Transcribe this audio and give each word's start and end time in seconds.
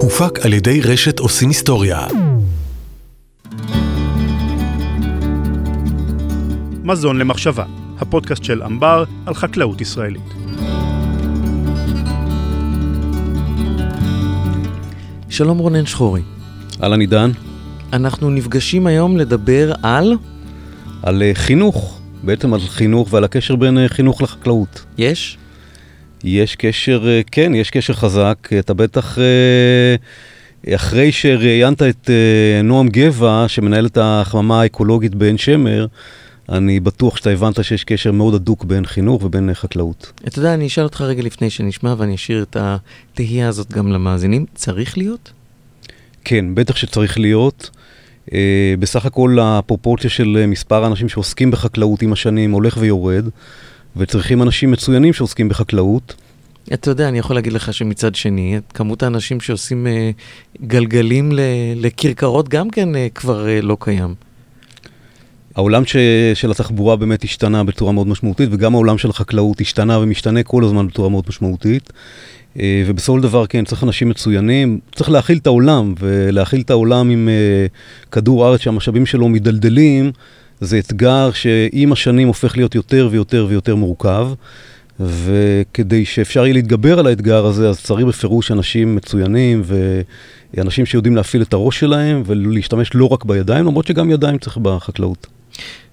הופק 0.00 0.38
על 0.44 0.52
ידי 0.52 0.80
רשת 0.80 1.18
עושים 1.18 1.48
היסטוריה. 1.48 2.06
מזון 6.84 7.18
למחשבה, 7.18 7.64
הפודקאסט 7.98 8.44
של 8.44 8.62
אמבר 8.62 9.04
על 9.26 9.34
חקלאות 9.34 9.80
ישראלית. 9.80 10.22
שלום 15.28 15.58
רונן 15.58 15.86
שחורי. 15.86 16.22
אהלן 16.82 17.00
עידן. 17.00 17.30
אנחנו 17.92 18.30
נפגשים 18.30 18.86
היום 18.86 19.16
לדבר 19.16 19.72
על... 19.82 20.16
על 21.02 21.22
uh, 21.22 21.38
חינוך, 21.38 22.00
בעצם 22.22 22.54
על 22.54 22.60
חינוך 22.60 23.12
ועל 23.12 23.24
הקשר 23.24 23.56
בין 23.56 23.78
uh, 23.78 23.88
חינוך 23.88 24.22
לחקלאות. 24.22 24.84
יש? 24.98 25.38
יש 26.24 26.56
קשר, 26.56 27.02
uh, 27.02 27.28
כן, 27.30 27.54
יש 27.54 27.70
קשר 27.70 27.92
חזק. 27.92 28.48
אתה 28.58 28.74
בטח, 28.74 29.18
uh, 29.18 30.70
אחרי 30.74 31.12
שראיינת 31.12 31.82
את 31.82 32.10
uh, 32.10 32.62
נועם 32.62 32.88
גבע, 32.88 33.44
שמנהל 33.48 33.86
את 33.86 33.98
החממה 34.00 34.60
האקולוגית 34.60 35.14
בעין 35.14 35.38
שמר, 35.38 35.86
אני 36.48 36.80
בטוח 36.80 37.16
שאתה 37.16 37.30
הבנת 37.30 37.64
שיש 37.64 37.84
קשר 37.84 38.12
מאוד 38.12 38.34
הדוק 38.34 38.64
בין 38.64 38.86
חינוך 38.86 39.22
ובין 39.24 39.50
חקלאות. 39.54 40.12
אתה 40.28 40.38
יודע, 40.38 40.54
אני 40.54 40.66
אשאל 40.66 40.84
אותך 40.84 41.00
רגע 41.00 41.22
לפני 41.22 41.50
שנשמע 41.50 41.94
ואני 41.98 42.14
אשאיר 42.14 42.42
את 42.42 42.56
התהייה 42.60 43.48
הזאת 43.48 43.72
גם 43.72 43.92
למאזינים. 43.92 44.46
צריך 44.54 44.98
להיות? 44.98 45.32
כן, 46.24 46.54
בטח 46.54 46.76
שצריך 46.76 47.18
להיות. 47.18 47.70
בסך 48.78 49.06
הכל 49.06 49.38
הפרופורציה 49.42 50.10
של 50.10 50.44
מספר 50.48 50.84
האנשים 50.84 51.08
שעוסקים 51.08 51.50
בחקלאות 51.50 52.02
עם 52.02 52.12
השנים 52.12 52.52
הולך 52.52 52.76
ויורד, 52.80 53.28
וצריכים 53.96 54.42
אנשים 54.42 54.70
מצוינים 54.70 55.12
שעוסקים 55.12 55.48
בחקלאות. 55.48 56.14
אתה 56.72 56.90
יודע, 56.90 57.08
אני 57.08 57.18
יכול 57.18 57.36
להגיד 57.36 57.52
לך 57.52 57.74
שמצד 57.74 58.14
שני, 58.14 58.60
כמות 58.74 59.02
האנשים 59.02 59.40
שעושים 59.40 59.86
uh, 59.86 60.62
גלגלים 60.66 61.32
לכרכרות 61.76 62.48
גם 62.48 62.70
כן 62.70 62.94
uh, 62.94 62.98
כבר 63.14 63.46
uh, 63.46 63.64
לא 63.64 63.76
קיים. 63.80 64.14
העולם 65.54 65.84
ש, 65.84 65.96
של 66.34 66.50
התחבורה 66.50 66.96
באמת 66.96 67.24
השתנה 67.24 67.64
בצורה 67.64 67.92
מאוד 67.92 68.06
משמעותית, 68.06 68.48
וגם 68.52 68.74
העולם 68.74 68.98
של 68.98 69.10
החקלאות 69.10 69.60
השתנה 69.60 69.98
ומשתנה 69.98 70.42
כל 70.42 70.64
הזמן 70.64 70.88
בצורה 70.88 71.08
מאוד 71.08 71.24
משמעותית. 71.28 71.92
אה, 72.60 72.84
ובסופו 72.86 73.16
של 73.18 73.22
דבר, 73.22 73.46
כן, 73.46 73.64
צריך 73.64 73.84
אנשים 73.84 74.08
מצוינים, 74.08 74.78
צריך 74.94 75.10
להכיל 75.10 75.38
את 75.38 75.46
העולם, 75.46 75.94
ולהכיל 75.98 76.60
את 76.60 76.70
העולם 76.70 77.10
עם 77.10 77.28
אה, 77.28 77.66
כדור 78.10 78.46
הארץ 78.46 78.60
שהמשאבים 78.60 79.06
שלו 79.06 79.28
מדלדלים, 79.28 80.12
זה 80.64 80.78
אתגר 80.78 81.30
שעם 81.32 81.92
השנים 81.92 82.28
הופך 82.28 82.56
להיות 82.56 82.74
יותר 82.74 83.08
ויותר 83.10 83.46
ויותר 83.48 83.74
מורכב. 83.74 84.28
וכדי 85.00 86.04
שאפשר 86.04 86.44
יהיה 86.44 86.54
להתגבר 86.54 86.98
על 86.98 87.06
האתגר 87.06 87.46
הזה, 87.46 87.68
אז 87.68 87.80
צריך 87.80 88.06
בפירוש 88.06 88.50
אנשים 88.50 88.96
מצוינים 88.96 89.62
ואנשים 90.54 90.86
שיודעים 90.86 91.16
להפעיל 91.16 91.42
את 91.42 91.52
הראש 91.52 91.80
שלהם 91.80 92.22
ולהשתמש 92.26 92.90
לא 92.94 93.06
רק 93.06 93.24
בידיים, 93.24 93.66
למרות 93.66 93.86
שגם 93.86 94.10
ידיים 94.10 94.38
צריך 94.38 94.56
בחקלאות. 94.56 95.26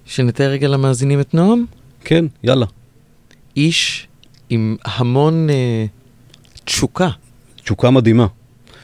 שנתאר 0.06 0.46
רגע 0.46 0.68
למאזינים 0.68 1.20
את 1.20 1.34
נועם? 1.34 1.64
כן, 2.04 2.24
יאללה. 2.44 2.66
איש 3.56 4.06
עם 4.50 4.76
המון 4.84 5.50
אה, 5.50 5.86
תשוקה. 6.64 7.08
תשוקה 7.64 7.90
מדהימה. 7.90 8.26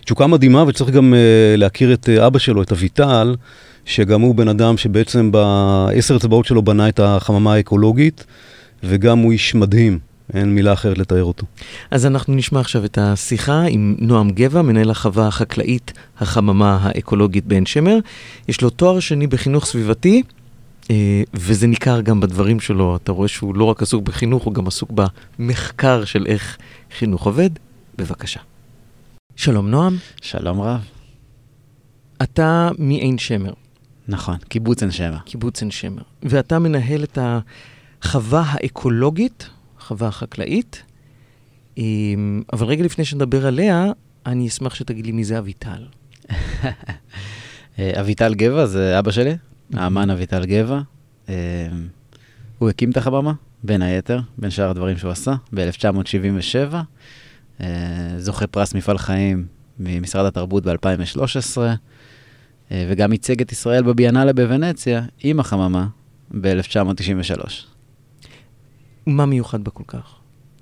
תשוקה 0.05 0.27
מדהימה, 0.27 0.65
וצריך 0.69 0.91
גם 0.91 1.15
אה, 1.15 1.57
להכיר 1.57 1.93
את 1.93 2.09
אה, 2.09 2.27
אבא 2.27 2.39
שלו, 2.39 2.63
את 2.63 2.73
אביטל, 2.73 3.35
שגם 3.89 4.21
הוא 4.21 4.35
בן 4.35 4.49
אדם 4.49 4.77
שבעצם 4.77 5.33
בעשר 5.33 6.17
אצבעות 6.17 6.47
שלו 6.47 6.63
בנה 6.63 6.89
את 6.89 7.01
החממה 7.01 7.55
האקולוגית, 7.55 8.25
וגם 8.85 9.19
הוא 9.19 9.33
איש 9.33 9.55
מדהים. 9.55 9.99
אין 10.35 10.55
מילה 10.55 10.73
אחרת 10.73 10.99
לתאר 10.99 11.25
אותו. 11.25 11.47
אז 11.91 12.07
אנחנו 12.07 12.35
נשמע 12.35 12.61
עכשיו 12.61 12.85
את 12.85 12.99
השיחה 12.99 13.63
עם 13.69 13.97
נועם 13.99 14.31
גבע, 14.31 14.63
מנהל 14.63 14.91
החווה 14.91 15.27
החקלאית, 15.27 15.93
החממה 16.19 16.79
האקולוגית 16.83 17.47
בעין 17.47 17.67
שמר. 17.67 17.99
יש 18.49 18.61
לו 18.61 18.71
תואר 18.71 19.01
שני 19.01 19.27
בחינוך 19.27 19.67
סביבתי, 19.67 20.23
אה, 20.91 21.23
וזה 21.35 21.67
ניכר 21.67 22.01
גם 22.01 22.21
בדברים 22.21 22.61
שלו, 22.61 22.97
אתה 22.97 23.13
רואה 23.13 23.29
שהוא 23.29 23.55
לא 23.55 23.65
רק 23.65 23.83
עסוק 23.83 24.05
בחינוך, 24.05 24.45
הוא 24.45 24.55
גם 24.55 24.67
עסוק 24.67 24.91
במחקר 25.39 26.05
של 26.05 26.27
איך 26.27 26.57
חינוך 26.99 27.27
עובד. 27.27 27.51
בבקשה. 27.99 28.41
שלום 29.37 29.71
נועם. 29.71 29.97
שלום 30.23 30.61
רב. 30.61 30.81
אתה 32.23 32.71
מעין 32.79 33.19
שמר. 33.19 33.53
נכון, 34.09 34.37
קיבוץ 34.49 34.83
עין 34.83 34.91
שמר. 34.91 35.19
קיבוץ 35.25 35.63
עין 35.63 35.71
שמר. 35.71 36.03
ואתה 36.23 36.59
מנהל 36.59 37.05
את 37.05 37.19
החווה 38.03 38.43
האקולוגית, 38.47 39.49
החווה 39.79 40.09
החקלאית, 40.09 40.83
אבל 42.53 42.67
רגע 42.67 42.85
לפני 42.85 43.05
שנדבר 43.05 43.47
עליה, 43.47 43.87
אני 44.27 44.49
אשמח 44.49 44.75
שתגיד 44.75 45.07
לי 45.07 45.13
מי 45.13 45.25
זה 45.25 45.39
אביטל. 45.39 45.87
אה, 47.79 48.01
אביטל 48.01 48.35
גבע 48.35 48.67
זה 48.67 48.99
אבא 48.99 49.11
שלי, 49.11 49.37
האמן 49.75 50.11
אביטל 50.11 50.45
גבע. 50.45 50.81
אה, 51.29 51.69
הוא 52.59 52.69
הקים 52.71 52.91
את 52.91 52.97
החממה, 52.97 53.33
בין 53.65 53.83
היתר, 53.83 54.21
בין 54.39 54.51
שאר 54.51 54.71
הדברים 54.71 54.99
שהוא 54.99 55.11
עשה, 55.11 55.35
ב-1977. 55.55 56.75
אה, 57.61 57.67
זוכה 58.19 58.47
פרס 58.47 58.75
מפעל 58.75 58.99
חיים 58.99 59.47
ממשרד 59.79 60.27
התרבות 60.27 60.65
ב-2013, 60.67 61.59
וגם 62.71 63.13
ייצג 63.13 63.41
את 63.41 63.53
ישראל 63.53 63.83
בביאנלה 63.83 64.33
בוונציה 64.33 65.03
עם 65.23 65.41
החממה 65.41 65.87
ב-1993. 66.41 67.43
מה 69.07 69.27
מיוחד 69.27 69.65
בה 69.65 69.71
כל 69.71 69.85
כך? 69.87 70.15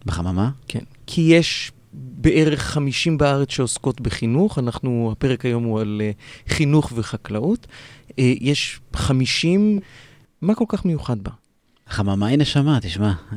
בחממה? 0.07 0.51
כן. 0.69 0.85
כי 1.07 1.21
יש 1.21 1.73
בערך 1.93 2.63
50 2.63 3.19
בארץ 3.19 3.51
שעוסקות 3.51 4.01
בחינוך, 4.01 4.59
אנחנו, 4.59 5.09
הפרק 5.13 5.45
היום 5.45 5.65
הוא 5.65 5.81
על 5.81 6.01
uh, 6.03 6.53
חינוך 6.53 6.93
וחקלאות. 6.95 7.67
Uh, 8.09 8.13
יש 8.41 8.81
50, 8.95 9.79
מה 10.43 10.55
כל 10.55 10.65
כך 10.69 10.85
מיוחד 10.85 11.21
בה? 11.21 11.31
חממה 11.89 12.27
היא 12.27 12.39
נשמה, 12.39 12.79
תשמע. 12.81 13.13
Uh, 13.33 13.35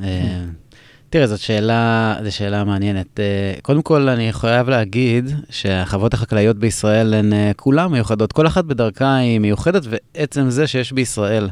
תראה, 1.09 1.27
זאת 1.27 1.39
שאלה, 1.39 2.15
זו 2.23 2.35
שאלה 2.35 2.63
מעניינת. 2.63 3.19
Uh, 3.19 3.61
קודם 3.61 3.81
כל, 3.81 4.09
אני 4.09 4.33
חייב 4.33 4.69
להגיד 4.69 5.29
שהחוות 5.49 6.13
החקלאיות 6.13 6.57
בישראל 6.57 7.13
הן 7.13 7.33
uh, 7.33 7.35
כולן 7.55 7.87
מיוחדות. 7.87 8.31
כל 8.31 8.47
אחת 8.47 8.65
בדרכה 8.65 9.15
היא 9.15 9.39
מיוחדת, 9.39 9.83
ועצם 9.89 10.49
זה 10.49 10.67
שיש 10.67 10.91
בישראל 10.91 11.49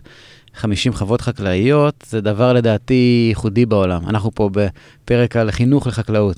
50 0.53 0.93
חוות 0.93 1.21
חקלאיות, 1.21 2.05
זה 2.07 2.21
דבר 2.21 2.53
לדעתי 2.53 3.25
ייחודי 3.29 3.65
בעולם. 3.65 4.07
אנחנו 4.07 4.31
פה 4.35 4.49
בפרק 4.53 5.35
על 5.35 5.51
חינוך 5.51 5.87
לחקלאות. 5.87 6.37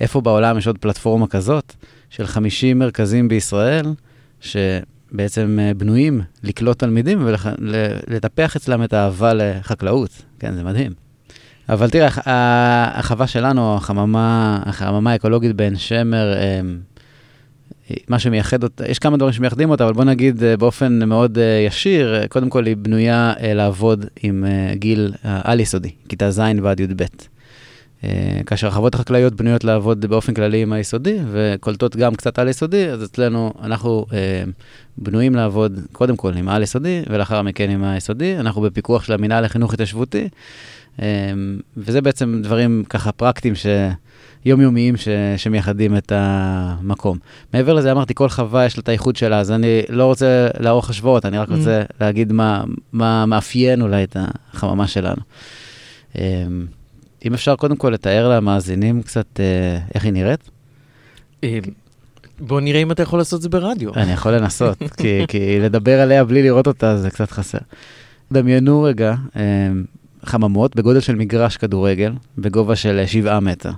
איפה 0.00 0.20
בעולם 0.20 0.58
יש 0.58 0.66
עוד 0.66 0.78
פלטפורמה 0.78 1.26
כזאת 1.26 1.74
של 2.10 2.26
50 2.26 2.78
מרכזים 2.78 3.28
בישראל, 3.28 3.86
שבעצם 4.40 5.58
אה, 5.62 5.74
בנויים 5.74 6.20
לקלוט 6.42 6.78
תלמידים 6.78 7.26
ולטפח 7.26 8.56
אצלם 8.56 8.84
את 8.84 8.92
האהבה 8.92 9.34
לחקלאות. 9.34 10.22
כן, 10.38 10.54
זה 10.54 10.64
מדהים. 10.64 11.03
אבל 11.68 11.90
תראה, 11.90 12.08
החווה 12.98 13.26
שלנו, 13.26 13.76
החממה, 13.76 14.60
החממה 14.66 15.12
האקולוגית 15.12 15.56
בעין 15.56 15.76
שמר, 15.76 16.32
אה, 16.32 16.60
מה 18.08 18.18
שמייחד 18.18 18.62
אותה, 18.62 18.88
יש 18.88 18.98
כמה 18.98 19.16
דברים 19.16 19.32
שמייחדים 19.32 19.70
אותה, 19.70 19.84
אבל 19.84 19.92
בוא 19.92 20.04
נגיד 20.04 20.42
אה, 20.42 20.56
באופן 20.56 21.08
מאוד 21.08 21.38
ישיר, 21.66 22.26
קודם 22.28 22.50
כל 22.50 22.66
היא 22.66 22.76
בנויה 22.76 23.32
לעבוד 23.40 24.06
עם 24.22 24.44
גיל 24.74 25.12
העל-יסודי, 25.24 25.90
כיתה 26.08 26.30
ז' 26.30 26.40
ועד 26.62 26.80
י"ב. 26.80 27.04
אה, 28.04 28.40
כאשר 28.46 28.68
החוות 28.68 28.94
החקלאיות 28.94 29.34
בנויות 29.34 29.64
לעבוד 29.64 30.06
באופן 30.06 30.34
כללי 30.34 30.62
עם 30.62 30.72
היסודי 30.72 31.18
וקולטות 31.32 31.96
גם 31.96 32.14
קצת 32.14 32.38
על 32.38 32.48
יסודי, 32.48 32.88
אז 32.88 33.04
אצלנו 33.04 33.52
אנחנו 33.62 34.06
אה, 34.12 34.44
בנויים 34.98 35.34
לעבוד 35.34 35.80
קודם 35.92 36.16
כל 36.16 36.34
עם 36.36 36.48
על 36.48 36.62
יסודי 36.62 37.02
ולאחר 37.10 37.42
מכן 37.42 37.70
עם 37.70 37.84
היסודי. 37.84 38.36
אנחנו 38.36 38.62
בפיקוח 38.62 39.04
של 39.04 39.12
המינהל 39.12 39.44
לחינוך 39.44 39.74
התיישבותי, 39.74 40.22
אה, 40.22 40.28
וזה 41.76 42.00
בעצם 42.00 42.40
דברים 42.42 42.84
ככה 42.88 43.12
פרקטיים 43.12 43.54
ש... 43.54 43.66
יומיומיים 44.44 44.96
ש... 44.96 45.08
שמייחדים 45.36 45.96
את 45.96 46.12
המקום. 46.14 47.18
מעבר 47.54 47.74
לזה, 47.74 47.92
אמרתי, 47.92 48.14
כל 48.14 48.28
חווה 48.28 48.66
יש 48.66 48.76
לה 48.76 48.80
את 48.80 48.88
הייחוד 48.88 49.16
שלה, 49.16 49.38
אז 49.38 49.50
אני 49.50 49.82
לא 49.88 50.04
רוצה 50.04 50.48
לערוך 50.58 50.90
השוואות, 50.90 51.26
אני 51.26 51.38
רק 51.38 51.48
mm. 51.48 51.54
רוצה 51.54 51.82
להגיד 52.00 52.32
מה, 52.32 52.64
מה 52.92 53.26
מאפיין 53.26 53.82
אולי 53.82 54.04
את 54.04 54.16
החממה 54.52 54.86
שלנו. 54.86 55.22
אה, 56.18 56.44
אם 57.24 57.34
אפשר 57.34 57.56
קודם 57.56 57.76
כל 57.76 57.90
לתאר 57.90 58.28
למאזינים 58.28 59.02
קצת 59.02 59.40
אה, 59.40 59.78
איך 59.94 60.04
היא 60.04 60.12
נראית. 60.12 60.50
אה, 61.44 61.58
בוא 62.40 62.60
נראה 62.60 62.82
אם 62.82 62.92
אתה 62.92 63.02
יכול 63.02 63.18
לעשות 63.18 63.36
את 63.36 63.42
זה 63.42 63.48
ברדיו. 63.48 63.94
אני 63.94 64.12
יכול 64.12 64.32
לנסות, 64.32 64.78
כי, 64.98 65.24
כי 65.28 65.60
לדבר 65.60 66.00
עליה 66.00 66.24
בלי 66.24 66.42
לראות 66.42 66.66
אותה 66.66 66.96
זה 66.96 67.10
קצת 67.10 67.30
חסר. 67.30 67.58
דמיינו 68.32 68.82
רגע 68.82 69.14
אה, 69.36 69.42
חממות 70.24 70.76
בגודל 70.76 71.00
של 71.00 71.14
מגרש 71.14 71.56
כדורגל, 71.56 72.12
בגובה 72.38 72.76
של 72.76 73.02
7 73.06 73.40
מטר. 73.40 73.70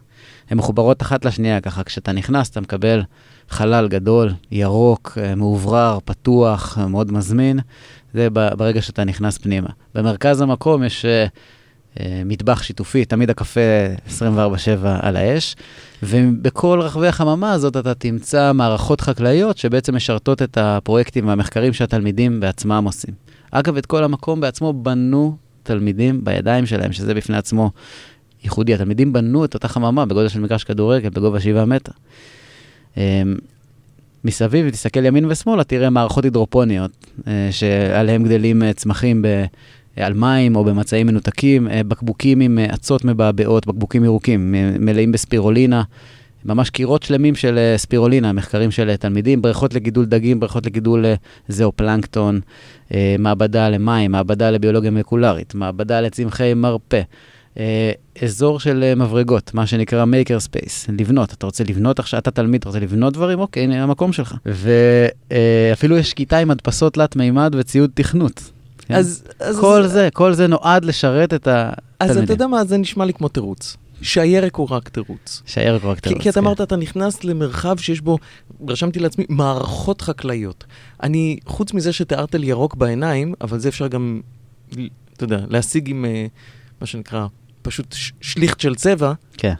הן 0.50 0.58
מחוברות 0.58 1.02
אחת 1.02 1.24
לשנייה, 1.24 1.60
ככה 1.60 1.84
כשאתה 1.84 2.12
נכנס 2.12 2.50
אתה 2.50 2.60
מקבל 2.60 3.02
חלל 3.48 3.88
גדול, 3.88 4.32
ירוק, 4.50 5.18
אה, 5.20 5.34
מאוברר, 5.34 5.98
פתוח, 6.04 6.78
מאוד 6.78 7.12
מזמין. 7.12 7.58
זה 8.14 8.30
ברגע 8.30 8.82
שאתה 8.82 9.04
נכנס 9.04 9.38
פנימה. 9.38 9.68
במרכז 9.94 10.40
המקום 10.40 10.84
יש... 10.84 11.04
אה, 11.04 11.26
אה, 12.00 12.22
מטבח 12.24 12.62
שיתופי, 12.62 13.04
תמיד 13.04 13.30
הקפה 13.30 13.60
24/7 14.08 14.86
על 15.00 15.16
האש, 15.16 15.56
ובכל 16.02 16.80
רחבי 16.80 17.06
החממה 17.06 17.52
הזאת 17.52 17.76
אתה 17.76 17.94
תמצא 17.94 18.52
מערכות 18.52 19.00
חקלאיות 19.00 19.58
שבעצם 19.58 19.96
משרתות 19.96 20.42
את 20.42 20.58
הפרויקטים 20.60 21.28
והמחקרים 21.28 21.72
שהתלמידים 21.72 22.40
בעצמם 22.40 22.82
עושים. 22.86 23.14
אגב, 23.50 23.76
את 23.76 23.86
כל 23.86 24.04
המקום 24.04 24.40
בעצמו 24.40 24.72
בנו 24.72 25.36
תלמידים 25.66 26.24
בידיים 26.24 26.66
שלהם, 26.66 26.92
שזה 26.92 27.14
בפני 27.14 27.36
עצמו 27.36 27.70
ייחודי. 28.44 28.74
התלמידים 28.74 29.12
בנו 29.12 29.44
את 29.44 29.54
אותה 29.54 29.68
חממה 29.68 30.06
בגודל 30.06 30.28
של 30.28 30.40
מגרש 30.40 30.64
כדורגל, 30.64 31.08
בגובה 31.08 31.40
7 31.40 31.64
מטר. 31.64 31.92
אמ, 32.96 33.02
מסביב, 34.24 34.70
תסתכל 34.70 35.04
ימין 35.04 35.24
ושמאלה, 35.24 35.64
תראה 35.64 35.90
מערכות 35.90 36.24
הידרופוניות, 36.24 36.90
אה, 37.26 37.48
שעליהן 37.50 38.24
גדלים 38.24 38.62
אה, 38.62 38.72
צמחים 38.72 39.22
ב... 39.22 39.44
על 39.96 40.14
מים 40.14 40.56
או 40.56 40.64
במצעים 40.64 41.06
מנותקים, 41.06 41.68
אה, 41.68 41.80
בקבוקים 41.88 42.40
עם 42.40 42.58
אצות 42.58 43.04
מבעבעות, 43.04 43.66
בקבוקים 43.66 44.04
ירוקים, 44.04 44.54
מלאים 44.80 45.12
בספירולינה, 45.12 45.82
ממש 46.46 46.70
קירות 46.70 47.02
שלמים 47.02 47.34
של 47.34 47.74
ספירולינה, 47.76 48.32
מחקרים 48.32 48.70
של 48.70 48.96
תלמידים, 48.96 49.42
בריכות 49.42 49.74
לגידול 49.74 50.04
דגים, 50.04 50.40
בריכות 50.40 50.66
לגידול 50.66 51.04
זואופלנקטון, 51.48 52.40
מעבדה 53.18 53.68
למים, 53.68 54.12
מעבדה 54.12 54.50
לביולוגיה 54.50 54.90
מולקולרית, 54.90 55.54
מעבדה 55.54 56.00
לצמחי 56.00 56.54
מרפא. 56.54 57.02
אה, 57.58 57.92
אזור 58.22 58.60
של 58.60 58.82
אה, 58.82 58.94
מברגות, 58.94 59.54
מה 59.54 59.66
שנקרא 59.66 60.04
maker 60.04 60.40
space, 60.40 60.86
לבנות. 60.98 61.32
אתה 61.32 61.46
רוצה 61.46 61.64
לבנות 61.64 61.98
עכשיו, 61.98 62.20
אתה 62.20 62.30
תלמיד, 62.30 62.60
אתה 62.60 62.68
רוצה 62.68 62.80
לבנות 62.80 63.12
דברים? 63.12 63.40
אוקיי, 63.40 63.62
הנה 63.62 63.82
המקום 63.82 64.12
שלך. 64.12 64.34
ואפילו 64.46 65.94
אה, 65.94 66.00
יש 66.00 66.14
כיתה 66.14 66.38
עם 66.38 66.50
הדפסות 66.50 66.94
תלת 66.94 67.16
מימד 67.16 67.54
וציוד 67.58 67.90
תכנות. 67.94 68.50
כן? 68.78 68.94
אז, 68.94 69.24
אז... 69.40 69.60
כל 69.60 69.82
אז... 69.82 69.92
זה, 69.92 70.08
כל 70.12 70.32
זה 70.32 70.46
נועד 70.46 70.84
לשרת 70.84 71.34
את 71.34 71.48
התלמידים. 71.48 72.18
אז 72.18 72.18
אתה 72.18 72.32
יודע 72.32 72.46
מה, 72.46 72.64
זה 72.64 72.76
נשמע 72.76 73.04
לי 73.04 73.12
כמו 73.12 73.28
תירוץ. 73.28 73.76
שהירק 74.02 74.56
הוא 74.56 74.68
רק 74.70 74.88
תירוץ. 74.88 75.42
שהירק 75.46 75.82
הוא 75.82 75.90
רק 75.90 76.00
תירוץ, 76.00 76.18
כי, 76.18 76.22
כי 76.22 76.28
אתה 76.28 76.40
כן. 76.40 76.46
אמרת, 76.46 76.60
אתה 76.60 76.76
נכנס 76.76 77.24
למרחב 77.24 77.76
שיש 77.78 78.00
בו, 78.00 78.18
רשמתי 78.68 78.98
לעצמי, 78.98 79.24
מערכות 79.28 80.00
חקלאיות. 80.00 80.64
אני, 81.02 81.38
חוץ 81.46 81.72
מזה 81.72 81.92
שתיארת 81.92 82.34
לי 82.34 82.46
ירוק 82.46 82.74
בעיניים, 82.74 83.34
אבל 83.40 83.58
זה 83.58 83.68
אפשר 83.68 83.86
גם, 83.86 84.20
אתה 85.12 85.24
יודע, 85.24 85.38
להשיג 85.48 85.90
עם 85.90 86.04
מה 86.80 86.86
שנקרא 86.86 87.26
פשוט 87.62 87.94
שליכט 88.20 88.60
של 88.60 88.74
צבע, 88.74 89.12
כן. 89.36 89.54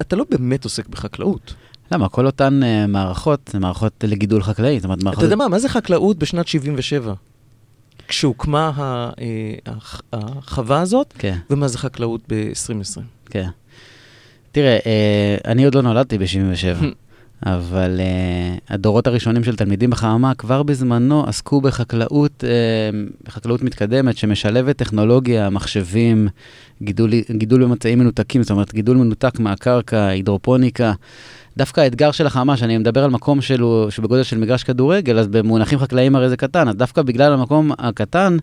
אתה 0.00 0.16
לא 0.16 0.24
באמת 0.30 0.64
עוסק 0.64 0.88
בחקלאות. 0.88 1.54
למה? 1.92 2.08
כל 2.08 2.26
אותן 2.26 2.60
uh, 2.62 2.86
מערכות, 2.86 3.50
זה 3.52 3.58
מערכות 3.58 4.04
לגידול 4.06 4.42
חקלאי. 4.42 4.78
זאת 4.78 4.84
אומרת, 4.84 5.02
מערכות... 5.02 5.18
אתה 5.18 5.26
יודע 5.26 5.36
מה, 5.36 5.48
מה 5.48 5.58
זה 5.58 5.68
חקלאות 5.68 6.18
בשנת 6.18 6.48
77? 6.48 7.14
כשהוקמה 8.10 8.72
ה, 8.76 9.10
uh, 9.10 9.16
החווה 10.12 10.80
הזאת, 10.80 11.14
כן. 11.18 11.36
ומה 11.50 11.68
זה 11.68 11.78
חקלאות 11.78 12.20
ב-2020. 12.28 13.00
כן. 13.26 13.48
תראה, 14.52 14.78
uh, 14.78 15.48
אני 15.48 15.64
עוד 15.64 15.74
לא 15.74 15.82
נולדתי 15.82 16.18
ב-77. 16.18 16.84
אבל 17.46 18.00
uh, 18.00 18.60
הדורות 18.74 19.06
הראשונים 19.06 19.44
של 19.44 19.56
תלמידים 19.56 19.90
בחממה 19.90 20.34
כבר 20.34 20.62
בזמנו 20.62 21.24
עסקו 21.26 21.60
בחקלאות, 21.60 22.44
בחקלאות 23.24 23.62
מתקדמת 23.62 24.16
שמשלבת 24.16 24.76
טכנולוגיה, 24.76 25.50
מחשבים, 25.50 26.28
גידול, 26.82 27.10
גידול 27.30 27.64
במצעים 27.64 27.98
מנותקים, 27.98 28.42
זאת 28.42 28.50
אומרת 28.50 28.74
גידול 28.74 28.96
מנותק 28.96 29.38
מהקרקע, 29.38 30.06
הידרופוניקה. 30.06 30.92
דווקא 31.56 31.80
האתגר 31.80 32.10
של 32.10 32.26
החממה, 32.26 32.56
שאני 32.56 32.78
מדבר 32.78 33.04
על 33.04 33.10
מקום 33.10 33.40
שלו, 33.40 33.86
שבגודל 33.90 34.22
של 34.22 34.38
מגרש 34.38 34.64
כדורגל, 34.64 35.18
אז 35.18 35.26
במונחים 35.26 35.78
חקלאיים 35.78 36.16
הרי 36.16 36.28
זה 36.28 36.36
קטן, 36.36 36.68
אז 36.68 36.76
דווקא 36.76 37.02
בגלל 37.02 37.32
המקום 37.32 37.70
הקטן, 37.78 38.36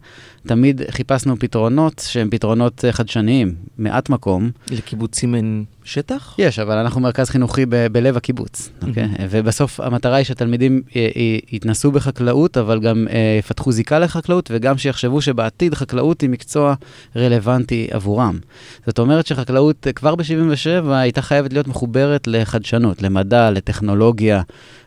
תמיד 0.48 0.82
חיפשנו 0.90 1.40
פתרונות 1.40 2.02
שהם 2.08 2.30
פתרונות 2.30 2.86
אה, 2.86 2.92
חדשניים, 2.92 3.56
מעט 3.78 4.10
מקום. 4.10 4.52
לקיבוצים 4.72 5.36
אין 5.36 5.64
שטח? 5.88 6.36
יש, 6.38 6.60
אבל 6.60 6.78
אנחנו 6.78 7.02
מרכז 7.02 7.30
חינוכי 7.30 7.66
ב- 7.66 7.88
בלב 7.88 8.18
הקיבוץ, 8.18 8.70
אוקיי? 8.88 9.04
Okay? 9.04 9.22
ובסוף 9.30 9.80
המטרה 9.80 10.16
היא 10.16 10.26
שתלמידים 10.26 10.82
אה, 10.96 11.10
אה, 11.16 11.38
יתנסו 11.52 11.92
בחקלאות, 11.92 12.58
אבל 12.58 12.80
גם 12.80 13.08
יפתחו 13.40 13.72
זיקה 13.72 14.00
לחקלאות, 14.00 14.50
וגם 14.54 14.78
שיחשבו 14.78 15.22
שבעתיד 15.22 15.74
חקלאות 15.74 16.22
היא 16.22 16.30
מקצוע 16.30 16.76
רלוונטי 17.16 17.88
עבורם. 17.92 18.40
זאת 18.86 19.00
אומרת 19.00 19.28
שחקלאות 19.28 19.88
כבר 19.96 20.16
ב-77' 20.16 20.92
הייתה 20.92 21.22
חייבת 21.22 21.54
להיות 21.54 21.68
מחוברת 21.68 22.28
לחדשנות, 22.28 23.02
למדע, 23.02 23.52
לטכנולוגיה, 23.52 24.42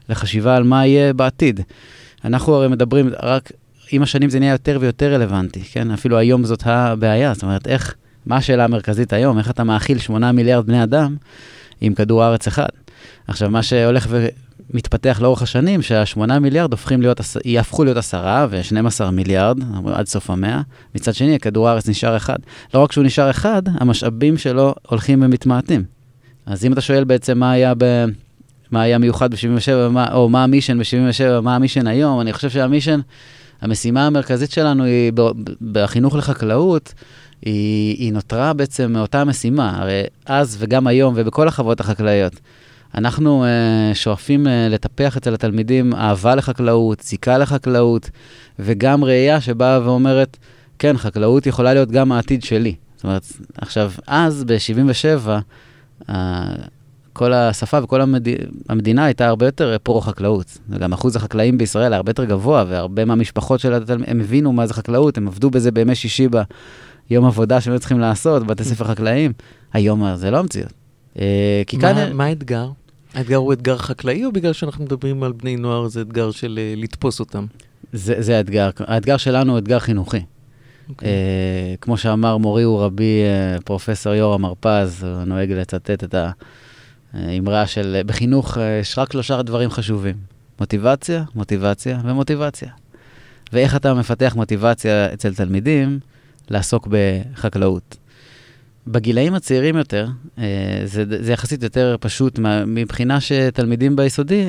לחשיבה 0.08 0.56
על 0.56 0.62
מה 0.62 0.86
יהיה 0.86 1.12
בעתיד. 1.12 1.60
אנחנו 2.24 2.54
הרי 2.54 2.68
מדברים, 2.68 3.10
רק 3.22 3.52
עם 3.92 4.02
השנים 4.02 4.30
זה 4.30 4.38
נהיה 4.38 4.52
יותר 4.52 4.78
ויותר 4.80 5.14
רלוונטי, 5.14 5.60
כן? 5.60 5.90
אפילו 5.90 6.18
היום 6.18 6.44
זאת 6.44 6.62
הבעיה, 6.64 7.34
זאת 7.34 7.42
אומרת, 7.42 7.68
איך, 7.68 7.94
מה 8.26 8.36
השאלה 8.36 8.64
המרכזית 8.64 9.12
היום? 9.12 9.38
איך 9.38 9.50
אתה 9.50 9.64
מאכיל 9.64 9.98
8 9.98 10.32
מיליארד 10.32 10.66
בני 10.66 10.82
אדם 10.82 11.16
עם 11.80 11.94
כדור 11.94 12.22
הארץ 12.22 12.46
אחד? 12.46 12.68
עכשיו, 13.28 13.50
מה 13.50 13.62
שהולך 13.62 14.06
ומתפתח 14.70 15.18
לאורך 15.22 15.42
השנים, 15.42 15.82
שה-8 15.82 16.38
מיליארד 16.38 16.72
הופכים 16.72 17.00
להיות, 17.00 17.20
יהפכו 17.44 17.84
להיות 17.84 17.96
10 17.96 18.46
ו-12 18.50 19.10
מיליארד 19.10 19.58
עד 19.92 20.06
סוף 20.06 20.30
המאה. 20.30 20.60
מצד 20.94 21.14
שני, 21.14 21.38
כדור 21.38 21.68
הארץ 21.68 21.88
נשאר 21.88 22.16
אחד. 22.16 22.38
לא 22.74 22.78
רק 22.78 22.92
שהוא 22.92 23.04
נשאר 23.04 23.30
אחד, 23.30 23.62
המשאבים 23.66 24.38
שלו 24.38 24.74
הולכים 24.88 25.22
ומתמעטים. 25.22 25.84
אז 26.46 26.64
אם 26.64 26.72
אתה 26.72 26.80
שואל 26.80 27.04
בעצם 27.04 27.38
מה 27.38 27.50
היה 27.52 27.74
ב... 27.78 28.04
מה 28.70 28.82
היה 28.82 28.98
מיוחד 28.98 29.30
ב-77, 29.30 30.12
או 30.12 30.28
מה 30.28 30.44
המישן 30.44 30.78
ב-77, 30.78 31.40
מה 31.40 31.56
המישן 31.56 31.86
היום, 31.86 32.20
אני 32.20 32.32
חושב 32.32 32.50
שהמישן, 32.50 33.00
המשימה 33.60 34.06
המרכזית 34.06 34.50
שלנו 34.50 34.84
היא 34.84 35.12
בחינוך 35.72 36.14
לחקלאות, 36.14 36.94
היא, 37.42 37.96
היא 37.98 38.12
נותרה 38.12 38.52
בעצם 38.52 38.92
מאותה 38.92 39.24
משימה. 39.24 39.76
הרי 39.80 40.02
אז 40.26 40.56
וגם 40.60 40.86
היום 40.86 41.14
ובכל 41.16 41.48
החוות 41.48 41.80
החקלאיות, 41.80 42.40
אנחנו 42.94 43.44
uh, 43.44 43.94
שואפים 43.94 44.46
uh, 44.46 44.50
לטפח 44.70 45.16
אצל 45.16 45.34
התלמידים 45.34 45.94
אהבה 45.94 46.34
לחקלאות, 46.34 47.00
זיקה 47.00 47.38
לחקלאות, 47.38 48.10
וגם 48.58 49.04
ראייה 49.04 49.40
שבאה 49.40 49.80
ואומרת, 49.84 50.36
כן, 50.78 50.96
חקלאות 50.96 51.46
יכולה 51.46 51.74
להיות 51.74 51.90
גם 51.90 52.12
העתיד 52.12 52.42
שלי. 52.42 52.74
זאת 52.96 53.04
אומרת, 53.04 53.26
עכשיו, 53.56 53.92
אז, 54.06 54.44
ב-77, 54.44 55.28
כל 57.12 57.32
השפה 57.32 57.78
וכל 57.82 58.00
המד... 58.00 58.26
המדינה 58.68 59.04
הייתה 59.04 59.28
הרבה 59.28 59.46
יותר 59.46 59.76
פרו-חקלאות. 59.82 60.58
וגם 60.68 60.92
אחוז 60.92 61.16
החקלאים 61.16 61.58
בישראל 61.58 61.92
היה 61.92 61.96
הרבה 61.96 62.10
יותר 62.10 62.24
גבוה, 62.24 62.64
והרבה 62.68 63.04
מהמשפחות 63.04 63.60
של 63.60 63.74
התלמידים, 63.74 64.10
הם 64.10 64.20
הבינו 64.20 64.52
מה 64.52 64.66
זה 64.66 64.74
חקלאות, 64.74 65.18
הם 65.18 65.28
עבדו 65.28 65.50
בזה 65.50 65.70
בימי 65.70 65.94
שישי 65.94 66.28
ביום 67.10 67.24
עבודה 67.24 67.60
שהם 67.60 67.72
היו 67.72 67.80
צריכים 67.80 68.00
לעשות, 68.00 68.46
בתי 68.46 68.64
ספר 68.64 68.84
חקלאיים. 68.84 69.32
היום 69.72 70.16
זה 70.16 70.30
לא 70.30 70.38
המציאות. 70.38 70.72
אה, 71.18 71.62
כי 71.66 71.78
כאן... 71.78 72.12
מה 72.12 72.24
האתגר? 72.24 72.70
האתגר 73.14 73.36
הוא 73.36 73.52
אתגר 73.52 73.78
חקלאי, 73.78 74.24
או 74.24 74.32
בגלל 74.32 74.52
שאנחנו 74.52 74.84
מדברים 74.84 75.22
על 75.22 75.32
בני 75.32 75.56
נוער, 75.56 75.88
זה 75.88 76.00
אתגר 76.00 76.30
של 76.30 76.58
אה, 76.62 76.74
לתפוס 76.76 77.20
אותם? 77.20 77.46
זה, 77.92 78.36
האתגר. 78.36 78.70
האתגר 78.78 79.16
שלנו 79.16 79.52
הוא 79.52 79.58
אתגר 79.58 79.78
חינוכי. 79.78 80.16
Okay. 80.16 80.20
אוקיי. 80.88 81.08
אה, 81.08 81.74
כמו 81.80 81.96
שאמר 81.96 82.36
מורי 82.36 82.64
ורבי 82.64 83.22
אה, 83.22 83.60
פרופסור 83.64 84.14
יורם 84.14 84.44
הרפז, 84.44 85.04
הוא 85.04 85.24
נוהג 85.24 85.52
לצטט 85.52 86.04
את 86.04 86.14
האמרה 87.12 87.66
של 87.66 87.94
אה, 87.98 88.04
בחינוך 88.04 88.58
יש 88.80 88.98
רק 88.98 89.12
שלושה 89.12 89.42
דברים 89.42 89.70
חשובים, 89.70 90.16
מוטיבציה, 90.60 91.24
מוטיבציה 91.34 92.00
ומוטיבציה. 92.04 92.68
ואיך 93.52 93.76
אתה 93.76 93.94
מפתח 93.94 94.32
מוטיבציה 94.36 95.12
אצל 95.12 95.34
תלמידים 95.34 95.98
לעסוק 96.50 96.88
בחקלאות. 96.90 97.96
בגילאים 98.86 99.34
הצעירים 99.34 99.76
יותר, 99.76 100.08
אה, 100.38 100.44
זה, 100.84 101.04
זה 101.20 101.32
יחסית 101.32 101.62
יותר 101.62 101.96
פשוט 102.00 102.38
מבחינה 102.66 103.20
שתלמידים 103.20 103.96
ביסודי 103.96 104.46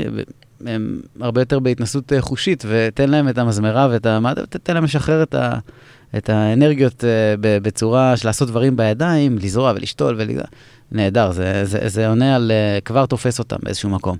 הם 0.66 1.02
הרבה 1.20 1.42
יותר 1.42 1.60
בהתנסות 1.60 2.14
אה, 2.14 2.22
חושית, 2.22 2.64
ותן 2.68 3.10
להם 3.10 3.30
את 3.30 3.38
המזמרה 3.38 3.88
ואת 3.92 4.06
ה... 4.06 4.20
תן 4.64 4.74
להם 4.74 4.84
לשחרר 4.84 5.24
את, 5.24 5.34
ה, 5.34 5.58
את 6.18 6.30
האנרגיות 6.30 7.04
אה, 7.04 7.36
בצורה 7.40 8.18
של 8.18 8.28
לעשות 8.28 8.48
דברים 8.48 8.76
בידיים, 8.76 9.38
לזרוע 9.38 9.74
ולשתול 9.76 10.16
ול... 10.18 10.28
נהדר, 10.92 11.32
זה, 11.32 11.66
זה, 11.66 11.80
זה 11.90 12.08
עונה 12.08 12.36
על... 12.36 12.52
כבר 12.86 13.06
תופס 13.06 13.40
אותם 13.40 13.58
באיזשהו 13.64 13.90
מקום. 13.90 14.18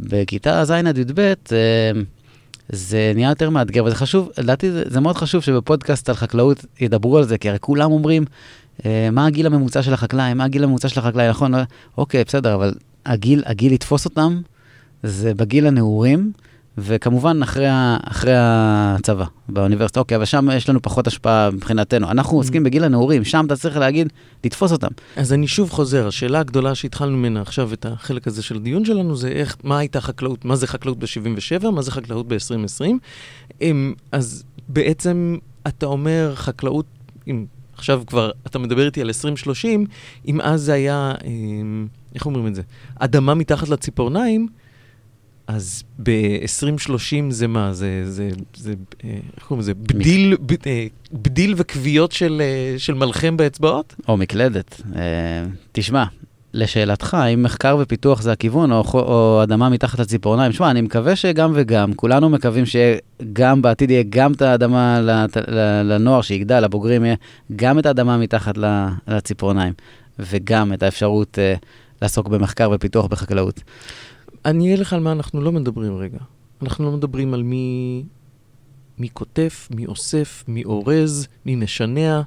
בכיתה 0.00 0.64
ז' 0.64 0.70
עד 0.70 0.98
י"ב, 0.98 1.32
זה 2.68 3.12
נהיה 3.14 3.28
יותר 3.28 3.50
מאתגר, 3.50 3.84
וזה 3.84 3.94
חשוב, 3.94 4.30
לדעתי 4.38 4.72
זה, 4.72 4.82
זה 4.86 5.00
מאוד 5.00 5.16
חשוב 5.16 5.42
שבפודקאסט 5.42 6.08
על 6.08 6.14
חקלאות 6.14 6.64
ידברו 6.80 7.18
על 7.18 7.24
זה, 7.24 7.38
כי 7.38 7.48
הרי 7.48 7.58
כולם 7.60 7.92
אומרים, 7.92 8.24
אה, 8.86 9.08
מה 9.12 9.26
הגיל 9.26 9.46
הממוצע 9.46 9.82
של 9.82 9.94
החקלאי, 9.94 10.34
מה 10.34 10.44
הגיל 10.44 10.64
הממוצע 10.64 10.88
של 10.88 11.00
החקלאי, 11.00 11.28
נכון? 11.28 11.54
אוקיי, 11.98 12.24
בסדר, 12.24 12.54
אבל 12.54 12.74
הגיל, 13.06 13.42
הגיל 13.46 13.72
לתפוס 13.72 14.04
אותם 14.04 14.40
זה 15.02 15.34
בגיל 15.34 15.66
הנעורים, 15.66 16.32
וכמובן 16.78 17.42
אחרי, 17.42 17.68
ה, 17.68 17.96
אחרי 18.04 18.32
הצבא, 18.36 19.24
באוניברסיטה. 19.48 20.00
אוקיי, 20.00 20.16
אבל 20.16 20.24
שם 20.24 20.48
יש 20.56 20.68
לנו 20.68 20.82
פחות 20.82 21.06
השפעה 21.06 21.50
מבחינתנו. 21.50 22.10
אנחנו 22.10 22.36
עוסקים 22.36 22.64
בגיל 22.64 22.84
הנעורים, 22.84 23.24
שם 23.24 23.46
אתה 23.46 23.56
צריך 23.56 23.76
להגיד, 23.76 24.12
לתפוס 24.44 24.72
אותם. 24.72 24.88
אז 25.16 25.32
אני 25.32 25.48
שוב 25.48 25.70
חוזר, 25.70 26.06
השאלה 26.06 26.40
הגדולה 26.40 26.74
שהתחלנו 26.74 27.16
ממנה 27.16 27.40
עכשיו, 27.40 27.72
את 27.72 27.86
החלק 27.86 28.26
הזה 28.26 28.42
של 28.42 28.56
הדיון 28.56 28.84
שלנו, 28.84 29.16
זה 29.16 29.28
איך, 29.28 29.56
מה 29.64 29.78
הייתה 29.78 30.00
חקלאות, 30.00 30.44
מה 30.44 30.56
זה 30.56 30.66
חקלאות 30.66 30.98
ב-77, 30.98 31.70
מה 31.70 31.82
זה 31.82 31.90
חקלאות 31.90 32.28
ב-2020. 32.28 33.64
אז 34.12 34.44
בעצם 34.68 35.36
אתה 35.66 35.86
אומר 35.86 36.32
חקלאות, 36.34 36.86
אם 37.28 37.46
עכשיו 37.74 38.02
כבר, 38.06 38.30
אתה 38.46 38.58
מדבר 38.58 38.86
איתי 38.86 39.00
על 39.00 39.06
2030, 39.06 39.86
אם 40.28 40.40
אז 40.40 40.62
זה 40.62 40.72
היה, 40.72 41.14
אה, 41.24 41.30
איך 42.14 42.26
אומרים 42.26 42.46
את 42.46 42.54
זה? 42.54 42.62
אדמה 42.98 43.34
מתחת 43.34 43.68
לציפורניים, 43.68 44.48
אז 45.46 45.82
ב-2030 46.02 47.30
זה 47.30 47.46
מה? 47.46 47.72
זה, 47.72 48.02
זה, 48.04 48.28
זה, 48.56 48.74
אה, 49.04 49.10
איך 49.36 49.44
קוראים 49.44 49.60
לזה? 49.60 49.74
בדיל, 49.74 50.36
ב, 50.46 50.52
אה, 50.66 50.86
בדיל 51.12 51.54
וכוויות 51.56 52.12
של, 52.12 52.42
אה, 52.44 52.78
של 52.78 52.94
מלחם 52.94 53.36
באצבעות? 53.36 53.94
או 54.08 54.16
מקלדת. 54.16 54.80
תשמע, 55.72 56.04
לשאלתך, 56.54 57.14
האם 57.14 57.42
מחקר 57.42 57.76
ופיתוח 57.80 58.22
זה 58.22 58.32
הכיוון, 58.32 58.72
או, 58.72 58.84
או 58.94 59.40
אדמה 59.42 59.68
מתחת 59.68 59.98
לציפורניים? 59.98 60.52
שמע, 60.52 60.70
אני 60.70 60.80
מקווה 60.80 61.16
שגם 61.16 61.52
וגם, 61.54 61.92
כולנו 61.94 62.28
מקווים 62.28 62.64
שגם 62.66 63.62
בעתיד 63.62 63.90
יהיה 63.90 64.02
גם 64.08 64.32
את 64.32 64.42
האדמה 64.42 65.00
לת, 65.00 65.36
לנוער 65.84 66.22
שיגדל, 66.22 66.60
לבוגרים 66.60 67.04
יהיה 67.04 67.16
גם 67.56 67.78
את 67.78 67.86
האדמה 67.86 68.18
מתחת 68.18 68.54
לציפורניים, 69.08 69.72
וגם 70.18 70.72
את 70.72 70.82
האפשרות 70.82 71.38
uh, 71.38 71.66
לעסוק 72.02 72.28
במחקר 72.28 72.70
ופיתוח 72.74 73.06
בחקלאות. 73.06 73.60
אני 74.46 74.64
אהיה 74.64 74.76
לך 74.76 74.92
על 74.92 75.00
מה 75.00 75.12
אנחנו 75.12 75.40
לא 75.40 75.52
מדברים 75.52 75.96
רגע. 75.96 76.18
אנחנו 76.62 76.84
לא 76.84 76.92
מדברים 76.92 77.34
על 77.34 77.42
מי, 77.42 78.04
מי 78.98 79.08
כותב, 79.12 79.48
מי 79.70 79.86
אוסף, 79.86 80.44
מי 80.48 80.64
אורז, 80.64 81.28
מי 81.46 81.56
משנע. 81.56 82.22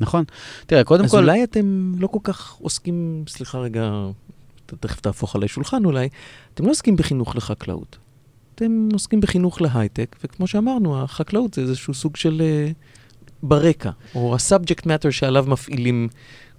נכון. 0.00 0.24
תראה, 0.66 0.84
קודם 0.84 1.04
אז 1.04 1.10
כל... 1.10 1.16
אז 1.16 1.22
אולי 1.22 1.44
אתם 1.44 1.92
לא 1.98 2.06
כל 2.06 2.18
כך 2.22 2.52
עוסקים, 2.52 3.24
סליחה 3.28 3.58
רגע, 3.58 3.90
אתה 4.66 4.76
תכף 4.76 5.00
תהפוך 5.00 5.36
עליי 5.36 5.48
שולחן 5.48 5.84
אולי, 5.84 6.08
אתם 6.54 6.64
לא 6.64 6.70
עוסקים 6.70 6.96
בחינוך 6.96 7.36
לחקלאות. 7.36 7.98
אתם 8.54 8.88
עוסקים 8.92 9.20
בחינוך 9.20 9.60
להייטק, 9.60 10.16
וכמו 10.24 10.46
שאמרנו, 10.46 11.02
החקלאות 11.02 11.54
זה 11.54 11.60
איזשהו 11.60 11.94
סוג 11.94 12.16
של 12.16 12.42
uh, 12.42 12.74
ברקע, 13.42 13.90
או 14.14 14.34
ה-subject 14.34 14.82
matter 14.82 15.10
שעליו 15.10 15.46
מפעילים 15.48 16.08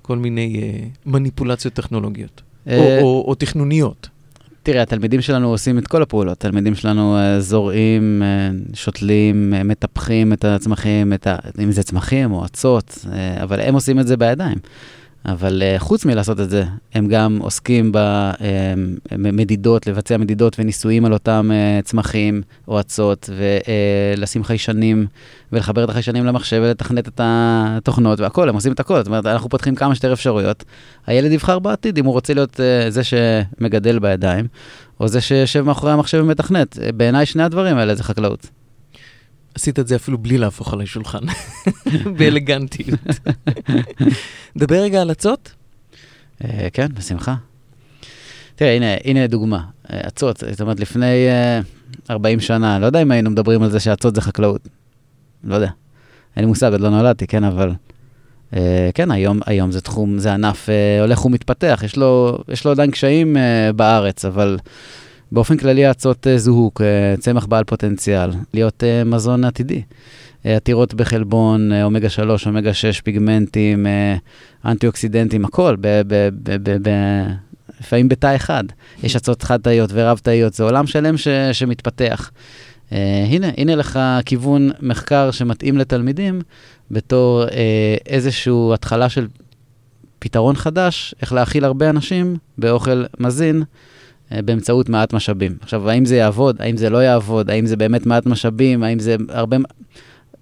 כל 0.01 0.17
מיני 0.17 0.61
uh, 0.61 0.97
מניפולציות 1.05 1.73
טכנולוגיות, 1.73 2.41
או, 2.67 3.01
או, 3.01 3.25
או 3.27 3.35
תכנוניות. 3.35 4.09
תראה, 4.67 4.81
התלמידים 4.81 5.21
שלנו 5.21 5.49
עושים 5.49 5.77
את 5.77 5.87
כל 5.87 6.01
הפעולות. 6.01 6.45
התלמידים 6.45 6.75
שלנו 6.75 7.17
uh, 7.17 7.39
זורעים, 7.39 8.21
uh, 8.21 8.77
שותלים, 8.77 9.53
uh, 9.53 9.63
מטפחים 9.63 10.33
את 10.33 10.45
הצמחים, 10.45 11.13
את 11.13 11.27
ה... 11.27 11.35
אם 11.63 11.71
זה 11.71 11.83
צמחים 11.83 12.31
או 12.31 12.45
אצות, 12.45 13.05
אבל 13.43 13.59
הם 13.59 13.73
עושים 13.73 13.99
את 13.99 14.07
זה 14.07 14.17
בידיים. 14.17 14.57
אבל 15.27 15.61
uh, 15.61 15.79
חוץ 15.79 16.05
מלעשות 16.05 16.39
את 16.39 16.49
זה, 16.49 16.63
הם 16.93 17.07
גם 17.07 17.37
עוסקים 17.41 17.91
במדידות, 19.11 19.87
uh, 19.87 19.89
לבצע 19.89 20.17
מדידות 20.17 20.55
וניסויים 20.59 21.05
על 21.05 21.13
אותם 21.13 21.51
uh, 21.51 21.85
צמחים 21.85 22.41
או 22.67 22.79
אצות, 22.79 23.29
ולשים 24.17 24.41
uh, 24.41 24.45
חיישנים, 24.45 25.07
ולחבר 25.51 25.83
את 25.83 25.89
החיישנים 25.89 26.25
למחשב 26.25 26.61
ולתכנת 26.63 27.07
את 27.07 27.21
התוכנות 27.23 28.19
והכול, 28.19 28.49
הם 28.49 28.55
עושים 28.55 28.73
את 28.73 28.79
הכל. 28.79 28.97
זאת 28.97 29.07
אומרת, 29.07 29.25
אנחנו 29.25 29.49
פותחים 29.49 29.75
כמה 29.75 29.95
שיותר 29.95 30.13
אפשרויות. 30.13 30.63
הילד 31.07 31.31
יבחר 31.31 31.59
בעתיד 31.59 31.97
אם 31.97 32.05
הוא 32.05 32.13
רוצה 32.13 32.33
להיות 32.33 32.53
uh, 32.53 32.89
זה 32.89 33.01
שמגדל 33.03 33.99
בידיים, 33.99 34.47
או 34.99 35.07
זה 35.07 35.21
שיושב 35.21 35.61
מאחורי 35.61 35.91
המחשב 35.91 36.17
ומתכנת. 36.21 36.77
בעיניי 36.97 37.25
שני 37.25 37.43
הדברים 37.43 37.77
האלה 37.77 37.95
זה 37.95 38.03
חקלאות. 38.03 38.56
עשית 39.55 39.79
את 39.79 39.87
זה 39.87 39.95
אפילו 39.95 40.17
בלי 40.17 40.37
להפוך 40.37 40.73
עליי 40.73 40.87
שולחן, 40.87 41.19
באלגנטיות. 42.17 42.99
דבר 44.57 44.75
רגע 44.75 45.01
על 45.01 45.11
אצות. 45.11 45.51
אה, 46.43 46.67
כן, 46.73 46.87
בשמחה. 46.93 47.35
תראה, 48.55 48.75
הנה, 48.75 48.85
הנה 49.05 49.27
דוגמה. 49.27 49.63
אצות, 49.91 50.43
זאת 50.51 50.61
אומרת, 50.61 50.79
לפני 50.79 51.27
40 52.09 52.39
שנה, 52.39 52.79
לא 52.79 52.85
יודע 52.85 53.01
אם 53.01 53.11
היינו 53.11 53.29
מדברים 53.29 53.63
על 53.63 53.69
זה 53.69 53.79
שאצות 53.79 54.15
זה 54.15 54.21
חקלאות. 54.21 54.67
לא 55.43 55.55
יודע. 55.55 55.69
אין 56.35 56.43
לי 56.43 56.47
מושג, 56.47 56.71
עוד 56.71 56.81
לא 56.81 56.89
נולדתי, 56.89 57.27
כן, 57.27 57.43
אבל... 57.43 57.71
כן, 58.93 59.11
היום, 59.11 59.39
היום 59.45 59.71
זה 59.71 59.81
תחום, 59.81 60.19
זה 60.19 60.33
ענף 60.33 60.69
הולך 61.01 61.25
ומתפתח, 61.25 61.81
יש 61.85 61.97
לו, 61.97 62.37
יש 62.47 62.65
לו 62.65 62.71
עדיין 62.71 62.91
קשיים 62.91 63.37
בארץ, 63.75 64.25
אבל 64.25 64.57
באופן 65.31 65.57
כללי 65.57 65.85
האצות 65.85 66.27
זוהו 66.35 66.71
כצמח 66.73 67.45
בעל 67.45 67.63
פוטנציאל, 67.63 68.29
להיות 68.53 68.83
מזון 69.05 69.43
עתידי. 69.43 69.81
עתירות 70.43 70.93
בחלבון, 70.93 71.71
אומגה 71.83 72.09
3, 72.09 72.47
אומגה 72.47 72.73
6, 72.73 73.01
פיגמנטים, 73.01 73.85
אנטי-אוקסידנטים, 74.65 75.45
הכל, 75.45 75.75
לפעמים 77.79 78.09
בתא 78.09 78.35
אחד. 78.35 78.63
יש 79.03 79.15
אצות 79.15 79.43
חד-תאיות 79.43 79.89
ורב-תאיות, 79.93 80.53
זה 80.53 80.63
עולם 80.63 80.87
שלם 80.87 81.17
ש, 81.17 81.27
שמתפתח. 81.51 82.31
Uh, 82.89 82.93
הנה, 83.29 83.47
הנה 83.57 83.75
לך 83.75 83.99
כיוון 84.25 84.71
מחקר 84.81 85.31
שמתאים 85.31 85.77
לתלמידים 85.77 86.41
בתור 86.91 87.43
uh, 87.45 87.49
איזושהי 88.05 88.53
התחלה 88.73 89.09
של 89.09 89.27
פתרון 90.19 90.55
חדש, 90.55 91.15
איך 91.21 91.33
להאכיל 91.33 91.65
הרבה 91.65 91.89
אנשים 91.89 92.37
באוכל 92.57 93.03
מזין. 93.19 93.63
באמצעות 94.31 94.89
מעט 94.89 95.13
משאבים. 95.13 95.57
עכשיו, 95.61 95.89
האם 95.89 96.05
זה 96.05 96.15
יעבוד, 96.15 96.61
האם 96.61 96.77
זה 96.77 96.89
לא 96.89 96.97
יעבוד, 96.97 97.49
האם 97.49 97.65
זה 97.65 97.75
באמת 97.75 98.05
מעט 98.05 98.25
משאבים, 98.25 98.83
האם 98.83 98.99
זה 98.99 99.15
הרבה... 99.29 99.57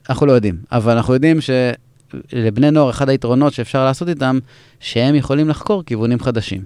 אנחנו 0.10 0.26
לא 0.26 0.32
יודעים, 0.32 0.56
אבל 0.72 0.94
אנחנו 0.94 1.14
יודעים 1.14 1.38
שלבני 1.42 2.72
נוער, 2.72 2.90
אחד 2.90 3.10
היתרונות 3.10 3.54
שאפשר 3.54 3.86
לעשות 3.86 4.10
איתם, 4.10 4.40
שהם 4.80 5.16
יכולים 5.16 5.50
לחקור 5.50 5.84
כיוונים 5.84 6.20
חדשים. 6.20 6.64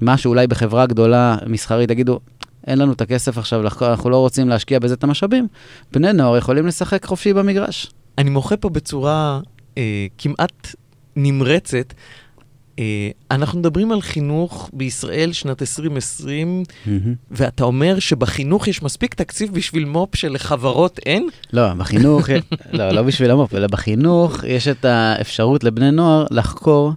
מה 0.00 0.16
שאולי 0.16 0.46
בחברה 0.46 0.86
גדולה, 0.86 1.36
מסחרית, 1.46 1.90
יגידו, 1.90 2.20
אין 2.66 2.78
לנו 2.78 2.92
את 2.92 3.00
הכסף 3.00 3.38
עכשיו 3.38 3.62
לחקור, 3.62 3.88
אנחנו 3.88 4.10
לא 4.10 4.16
רוצים 4.16 4.48
להשקיע 4.48 4.78
בזה 4.78 4.94
את 4.94 5.04
המשאבים, 5.04 5.46
בני 5.92 6.12
נוער 6.12 6.36
יכולים 6.36 6.66
לשחק 6.66 7.04
חופשי 7.04 7.32
במגרש. 7.32 7.90
אני 8.18 8.30
מוחה 8.30 8.56
פה 8.56 8.68
בצורה 8.68 9.40
אה, 9.78 10.06
כמעט 10.18 10.74
נמרצת. 11.16 11.94
Uh, 12.76 12.78
אנחנו 13.30 13.58
מדברים 13.58 13.92
על 13.92 14.00
חינוך 14.00 14.70
בישראל 14.72 15.32
שנת 15.32 15.62
2020, 15.62 16.62
mm-hmm. 16.68 16.90
ואתה 17.30 17.64
אומר 17.64 17.98
שבחינוך 17.98 18.68
יש 18.68 18.82
מספיק 18.82 19.14
תקציב 19.14 19.54
בשביל 19.54 19.84
מו"פ 19.84 20.16
שלחברות 20.16 21.00
אין? 21.06 21.28
לא, 21.52 21.74
בחינוך, 21.74 22.28
לא, 22.72 22.90
לא 22.90 23.02
בשביל 23.02 23.30
המו"פ, 23.30 23.54
אלא 23.54 23.66
בחינוך 23.66 24.44
יש 24.44 24.68
את 24.68 24.84
האפשרות 24.84 25.64
לבני 25.64 25.90
נוער 25.90 26.26
לחקור 26.30 26.92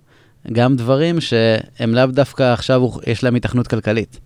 גם 0.51 0.75
דברים 0.75 1.21
שהם 1.21 1.95
לאו 1.95 2.05
דווקא 2.05 2.43
עכשיו 2.53 2.81
יש 3.07 3.23
להם 3.23 3.35
התכנות 3.35 3.67
כלכלית. 3.67 4.19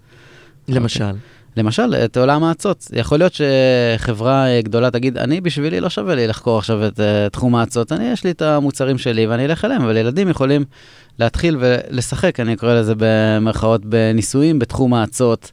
למשל? 0.67 1.09
Okay. 1.09 1.32
למשל, 1.57 1.95
את 1.95 2.17
עולם 2.17 2.43
האצות. 2.43 2.87
יכול 2.93 3.17
להיות 3.17 3.33
שחברה 3.33 4.61
גדולה 4.61 4.91
תגיד, 4.91 5.17
אני 5.17 5.41
בשבילי 5.41 5.79
לא 5.79 5.89
שווה 5.89 6.15
לי 6.15 6.27
לחקור 6.27 6.57
עכשיו 6.57 6.87
את 6.87 6.99
uh, 6.99 7.29
תחום 7.31 7.55
האצות, 7.55 7.91
אני 7.91 8.05
יש 8.05 8.23
לי 8.23 8.31
את 8.31 8.41
המוצרים 8.41 8.97
שלי 8.97 9.27
ואני 9.27 9.45
אלך 9.45 9.65
אליהם, 9.65 9.81
אבל 9.81 9.97
ילדים 9.97 10.29
יכולים 10.29 10.65
להתחיל 11.19 11.57
ולשחק, 11.59 12.39
אני 12.39 12.55
קורא 12.55 12.73
לזה 12.73 12.93
במרכאות, 12.97 13.85
בניסויים 13.85 14.59
בתחום 14.59 14.93
האצות, 14.93 15.51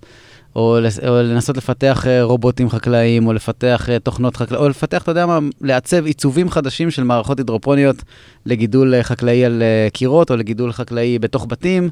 או, 0.56 0.78
או 1.08 1.22
לנסות 1.22 1.56
לפתח 1.56 2.04
uh, 2.04 2.22
רובוטים 2.22 2.70
חקלאיים, 2.70 3.26
או 3.26 3.32
לפתח 3.32 3.88
uh, 3.88 3.98
תוכנות 3.98 4.36
חקלאיות, 4.36 4.64
או 4.64 4.68
לפתח, 4.68 5.02
אתה 5.02 5.10
יודע 5.10 5.26
מה, 5.26 5.38
לעצב 5.60 6.04
עיצובים 6.04 6.50
חדשים 6.50 6.90
של 6.90 7.02
מערכות 7.02 7.38
הידרופוניות 7.38 7.96
לגידול 8.46 8.94
uh, 8.94 9.02
חקלאי 9.02 9.44
על 9.44 9.62
קירות, 9.92 10.30
או 10.30 10.36
לגידול 10.36 10.72
חקלאי 10.72 11.18
בתוך 11.18 11.46
בתים. 11.48 11.90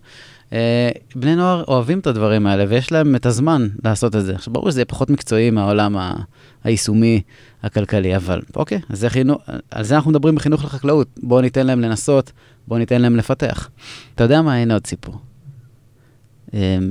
בני 1.17 1.37
נוער 1.37 1.65
אוהבים 1.69 1.99
את 1.99 2.07
הדברים 2.07 2.47
האלה, 2.47 2.65
ויש 2.69 2.93
להם 2.93 3.17
את 3.17 3.27
הזמן 3.27 3.69
לעשות 3.85 4.17
את 4.17 4.25
זה. 4.25 4.35
עכשיו, 4.35 4.53
ברור 4.53 4.71
שזה 4.71 4.81
יהיה 4.81 4.85
פחות 4.87 5.11
מקצועי 5.11 5.51
מהעולם 5.51 5.97
ה- 5.97 6.17
היישומי 6.65 7.21
הכלכלי, 7.63 8.17
אבל 8.17 8.41
אוקיי, 8.57 8.81
אז 8.89 9.01
זה 9.01 9.11
חינוך, 9.11 9.43
על 9.71 9.85
זה 9.85 9.97
אנחנו 9.97 10.11
מדברים 10.11 10.35
בחינוך 10.35 10.65
לחקלאות. 10.65 11.09
בואו 11.23 11.41
ניתן 11.41 11.67
להם 11.67 11.81
לנסות, 11.81 12.33
בואו 12.69 12.79
ניתן 12.79 13.03
להם 13.03 13.17
לפתח. 13.17 13.71
אתה 14.15 14.25
יודע 14.25 14.43
מה? 14.43 14.55
הנה 14.55 14.75
עוד 14.75 14.87
סיפור. 14.87 15.15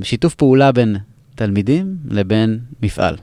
שיתוף 0.02 0.34
פעולה 0.34 0.72
בין 0.72 0.96
תלמידים 1.38 1.96
לבין 2.10 2.58
מפעל. 2.82 3.16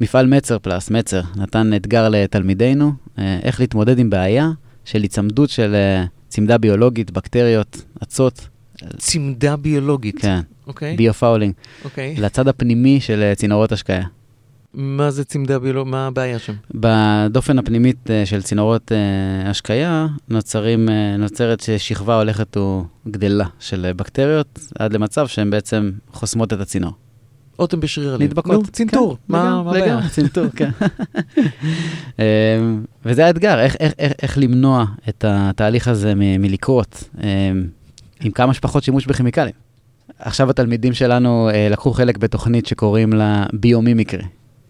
מפעל 0.00 0.26
מצר 0.26 0.58
פלאס, 0.58 0.90
מצר, 0.90 1.20
נתן 1.36 1.74
אתגר 1.76 2.08
לתלמידינו, 2.08 2.92
uh, 2.92 3.20
איך 3.42 3.60
להתמודד 3.60 3.98
עם 3.98 4.10
בעיה 4.10 4.50
של 4.84 5.02
היצמדות 5.02 5.50
של 5.50 5.74
אה, 5.74 6.08
צמדה 6.28 6.58
ביולוגית, 6.58 7.10
בקטריות, 7.10 7.82
אצות. 8.02 8.48
צמדה 8.96 9.56
ביולוגית. 9.56 10.18
כן, 10.18 10.40
אוקיי. 10.66 10.96
bio-fouling. 10.96 11.52
אוקיי. 11.84 12.16
לצד 12.18 12.48
הפנימי 12.48 13.00
של 13.00 13.30
אה, 13.32 13.38
צינורות 13.38 13.72
השקיה. 13.72 14.02
מה 14.74 15.10
זה 15.10 15.24
צמדה 15.24 15.58
ביולוגית? 15.58 15.90
מה 15.90 16.06
הבעיה 16.06 16.38
שם? 16.38 16.54
בדופן 16.74 17.58
הפנימית 17.58 18.10
של 18.24 18.42
צינורות 18.42 18.92
השקיה 19.46 20.06
נוצרים, 20.28 20.88
נוצרת 21.18 21.62
שכבה 21.78 22.16
הולכת 22.16 22.56
וגדלה 23.06 23.46
של 23.58 23.92
בקטריות, 23.96 24.58
עד 24.78 24.92
למצב 24.92 25.26
שהן 25.26 25.50
בעצם 25.50 25.90
חוסמות 26.12 26.52
את 26.52 26.60
הצינור. 26.60 26.92
אוטם 27.58 27.80
בשריר 27.80 28.14
הלב. 28.14 28.22
נדבקות. 28.22 28.52
נו, 28.52 28.62
צנתור. 28.72 29.16
כן, 29.16 29.32
מה 29.32 29.44
לגמרי, 29.44 29.64
מה 29.64 29.70
הבעיה? 29.70 30.08
צנתור, 30.08 30.46
כן. 30.56 30.70
אמ, 32.18 32.84
וזה 33.04 33.26
האתגר, 33.26 33.60
איך, 33.60 33.76
איך, 33.80 33.92
איך, 33.98 34.12
איך 34.22 34.38
למנוע 34.38 34.84
את 35.08 35.24
התהליך 35.28 35.88
הזה 35.88 36.12
מלקרות 36.14 37.04
אמ, 37.22 37.66
עם 38.20 38.32
כמה 38.32 38.54
שפחות 38.54 38.82
שימוש 38.82 39.06
בכימיקלים. 39.06 39.54
עכשיו 40.18 40.50
התלמידים 40.50 40.92
שלנו 40.92 41.48
אה, 41.48 41.68
לקחו 41.70 41.92
חלק 41.92 42.18
בתוכנית 42.18 42.66
שקוראים 42.66 43.12
לה 43.12 43.46
ביו-מימיקרי. 43.52 44.24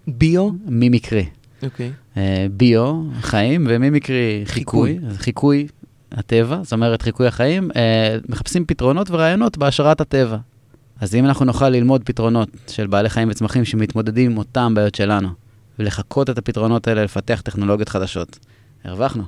ביו? 0.07 0.51
מימיקרי. 0.67 1.27
אוקיי. 1.63 1.93
אה, 2.17 2.47
ביו, 2.51 3.03
חיים, 3.21 3.67
ומימיקרי, 3.71 4.43
חיקוי. 4.45 4.99
חיקוי 5.17 5.67
הטבע, 6.13 6.61
זאת 6.63 6.73
אומרת 6.73 7.03
חיקוי 7.03 7.27
החיים, 7.27 7.71
אה, 7.77 8.17
מחפשים 8.29 8.65
פתרונות 8.67 9.11
ורעיונות 9.11 9.59
בהשראת 9.59 10.01
הטבע. 10.01 10.37
אז 11.01 11.15
אם 11.15 11.25
אנחנו 11.25 11.45
נוכל 11.45 11.69
ללמוד 11.69 12.03
פתרונות 12.05 12.49
של 12.69 12.87
בעלי 12.87 13.09
חיים 13.09 13.29
וצמחים 13.31 13.65
שמתמודדים 13.65 14.31
עם 14.31 14.39
אותם 14.39 14.75
בעיות 14.75 14.95
שלנו, 14.95 15.29
ולחקות 15.79 16.31
את 16.31 16.39
הפתרונות 16.39 16.89
האלה, 16.89 17.05
לפתח 17.05 17.41
טכנולוגיות 17.45 17.89
חדשות, 17.89 18.39
הרווחנו. 18.85 19.23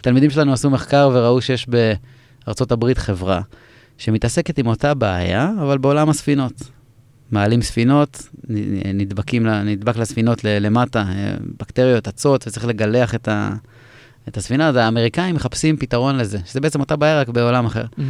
תלמידים 0.00 0.30
שלנו 0.30 0.52
עשו 0.52 0.70
מחקר 0.70 1.10
וראו 1.14 1.40
שיש 1.40 1.66
בארצות 1.68 2.72
הברית 2.72 2.98
חברה 2.98 3.40
שמתעסקת 3.98 4.58
עם 4.58 4.66
אותה 4.66 4.94
בעיה, 4.94 5.50
אבל 5.62 5.78
בעולם 5.78 6.08
הספינות. 6.08 6.52
מעלים 7.30 7.62
ספינות, 7.62 8.28
נדבקים, 8.94 9.46
נדבק 9.46 9.96
לספינות 9.96 10.44
למטה, 10.44 10.98
אה, 11.08 11.34
בקטריות, 11.60 12.08
אצות, 12.08 12.46
וצריך 12.46 12.66
לגלח 12.66 13.14
את, 13.14 13.28
ה, 13.28 13.54
את 14.28 14.36
הספינה. 14.36 14.68
אז 14.68 14.76
האמריקאים 14.76 15.34
מחפשים 15.34 15.76
פתרון 15.76 16.16
לזה, 16.16 16.38
שזה 16.46 16.60
בעצם 16.60 16.80
אותה 16.80 16.96
בעיה 16.96 17.20
רק 17.20 17.28
בעולם 17.28 17.66
אחר. 17.66 17.84
Mm-hmm. 17.84 18.02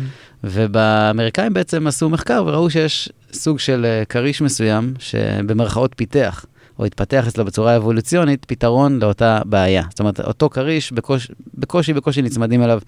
ובאמריקאים 0.44 1.52
בעצם 1.52 1.86
עשו 1.86 2.08
מחקר 2.08 2.44
וראו 2.46 2.70
שיש 2.70 3.08
סוג 3.32 3.58
של 3.58 3.84
אה, 3.84 4.04
כריש 4.04 4.42
מסוים, 4.42 4.94
שבמרכאות 4.98 5.92
פיתח, 5.96 6.44
או 6.78 6.84
התפתח 6.84 7.28
אצלו 7.28 7.44
בצורה 7.44 7.76
אבולוציונית, 7.76 8.44
פתרון 8.44 8.98
לאותה 8.98 9.40
בעיה. 9.44 9.82
זאת 9.90 10.00
אומרת, 10.00 10.20
אותו 10.20 10.50
כריש, 10.50 10.92
בקוש, 10.92 11.30
בקושי 11.54 11.92
בקושי 11.92 12.22
נצמדים 12.22 12.62
אליו 12.62 12.80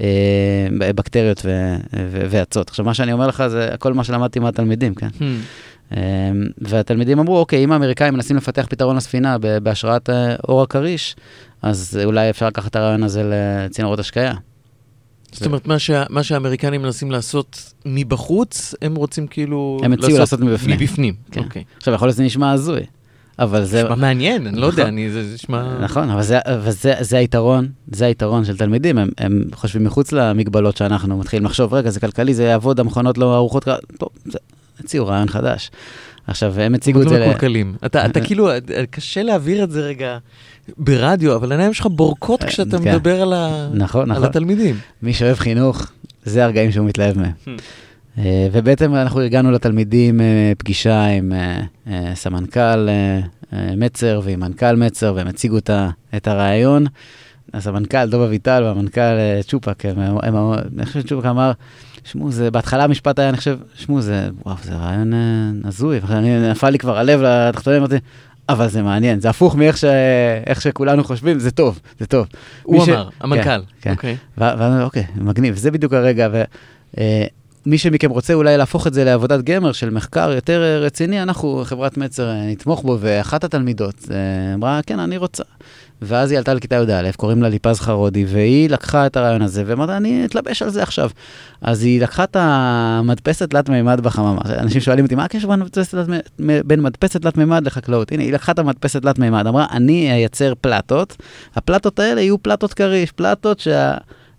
אה, 0.00 0.68
בקטריות 0.78 1.46
ואצות. 2.10 2.68
עכשיו, 2.68 2.84
מה 2.84 2.94
שאני 2.94 3.12
אומר 3.12 3.26
לך 3.26 3.46
זה 3.46 3.74
הכל 3.74 3.94
מה 3.94 4.04
שלמדתי 4.04 4.38
מהתלמידים, 4.38 4.94
כן? 4.94 5.08
Hmm. 5.18 5.22
אה, 5.96 6.30
והתלמידים 6.58 7.18
אמרו, 7.18 7.38
אוקיי, 7.38 7.64
אם 7.64 7.72
האמריקאים 7.72 8.14
מנסים 8.14 8.36
לפתח 8.36 8.66
פתרון 8.70 8.96
לספינה 8.96 9.36
בהשראת 9.62 10.10
אה, 10.10 10.36
אור 10.48 10.62
הכריש, 10.62 11.16
אז 11.62 12.00
אולי 12.04 12.30
אפשר 12.30 12.46
לקחת 12.46 12.70
את 12.70 12.76
הרעיון 12.76 13.02
הזה 13.02 13.22
לצינורות 13.24 13.98
השקיה. 13.98 14.34
זאת 15.32 15.46
אומרת, 15.46 15.66
מה, 15.66 15.78
שה, 15.78 16.04
מה 16.10 16.22
שהאמריקנים 16.22 16.82
מנסים 16.82 17.10
לעשות 17.10 17.72
מבחוץ, 17.86 18.74
הם 18.82 18.94
רוצים 18.94 19.26
כאילו... 19.26 19.80
הם 19.82 19.92
הציעו 19.92 20.18
לעשות 20.18 20.40
מבפנים. 20.40 20.76
מבפנים, 20.76 21.14
כן. 21.30 21.40
אוקיי. 21.40 21.64
עכשיו, 21.76 21.94
יכול 21.94 22.08
להיות 22.08 22.14
שזה 22.14 22.24
נשמע 22.24 22.52
הזוי. 22.52 22.80
אבל 23.38 23.64
זה... 23.64 23.82
נשמע 23.82 23.94
מעניין, 23.94 24.46
אני 24.46 24.56
לא 24.56 24.66
יודע, 24.66 24.82
נכון. 24.82 24.92
אני, 24.92 25.10
זה 25.10 25.22
נשמע... 25.34 25.78
נכון, 25.80 26.10
אבל 26.10 26.22
זה, 26.22 26.38
אבל 26.44 26.70
זה, 26.70 26.94
זה 27.00 27.18
היתרון, 27.18 27.68
זה 27.90 28.06
היתרון 28.06 28.44
של 28.44 28.56
תלמידים, 28.56 28.98
הם, 28.98 29.08
הם 29.18 29.44
חושבים 29.54 29.84
מחוץ 29.84 30.12
למגבלות 30.12 30.76
שאנחנו 30.76 31.18
מתחילים 31.18 31.44
לחשוב, 31.44 31.74
רגע, 31.74 31.90
זה 31.90 32.00
כלכלי, 32.00 32.34
זה 32.34 32.44
יעבוד, 32.44 32.80
המכונות 32.80 33.18
לא 33.18 33.36
ארוחות, 33.36 33.64
טוב, 33.98 34.08
זה, 34.24 34.38
הציעו 34.80 35.06
רעיון 35.06 35.28
חדש. 35.28 35.70
עכשיו, 36.26 36.60
הם 36.60 36.74
הציגו 36.74 37.02
את 37.02 37.08
זה... 37.08 37.18
לא 37.18 37.26
מקולקלים. 37.26 37.74
אתה, 37.86 38.06
אתה 38.06 38.20
כאילו, 38.20 38.50
קשה 38.90 39.22
להעביר 39.22 39.64
את 39.64 39.70
זה 39.70 39.80
רגע 39.80 40.18
ברדיו, 40.78 41.36
אבל 41.36 41.52
העיניים 41.52 41.74
שלך 41.74 41.86
בורקות 41.86 42.44
כשאתה 42.44 42.78
כן. 42.78 42.94
מדבר 42.94 43.22
על, 43.22 43.32
ה... 43.32 43.68
נכון, 43.74 44.10
על 44.10 44.16
נכון. 44.16 44.28
התלמידים. 44.28 44.76
מי 45.02 45.12
שאוהב 45.12 45.36
חינוך, 45.36 45.90
זה 46.24 46.44
הרגעים 46.44 46.72
שהוא 46.72 46.86
מתלהב 46.86 47.18
מהם. 47.18 47.32
Hmm. 47.44 47.48
אה, 48.18 48.48
ובעצם 48.52 48.94
אנחנו 48.94 49.20
הגענו 49.20 49.50
לתלמידים 49.50 50.20
אה, 50.20 50.52
פגישה 50.58 51.04
עם 51.04 51.32
אה, 51.86 52.14
סמנכ"ל 52.14 52.88
מצר 53.76 54.20
ועם 54.24 54.40
מנכ"ל 54.40 54.76
מצר, 54.76 55.12
והם 55.16 55.26
הציגו 55.26 55.58
את 56.16 56.28
הרעיון. 56.28 56.86
אז 57.52 57.66
המנכ"ל 57.66 58.06
דוב 58.06 58.22
אביטל 58.22 58.62
והמנכ"ל 58.64 59.40
צ'ופק, 59.46 59.84
אני 59.86 60.86
חושב 60.86 61.00
שצ'ופק 61.00 61.26
אמר, 61.26 61.52
שמעו, 62.04 62.30
זה 62.30 62.50
בהתחלה 62.50 62.84
המשפט 62.84 63.18
היה, 63.18 63.28
אני 63.28 63.36
חושב, 63.36 63.58
שמעו, 63.74 64.00
זה, 64.00 64.28
וואו, 64.46 64.56
זה 64.62 64.74
רעיון 64.74 65.12
הזוי, 65.64 66.00
נפל 66.50 66.70
לי 66.70 66.78
כבר 66.78 66.98
הלב 66.98 67.20
לתחתונים, 67.22 67.78
אמרתי, 67.78 67.96
אבל 68.52 68.68
זה 68.68 68.82
מעניין, 68.82 69.20
זה 69.20 69.30
הפוך 69.30 69.54
מאיך 69.56 69.76
ש... 69.76 69.84
שכולנו 70.60 71.04
חושבים, 71.04 71.38
זה 71.38 71.50
טוב, 71.50 71.80
זה 72.00 72.06
טוב. 72.06 72.26
הוא 72.62 72.84
אמר, 72.84 73.08
ש... 73.10 73.14
המנכ"ל. 73.20 73.48
כן, 73.50 73.62
כן. 73.80 73.90
אוקיי. 73.90 74.16
ואז 74.38 74.82
אוקיי, 74.82 75.04
מגניב, 75.16 75.56
זה 75.56 75.70
בדיוק 75.70 75.92
הרגע. 75.92 76.28
ו... 76.32 76.42
מי 77.66 77.78
שמכם 77.78 78.10
רוצה 78.10 78.34
אולי 78.34 78.56
להפוך 78.56 78.86
את 78.86 78.94
זה 78.94 79.04
לעבודת 79.04 79.44
גמר 79.44 79.72
של 79.72 79.90
מחקר 79.90 80.30
יותר 80.34 80.62
אה, 80.62 80.78
רציני, 80.78 81.22
אנחנו, 81.22 81.62
חברת 81.64 81.96
מצר, 81.96 82.28
אה, 82.30 82.46
נתמוך 82.46 82.82
בו, 82.82 82.96
ואחת 83.00 83.44
התלמידות 83.44 83.94
אה, 84.10 84.54
אמרה, 84.54 84.80
כן, 84.86 84.98
אני 84.98 85.16
רוצה. 85.16 85.42
ואז 86.02 86.30
היא 86.30 86.38
עלתה 86.38 86.54
לכיתה 86.54 86.76
י"א, 86.76 87.12
קוראים 87.16 87.42
לה 87.42 87.48
ליפז 87.48 87.80
חרודי, 87.80 88.24
והיא 88.28 88.70
לקחה 88.70 89.06
את 89.06 89.16
הרעיון 89.16 89.42
הזה, 89.42 89.62
ואמרה, 89.66 89.96
אני 89.96 90.24
אתלבש 90.24 90.62
על 90.62 90.70
זה 90.70 90.82
עכשיו. 90.82 91.10
אז 91.60 91.82
היא 91.82 92.02
לקחה 92.02 92.24
את 92.24 92.36
המדפסת 92.40 93.50
תלת-מימד 93.50 94.00
בחממה. 94.00 94.40
אנשים 94.58 94.80
שואלים 94.80 95.04
אותי, 95.04 95.14
מה 95.14 95.24
הקשר 95.24 95.48
בין 96.64 96.80
מדפסת 96.82 97.22
תלת-מימד 97.22 97.66
לחקלאות? 97.66 98.12
הנה, 98.12 98.22
היא 98.22 98.32
לקחה 98.32 98.52
את 98.52 98.58
המדפסת 98.58 99.02
תלת-מימד, 99.02 99.46
אמרה, 99.46 99.66
אני 99.70 100.12
אייצר 100.12 100.52
פלטות, 100.60 101.16
הפלטות 101.54 101.98
האלה 101.98 102.20
יהיו 102.20 102.42
פלטות 102.42 102.74
כריש, 102.74 103.12
פלטות 103.12 103.60
שה... 103.60 103.94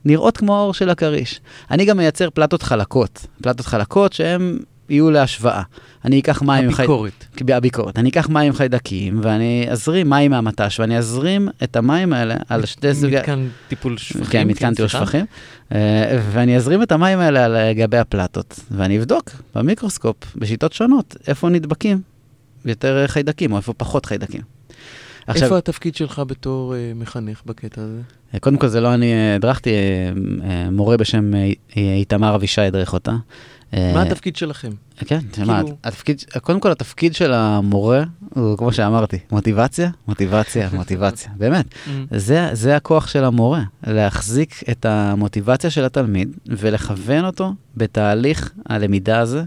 נראות 0.06 0.38
כמו 0.38 0.58
האור 0.58 0.74
של 0.74 0.90
הכריש. 0.90 1.42
אני 1.72 1.86
גם 1.86 1.98
מייצר 1.98 2.30
פלטות 2.30 2.64
חלקות, 2.64 3.28
פלטות 3.42 3.66
חלקות 3.66 4.14
שהן 4.14 4.60
יהיו 4.92 5.12
להשוואה. 5.12 5.62
אני 6.06 6.20
אקח 6.20 6.42
מים... 6.42 6.70
הביקורת. 6.70 7.26
חי... 7.48 7.54
הביקורת. 7.54 8.00
אני 8.00 8.10
אקח 8.10 8.30
מים 8.30 8.54
חיידקים 8.54 9.20
ואני 9.24 9.66
אזרים 9.70 10.10
מים 10.10 10.32
מהמט"ש 10.32 10.80
ואני 10.80 10.98
אזרים 10.98 11.50
את 11.64 11.76
המים 11.76 12.14
האלה 12.14 12.36
על 12.50 12.66
שתי 12.66 12.94
סוגי... 12.94 13.16
מתקן 13.16 13.48
טיפול 13.68 13.98
שפכים. 13.98 14.26
כן, 14.26 14.48
מתקן 14.48 14.70
טיפול 14.70 14.88
שפכים. 14.88 15.26
אה, 15.72 16.20
ואני 16.32 16.58
אזרים 16.58 16.84
את 16.84 16.92
המים 16.92 17.20
האלה 17.20 17.46
על 17.46 17.58
גבי 17.74 17.98
הפלטות 17.98 18.60
ואני 18.72 18.98
אבדוק 18.98 19.30
במיקרוסקופ, 19.56 20.18
בשיטות 20.36 20.74
שונות, 20.74 21.16
איפה 21.28 21.50
נדבקים 21.50 22.02
יותר 22.66 23.08
חיידקים 23.08 23.52
או 23.52 23.58
איפה 23.58 23.74
פחות 23.74 24.06
חיידקים. 24.06 24.42
עכשיו, 25.28 25.44
איפה 25.44 25.58
התפקיד 25.58 25.96
שלך 25.96 26.22
בתור 26.28 26.74
uh, 26.74 26.98
מחנך 27.00 27.42
בקטע 27.46 27.82
הזה? 27.82 28.02
אה, 28.34 28.40
קודם 28.40 28.58
כל, 28.58 28.68
זה 28.68 28.82
לא 28.82 28.94
אני 28.94 29.36
הדרכתי, 29.36 29.70
uh, 29.70 30.18
uh, 30.18 30.44
מורה 30.72 30.98
בשם 30.98 31.32
איתמר 31.76 32.36
אבישי 32.36 32.62
הדריך 32.62 32.94
אותה. 32.94 33.16
מה 33.74 34.02
התפקיד 34.02 34.36
שלכם? 34.36 34.70
כן, 35.06 35.20
תשמע, 35.32 35.64
כאילו... 35.64 35.78
התפקיד, 35.84 36.24
קודם 36.42 36.60
כל 36.60 36.72
התפקיד 36.72 37.16
של 37.16 37.34
המורה 37.34 38.04
הוא, 38.36 38.58
כמו 38.58 38.74
שאמרתי, 38.74 39.18
מוטיבציה, 39.32 39.90
מוטיבציה, 40.08 40.70
מוטיבציה, 40.78 41.32
באמת. 41.38 41.66
Mm. 41.66 41.90
זה, 42.12 42.50
זה 42.54 42.76
הכוח 42.76 43.08
של 43.08 43.24
המורה, 43.24 43.64
להחזיק 43.88 44.64
את 44.72 44.86
המוטיבציה 44.86 45.70
של 45.70 45.86
התלמיד 45.86 46.30
ולכוון 46.48 47.26
אותו 47.26 47.54
בתהליך 47.78 48.52
הלמידה 48.66 49.20
הזה. 49.20 49.44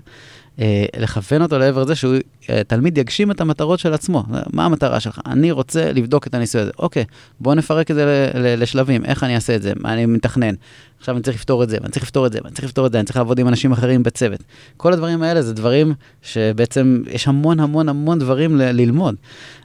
אה, 0.61 0.85
לכוון 0.99 1.43
אותו 1.43 1.59
לעבר 1.59 1.85
זה 1.85 1.95
שהוא, 1.95 2.15
אה, 2.51 2.65
תלמיד 2.65 2.99
יגשים 2.99 3.31
את 3.31 3.41
המטרות 3.41 3.79
של 3.79 3.95
עצמו. 3.95 4.25
מה 4.53 4.65
המטרה 4.65 5.01
שלך? 5.01 5.21
אני 5.27 5.51
רוצה 5.51 5.93
לבדוק 5.93 6.27
את 6.27 6.35
הניסוי 6.35 6.61
הזה. 6.61 6.71
אוקיי, 6.79 7.05
בוא 7.41 7.55
נפרק 7.55 7.91
את 7.91 7.97
זה 7.97 8.31
לשלבים, 8.35 9.05
איך 9.05 9.25
אני 9.25 9.35
אעשה 9.35 9.57
את 9.57 9.63
זה, 9.63 9.73
מה 9.81 9.93
אני 9.93 10.07
מתכנן. 10.07 10.55
עכשיו 10.99 11.15
אני 11.15 11.23
צריך 11.23 11.37
לפתור 11.37 11.63
את 11.63 11.69
זה, 11.69 11.79
ואני 11.81 11.93
צריך 11.93 12.05
לפתור 12.05 12.27
את 12.27 12.33
זה, 12.33 12.39
ואני 12.45 12.55
צריך 12.55 12.65
לפתור 12.65 12.87
את 12.87 12.93
זה, 12.93 12.99
אני 12.99 13.07
צריך 13.07 13.17
לעבוד 13.17 13.39
עם 13.39 13.49
אנשים 13.49 13.73
אחרים 13.73 14.03
בצוות. 14.03 14.41
כל 14.77 14.93
הדברים 14.93 15.23
האלה 15.23 15.43
זה 15.43 15.55
דברים 15.55 15.95
שבעצם 16.23 17.03
יש 17.11 17.29
המון 17.29 17.61
המון 17.61 17.89
המון 17.89 18.19
דברים 18.19 18.57
ל- 18.57 18.71
ללמוד. 18.73 19.15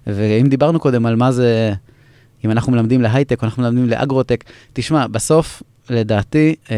ואם 0.07 0.47
דיברנו 0.49 0.79
קודם 0.79 1.05
על 1.05 1.15
מה 1.15 1.31
זה, 1.31 1.73
אם 2.45 2.51
אנחנו 2.51 2.71
מלמדים 2.71 3.01
להייטק 3.01 3.41
או 3.41 3.45
אנחנו 3.45 3.63
מלמדים 3.63 3.89
לאגרוטק, 3.89 4.43
תשמע, 4.73 5.07
בסוף, 5.07 5.63
לדעתי, 5.89 6.55
אה, 6.71 6.75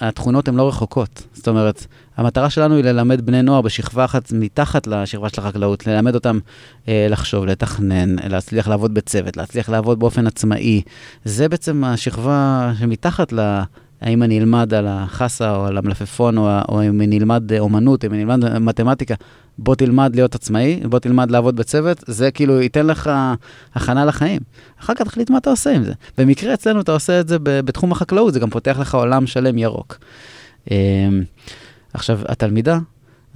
התכונות 0.00 0.48
הן 0.48 0.54
לא 0.54 0.68
רחוקות. 0.68 1.22
זאת 1.32 1.48
אומרת, 1.48 1.86
המטרה 2.16 2.50
שלנו 2.50 2.76
היא 2.76 2.84
ללמד 2.84 3.26
בני 3.26 3.42
נוער 3.42 3.60
בשכבה 3.60 4.04
אחת 4.04 4.32
מתחת 4.32 4.86
לשכבה 4.86 5.28
של 5.28 5.40
החקלאות, 5.40 5.86
ללמד 5.86 6.14
אותם 6.14 6.38
אה, 6.88 7.06
לחשוב, 7.10 7.46
לתכנן, 7.46 8.16
להצליח 8.28 8.68
לעבוד 8.68 8.94
בצוות, 8.94 9.36
להצליח 9.36 9.68
לעבוד 9.68 9.98
באופן 9.98 10.26
עצמאי. 10.26 10.82
זה 11.24 11.48
בעצם 11.48 11.84
השכבה 11.84 12.72
שמתחת 12.78 13.32
ל... 13.32 13.60
האם 14.00 14.22
אני 14.22 14.38
אלמד 14.38 14.74
על 14.74 14.86
החסה 14.88 15.56
או 15.56 15.66
על 15.66 15.78
המלפפון, 15.78 16.38
או, 16.38 16.48
או 16.68 16.82
אם 16.82 17.00
אני 17.00 17.18
אלמד 17.18 17.52
אומנות, 17.58 18.04
אם 18.04 18.14
אני 18.14 18.22
אלמד 18.22 18.58
מתמטיקה, 18.58 19.14
בוא 19.58 19.74
תלמד 19.74 20.14
להיות 20.14 20.34
עצמאי, 20.34 20.80
בוא 20.84 20.98
תלמד 20.98 21.30
לעבוד 21.30 21.56
בצוות, 21.56 22.04
זה 22.06 22.30
כאילו 22.30 22.60
ייתן 22.60 22.86
לך 22.86 23.10
הכנה 23.74 24.04
לחיים. 24.04 24.40
אחר 24.80 24.94
כך 24.94 25.02
תחליט 25.02 25.30
מה 25.30 25.38
אתה 25.38 25.50
עושה 25.50 25.70
עם 25.70 25.84
זה. 25.84 25.92
במקרה 26.18 26.54
אצלנו 26.54 26.80
אתה 26.80 26.92
עושה 26.92 27.20
את 27.20 27.28
זה 27.28 27.36
בתחום 27.42 27.92
החקלאות, 27.92 28.34
זה 28.34 28.40
גם 28.40 28.50
פותח 28.50 28.76
לך 28.80 28.94
עולם 28.94 29.26
שלם 29.26 29.58
ירוק. 29.58 29.98
אמ, 30.70 30.76
עכשיו, 31.94 32.20
התלמידה 32.28 32.78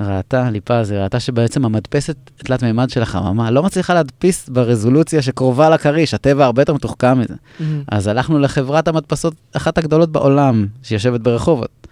ראתה, 0.01 0.51
ליפז, 0.51 0.91
היא 0.91 1.01
ראתה 1.01 1.21
שבעצם 1.21 1.65
המדפסת 1.65 2.17
תלת 2.37 2.63
מימד 2.63 2.91
של 2.91 3.03
החממה 3.03 3.51
לא 3.51 3.63
מצליחה 3.63 3.95
להדפיס 3.95 4.49
ברזולוציה 4.49 5.23
שקרובה 5.23 5.71
לכריש, 5.71 6.15
הטבע 6.15 6.45
הרבה 6.45 6.63
יותר 6.63 6.75
מתוחכם 6.75 7.19
מזה. 7.19 7.35
Mm-hmm. 7.35 7.63
אז 7.89 8.07
הלכנו 8.07 8.39
לחברת 8.39 8.89
המדפסות, 8.89 9.35
אחת 9.53 9.79
הגדולות 9.79 10.13
בעולם, 10.13 10.67
שיושבת 10.83 11.21
ברחובות. 11.21 11.85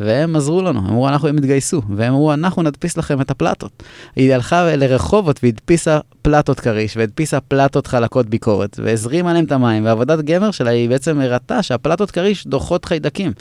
והם 0.00 0.36
עזרו 0.36 0.62
לנו, 0.62 0.78
הם 0.78 0.86
אמרו, 0.86 1.08
אנחנו, 1.08 1.28
הם 1.28 1.36
התגייסו, 1.36 1.82
והם 1.96 2.12
אמרו, 2.12 2.32
אנחנו 2.32 2.62
נדפיס 2.62 2.96
לכם 2.96 3.20
את 3.20 3.30
הפלטות. 3.30 3.82
היא 4.16 4.34
הלכה 4.34 4.76
לרחובות 4.76 5.40
והדפיסה 5.42 5.98
פלטות 6.22 6.60
כריש, 6.60 6.96
והדפיסה 6.96 7.40
פלטות 7.40 7.86
חלקות 7.86 8.26
ביקורת, 8.26 8.80
והזרימה 8.82 9.32
להם 9.32 9.44
את 9.44 9.52
המים, 9.52 9.84
ועבודת 9.84 10.18
גמר 10.18 10.50
שלה 10.50 10.70
היא 10.70 10.88
בעצם 10.88 11.20
הראתה 11.20 11.62
שהפלטות 11.62 12.10
כריש 12.10 12.46
דוחות 12.46 12.84
חיידקים, 12.84 13.32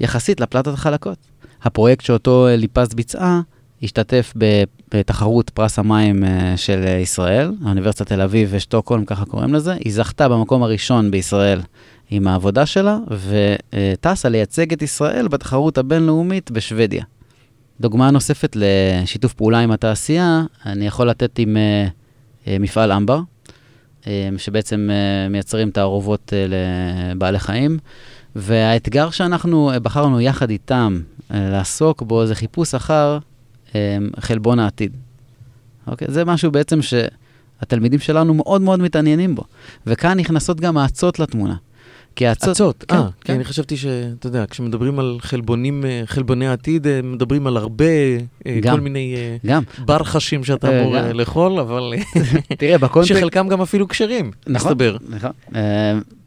יחסית 0.00 0.40
לפלטות 0.40 0.74
החלקות. 0.74 1.18
הפרויקט 1.62 2.04
שאותו 2.04 2.46
ליפז 2.50 2.94
ביצעה, 2.94 3.40
השתתף 3.84 4.32
בתחרות 4.94 5.50
פרס 5.50 5.78
המים 5.78 6.24
אה, 6.24 6.56
של 6.56 6.84
ישראל, 7.02 7.52
האוניברסיטת 7.64 8.06
תל 8.06 8.20
אביב 8.20 8.48
ושטוקהולם, 8.52 9.04
ככה 9.04 9.24
קוראים 9.24 9.54
לזה. 9.54 9.72
היא 9.72 9.92
זכתה 9.92 10.28
במקום 10.28 10.62
הראשון 10.62 11.10
בישראל 11.10 11.60
עם 12.10 12.28
העבודה 12.28 12.66
שלה, 12.66 12.98
וטסה 13.10 14.28
לייצג 14.28 14.72
את 14.72 14.82
ישראל 14.82 15.28
בתחרות 15.28 15.78
הבינלאומית 15.78 16.50
בשוודיה. 16.50 17.04
דוגמה 17.80 18.10
נוספת 18.10 18.56
לשיתוף 18.56 19.32
פעולה 19.32 19.60
עם 19.60 19.70
התעשייה, 19.70 20.42
אני 20.66 20.86
יכול 20.86 21.08
לתת 21.08 21.38
עם 21.38 21.56
אה, 21.56 21.86
אה, 22.46 22.56
מפעל 22.60 22.92
אמבר, 22.92 23.20
אה, 24.06 24.28
שבעצם 24.38 24.90
אה, 24.90 25.28
מייצרים 25.28 25.70
תערובות 25.70 26.32
אה, 26.32 26.46
לבעלי 27.14 27.38
חיים, 27.38 27.78
והאתגר 28.36 29.10
שאנחנו 29.10 29.70
אה, 29.70 29.80
בחרנו 29.80 30.20
יחד 30.20 30.50
איתם 30.50 31.00
אה, 31.34 31.50
לעסוק 31.50 32.02
בו 32.02 32.26
זה 32.26 32.34
חיפוש 32.34 32.74
אחר 32.74 33.18
אה, 33.18 33.33
חלבון 34.20 34.58
העתיד. 34.58 34.92
אוקיי? 35.86 36.08
זה 36.10 36.24
משהו 36.24 36.50
בעצם 36.50 36.78
שהתלמידים 36.82 38.00
שלנו 38.00 38.34
מאוד 38.34 38.62
מאוד 38.62 38.80
מתעניינים 38.80 39.34
בו. 39.34 39.42
וכאן 39.86 40.18
נכנסות 40.18 40.60
גם 40.60 40.78
האצות 40.78 41.18
לתמונה. 41.18 41.54
כי 42.16 42.26
האצות... 42.26 42.48
עצות, 42.48 42.84
כן, 42.88 42.96
אה, 42.96 43.06
כי 43.20 43.24
כן. 43.24 43.34
אני 43.34 43.44
חשבתי 43.44 43.76
שאתה 43.76 44.26
יודע, 44.26 44.44
כשמדברים 44.50 44.98
על 44.98 45.16
חלבונים, 45.20 45.84
אה, 45.84 46.02
חלבוני 46.06 46.46
העתיד, 46.46 46.86
אה, 46.86 47.00
מדברים 47.02 47.46
על 47.46 47.56
הרבה, 47.56 47.84
אה, 48.46 48.58
גם. 48.62 48.74
כל 48.74 48.80
מיני 48.80 49.16
גם, 49.46 49.62
ברחשים 49.78 50.44
שאתה 50.44 50.80
אמור 50.80 50.96
לאכול, 51.14 51.60
אבל 51.60 51.92
תראה, 52.58 52.78
בקונטקסט... 52.78 53.18
שחלקם 53.18 53.48
גם 53.48 53.60
אפילו 53.60 53.88
כשרים, 53.88 54.30
נכון. 54.46 54.70
מסתבר. 54.70 54.96
נכון. 55.08 55.30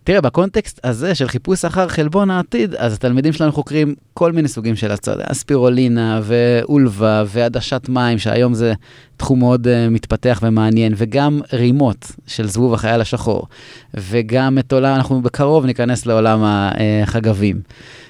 אה, 0.08 0.12
תראה, 0.12 0.22
בקונטקסט 0.22 0.80
הזה 0.84 1.16
של 1.16 1.28
חיפוש 1.28 1.66
אחר 1.66 1.88
חלבון 1.88 2.30
העתיד, 2.30 2.76
אז 2.76 2.94
התלמידים 2.94 3.34
שלנו 3.34 3.52
חוקרים 3.52 3.96
כל 4.14 4.32
מיני 4.32 4.48
סוגים 4.48 4.76
של 4.76 4.92
הצעות, 4.92 5.18
אספירולינה 5.22 6.22
ואולווה 6.24 7.24
ועדשת 7.28 7.90
מים, 7.90 8.18
שהיום 8.18 8.54
זה 8.54 8.74
תחום 9.18 9.40
מאוד 9.40 9.68
uh, 9.68 9.70
מתפתח 9.92 10.40
ומעניין, 10.44 10.94
וגם 10.98 11.42
רימות 11.54 12.12
של 12.28 12.48
זבוב 12.48 12.74
החייל 12.74 13.02
השחור, 13.02 13.48
וגם 13.94 14.58
את 14.60 14.74
עולם, 14.74 14.96
אנחנו 14.96 15.22
בקרוב 15.22 15.66
ניכנס 15.66 16.06
לעולם 16.06 16.44
החגבים. 16.44 17.62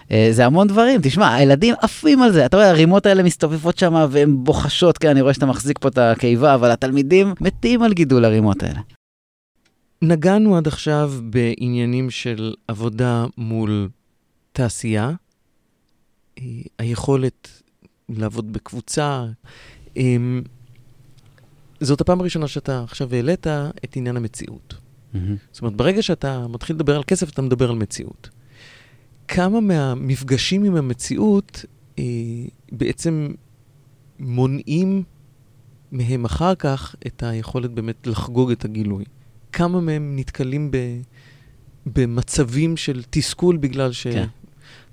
Uh, 0.07 0.11
זה 0.31 0.45
המון 0.45 0.67
דברים, 0.67 0.99
תשמע, 1.03 1.35
הילדים 1.35 1.75
עפים 1.81 2.21
על 2.21 2.31
זה, 2.31 2.45
אתה 2.45 2.57
רואה, 2.57 2.69
הרימות 2.69 3.05
האלה 3.05 3.23
מסתובבות 3.23 3.77
שם 3.77 4.05
והן 4.09 4.35
בוחשות, 4.43 4.97
כן, 4.97 5.09
אני 5.09 5.21
רואה 5.21 5.33
שאתה 5.33 5.45
מחזיק 5.45 5.79
פה 5.79 5.87
את 5.87 5.97
הקיבה, 5.97 6.53
אבל 6.53 6.71
התלמידים 6.71 7.33
מתים 7.41 7.83
על 7.83 7.93
גידול 7.93 8.25
הרימות 8.25 8.63
האלה. 8.63 8.96
נגענו 10.01 10.57
עד 10.57 10.67
עכשיו 10.67 11.13
בעניינים 11.23 12.09
של 12.09 12.53
עבודה 12.67 13.25
מול 13.37 13.89
תעשייה, 14.51 15.11
אה, 16.37 16.43
היכולת 16.79 17.61
לעבוד 18.09 18.53
בקבוצה. 18.53 19.25
אמ, 19.97 20.41
זאת 21.81 22.01
הפעם 22.01 22.19
הראשונה 22.19 22.47
שאתה 22.47 22.83
עכשיו 22.83 23.15
העלית 23.15 23.47
את 23.85 23.95
עניין 23.95 24.17
המציאות. 24.17 24.73
זאת 25.51 25.61
אומרת, 25.61 25.75
ברגע 25.75 26.01
שאתה 26.01 26.47
מתחיל 26.47 26.75
לדבר 26.75 26.95
על 26.95 27.03
כסף, 27.03 27.29
אתה 27.29 27.41
מדבר 27.41 27.69
על 27.69 27.75
מציאות. 27.75 28.29
כמה 29.27 29.59
מהמפגשים 29.59 30.63
עם 30.63 30.75
המציאות 30.75 31.65
אה, 31.99 32.03
בעצם 32.71 33.27
מונעים 34.19 35.03
מהם 35.91 36.25
אחר 36.25 36.55
כך 36.55 36.95
את 37.07 37.23
היכולת 37.23 37.71
באמת 37.71 38.07
לחגוג 38.07 38.51
את 38.51 38.65
הגילוי? 38.65 39.05
כמה 39.51 39.81
מהם 39.81 40.13
נתקלים 40.15 40.71
ב, 40.71 40.77
במצבים 41.85 42.77
של 42.77 43.03
תסכול 43.09 43.57
בגלל 43.57 43.91
ש... 43.91 44.07
כן. 44.07 44.27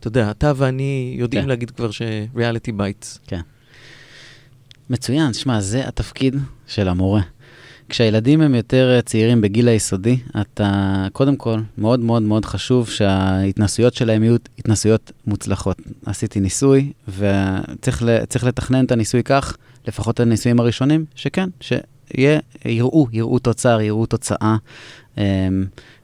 אתה 0.00 0.08
יודע, 0.08 0.30
אתה 0.30 0.52
ואני 0.56 1.14
יודעים 1.18 1.42
כן. 1.42 1.48
להגיד 1.48 1.70
כבר 1.70 1.90
ש-reality 1.90 2.70
bites. 2.70 3.18
מצוין, 4.90 5.32
שמע, 5.32 5.60
זה 5.60 5.88
התפקיד 5.88 6.36
של 6.66 6.88
המורה. 6.88 7.22
כשהילדים 7.88 8.40
הם 8.40 8.54
יותר 8.54 9.00
צעירים 9.04 9.40
בגיל 9.40 9.68
היסודי, 9.68 10.18
אתה, 10.40 11.06
קודם 11.12 11.36
כל, 11.36 11.60
מאוד 11.78 12.00
מאוד 12.00 12.22
מאוד 12.22 12.44
חשוב 12.44 12.88
שההתנסויות 12.88 13.94
שלהם 13.94 14.22
יהיו 14.22 14.36
התנסויות 14.58 15.12
מוצלחות. 15.26 15.78
עשיתי 16.06 16.40
ניסוי, 16.40 16.92
וצריך 17.08 18.44
לתכנן 18.44 18.84
את 18.84 18.92
הניסוי 18.92 19.22
כך, 19.22 19.56
לפחות 19.88 20.20
הניסויים 20.20 20.60
הראשונים, 20.60 21.04
שכן, 21.14 21.48
שיהיה, 22.16 22.40
יראו, 22.64 23.06
יראו 23.12 23.38
תוצר, 23.38 23.80
יראו 23.80 24.06
תוצאה. 24.06 24.56
אמ, 25.18 25.22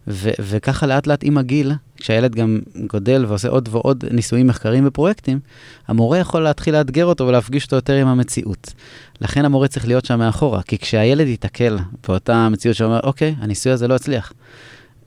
ו- 0.08 0.30
וככה 0.40 0.86
לאט 0.86 1.06
לאט 1.06 1.20
עם 1.22 1.38
הגיל, 1.38 1.72
כשהילד 1.96 2.34
גם 2.34 2.58
גודל 2.86 3.24
ועושה 3.28 3.48
עוד 3.48 3.68
ועוד 3.72 4.04
ניסויים, 4.10 4.46
מחקרים 4.46 4.86
ופרויקטים, 4.86 5.40
המורה 5.88 6.18
יכול 6.18 6.42
להתחיל 6.42 6.74
לאתגר 6.74 7.06
אותו 7.06 7.26
ולהפגיש 7.26 7.64
אותו 7.64 7.76
יותר 7.76 7.94
עם 7.94 8.06
המציאות. 8.06 8.72
לכן 9.20 9.44
המורה 9.44 9.68
צריך 9.68 9.86
להיות 9.88 10.04
שם 10.04 10.18
מאחורה, 10.18 10.62
כי 10.62 10.78
כשהילד 10.78 11.26
ייתקל 11.26 11.78
באותה 12.08 12.48
מציאות 12.48 12.76
שאומר, 12.76 13.00
אוקיי, 13.04 13.34
הניסוי 13.40 13.72
הזה 13.72 13.88
לא 13.88 13.94
הצליח, 13.94 14.32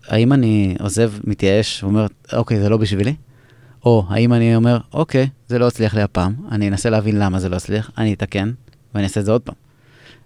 האם 0.08 0.34
אני 0.34 0.76
עוזב, 0.80 1.12
מתייאש, 1.24 1.84
ואומר, 1.84 2.08
אוקיי, 2.34 2.60
זה 2.60 2.70
לא 2.70 2.78
בשבילי? 2.78 3.16
או 3.86 4.06
האם 4.10 4.34
אני 4.34 4.56
אומר, 4.56 4.78
אוקיי, 4.94 5.30
זה 5.48 5.60
לא 5.60 5.68
הצליח 5.68 5.94
לי 5.96 6.02
הפעם, 6.02 6.34
אני 6.52 6.68
אנסה 6.68 6.90
להבין 6.90 7.20
למה 7.20 7.40
זה 7.40 7.50
לא 7.50 7.56
הצליח, 7.56 7.92
אני 7.98 8.14
אתקן, 8.14 8.52
ואני 8.96 9.04
אעשה 9.04 9.20
את 9.20 9.26
זה 9.26 9.32
עוד 9.32 9.42
פעם. 9.42 9.56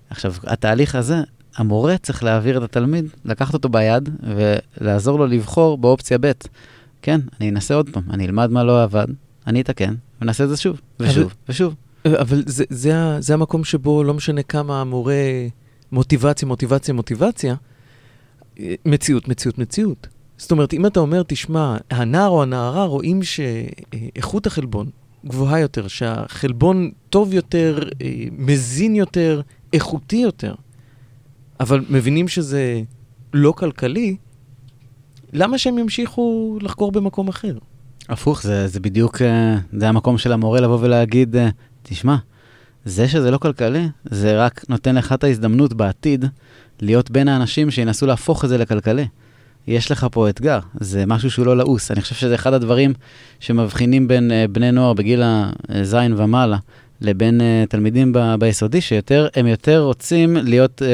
עכשיו, 0.10 0.34
התהליך 0.44 0.96
הזה, 0.96 1.22
המורה 1.58 1.98
צריך 1.98 2.24
להעביר 2.24 2.58
את 2.58 2.64
התלמיד, 2.64 3.06
לקחת 3.26 3.54
אותו 3.54 3.70
ביד 3.70 4.10
ולעזור 4.80 5.20
לו 5.20 5.28
לבחור 5.28 5.78
באופציה 5.78 6.18
ב'. 6.22 6.32
כן, 7.02 7.22
אני 7.40 7.50
אנסה 7.50 7.76
עוד 7.76 7.90
פעם, 7.90 8.04
אני 8.10 8.26
אלמד 8.26 8.52
מה 8.52 8.64
לא 8.64 8.84
עבד, 8.84 9.08
אני 9.48 9.62
אתקן, 9.62 9.94
ונעשה 10.22 10.44
את 10.44 10.50
זה 10.50 10.58
שוב, 10.58 10.82
ושוב, 11.00 11.34
ושוב. 11.50 11.76
אבל 12.22 12.44
זה, 12.46 12.64
זה, 12.70 13.18
זה 13.20 13.34
המקום 13.34 13.64
שבו 13.64 14.04
לא 14.04 14.14
משנה 14.14 14.44
כמה 14.44 14.82
המורה 14.82 15.16
מוטיבציה, 15.92 16.48
מוטיבציה, 16.48 16.94
מוטיבציה, 16.94 17.56
אה, 18.60 18.76
מציאות, 18.86 19.28
מציאות, 19.28 19.58
מציאות. 19.58 20.08
זאת 20.38 20.52
אומרת, 20.52 20.74
אם 20.74 20.86
אתה 20.86 21.00
אומר, 21.00 21.24
תשמע, 21.28 21.78
הנער 21.92 22.30
או 22.30 22.44
הנערה 22.44 22.84
רואים 22.86 23.24
שאיכות 23.24 24.48
החלבון 24.48 24.90
גבוהה 25.26 25.60
יותר, 25.60 25.88
שהחלבון 25.88 26.92
טוב 27.10 27.34
יותר, 27.34 27.80
אה, 28.02 28.26
מזין 28.32 28.96
יותר, 28.96 29.42
איכותי 29.74 30.16
יותר, 30.16 30.54
אבל 31.60 31.86
מבינים 31.90 32.28
שזה 32.28 32.82
לא 33.34 33.52
כלכלי, 33.52 34.18
למה 35.34 35.58
שהם 35.58 35.78
ימשיכו 35.78 36.58
לחקור 36.62 36.92
במקום 36.92 37.28
אחר? 37.28 37.58
הפוך, 38.10 38.44
זה, 38.44 38.68
זה 38.68 38.80
בדיוק, 38.80 39.22
אה, 39.22 39.58
זה 39.74 39.90
המקום 39.90 40.18
של 40.18 40.32
המורה 40.32 40.62
לבוא 40.62 40.78
ולהגיד, 40.82 41.36
אה, 41.36 41.50
תשמע, 41.84 42.16
זה 42.86 43.08
שזה 43.08 43.32
לא 43.32 43.38
כלכלי, 43.38 43.88
זה 44.06 44.46
רק 44.46 44.66
נותן 44.70 44.96
לך 44.96 45.14
את 45.14 45.24
ההזדמנות 45.24 45.74
בעתיד 45.74 46.26
להיות 46.82 47.12
בין 47.12 47.28
האנשים 47.28 47.72
שינסו 47.72 48.06
להפוך 48.06 48.44
את 48.44 48.50
זה 48.50 48.58
לכלכלי. 48.58 49.08
יש 49.68 49.92
לך 49.92 50.08
פה 50.12 50.30
אתגר, 50.30 50.60
זה 50.80 51.06
משהו 51.06 51.32
שהוא 51.32 51.46
לא 51.46 51.58
לעוס. 51.58 51.92
אני 51.92 52.02
חושב 52.02 52.16
שזה 52.16 52.36
אחד 52.36 52.54
הדברים 52.54 52.94
שמבחינים 53.40 54.08
בין 54.08 54.32
uh, 54.32 54.52
בני 54.52 54.72
נוער 54.72 54.94
בגיל 54.94 55.24
הז' 55.24 55.98
ומעלה 56.18 56.58
לבין 57.02 57.42
uh, 57.42 57.70
תלמידים 57.70 58.14
ב- 58.14 58.36
ביסודי, 58.40 58.82
שיותר, 58.82 59.28
הם 59.36 59.48
יותר 59.48 59.80
רוצים 59.80 60.38
להיות 60.38 60.82
uh, 60.82 60.86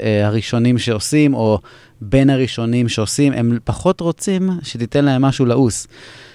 uh, 0.00 0.26
הראשונים 0.26 0.78
שעושים, 0.78 1.34
או 1.34 1.58
בין 2.00 2.30
הראשונים 2.30 2.88
שעושים, 2.88 3.32
הם 3.32 3.58
פחות 3.64 4.00
רוצים 4.00 4.50
שתיתן 4.62 5.04
להם 5.04 5.22
משהו 5.22 5.46
לעוס. 5.46 5.86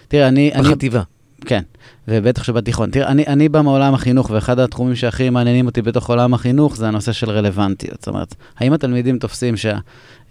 תראה, 0.08 0.28
אני... 0.28 0.52
אני 0.54 0.64
בחטיבה. 0.64 1.02
כן, 1.46 1.62
ובטח 2.08 2.44
שבתיכון. 2.44 2.92
תראה, 2.92 3.08
אני, 3.08 3.28
אני 3.28 3.50
בא 3.50 3.62
מעולם 3.62 3.94
החינוך, 3.94 4.30
ואחד 4.30 4.60
התחומים 4.60 4.96
שהכי 4.96 5.30
מעניינים 5.30 5.66
אותי 5.66 5.82
בתוך 5.82 6.10
עולם 6.10 6.34
החינוך 6.34 6.78
זה 6.78 6.88
הנושא 6.88 7.12
של 7.12 7.30
רלוונטיות. 7.32 8.00
זאת 8.00 8.08
אומרת, 8.08 8.36
האם 8.58 8.74
התלמידים 8.74 9.20
תופסים 9.20 9.58
שה, 9.58 9.78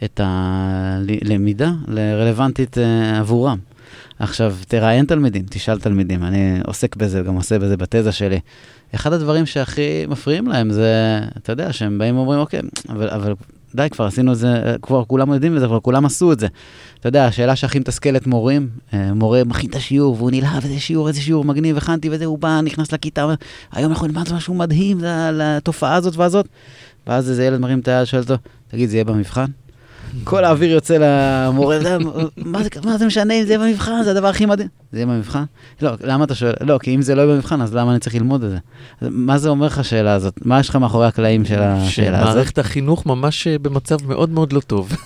את 0.04 0.20
הלמידה 0.24 1.70
רלוונטית 1.88 2.78
uh, 2.78 3.18
עבורם? 3.18 3.58
עכשיו, 4.22 4.54
תראיין 4.68 5.04
תלמידים, 5.04 5.42
תשאל 5.50 5.78
תלמידים, 5.78 6.24
אני 6.24 6.60
עוסק 6.66 6.96
בזה, 6.96 7.22
גם 7.22 7.34
עושה 7.34 7.58
בזה 7.58 7.76
בתזה 7.76 8.12
שלי. 8.12 8.40
אחד 8.94 9.12
הדברים 9.12 9.46
שהכי 9.46 10.06
מפריעים 10.08 10.46
להם 10.46 10.70
זה, 10.70 11.20
אתה 11.36 11.52
יודע, 11.52 11.72
שהם 11.72 11.98
באים 11.98 12.16
ואומרים, 12.16 12.40
אוקיי, 12.40 12.60
אבל, 12.88 13.10
אבל 13.10 13.34
די, 13.74 13.88
כבר 13.90 14.04
עשינו 14.04 14.32
את 14.32 14.38
זה, 14.38 14.76
כבר 14.82 15.04
כולם 15.04 15.32
יודעים 15.32 15.54
את 15.56 15.60
זה, 15.60 15.66
כבר 15.66 15.80
כולם 15.80 16.06
עשו 16.06 16.32
את 16.32 16.40
זה. 16.40 16.46
אתה 17.00 17.08
יודע, 17.08 17.26
השאלה 17.26 17.56
שהכי 17.56 17.78
מתסכלת 17.78 18.26
מורים, 18.26 18.68
אה, 18.94 19.14
מורה 19.14 19.44
מכין 19.44 19.70
את 19.70 19.76
השיעור 19.76 20.16
והוא 20.16 20.30
נלהב, 20.30 20.64
איזה 20.64 20.80
שיעור, 20.80 21.08
איזה 21.08 21.20
שיעור 21.20 21.44
מגניב, 21.44 21.76
הכנתי 21.76 22.08
וזה, 22.10 22.24
הוא 22.24 22.38
בא, 22.38 22.60
נכנס 22.60 22.92
לכיתה, 22.92 23.34
היום 23.72 23.92
אנחנו 23.92 24.06
נלמד 24.06 24.32
משהו 24.32 24.54
מדהים 24.54 24.98
לתופעה 25.32 25.94
הזאת 25.94 26.16
והזאת. 26.16 26.48
ואז 27.06 27.30
איזה 27.30 27.44
ילד 27.44 27.60
מרים 27.60 27.78
את 27.78 27.88
היד, 27.88 28.04
שואל 28.04 28.22
אותו, 28.22 28.34
תגיד, 28.68 28.90
זה 28.90 28.96
יהיה 28.96 29.04
במבחן? 29.04 29.46
כל 30.24 30.44
האוויר 30.44 30.70
יוצא 30.70 30.96
למורה, 31.00 31.80
"זה- 31.80 31.96
מה 32.36 32.62
זה, 32.62 32.68
מה 32.84 32.98
זה 32.98 33.06
משנה 33.06 33.34
אם 33.34 33.44
זה 33.46 33.58
במבחן, 33.58 34.02
זה 34.04 34.10
הדבר 34.10 34.26
הכי 34.26 34.46
מדהים. 34.46 34.68
זה 34.92 34.98
יהיה 34.98 35.06
במבחן? 35.06 35.42
לא, 35.82 35.90
למה 36.04 36.24
אתה 36.24 36.34
שואל? 36.34 36.52
לא, 36.60 36.78
כי 36.82 36.94
אם 36.94 37.02
זה 37.02 37.14
לא 37.14 37.22
יהיה 37.22 37.34
במבחן, 37.34 37.62
אז 37.62 37.74
למה 37.74 37.90
אני 37.90 38.00
צריך 38.00 38.14
ללמוד 38.14 38.44
את 38.44 38.50
זה? 38.50 38.56
מה 39.02 39.38
זה 39.38 39.48
אומר 39.48 39.66
לך 39.66 39.78
השאלה 39.78 40.12
הזאת? 40.12 40.34
מה 40.44 40.60
יש 40.60 40.68
לך 40.68 40.76
מאחורי 40.76 41.06
הקלעים 41.06 41.44
של 41.44 41.58
השאלה 41.62 42.20
הזאת? 42.20 42.32
שמערכת 42.32 42.58
החינוך 42.58 43.06
ממש 43.06 43.46
אה, 43.46 43.58
במצב 43.58 43.96
מאוד 44.08 44.30
מאוד 44.30 44.52
לא 44.52 44.60
טוב. 44.60 44.92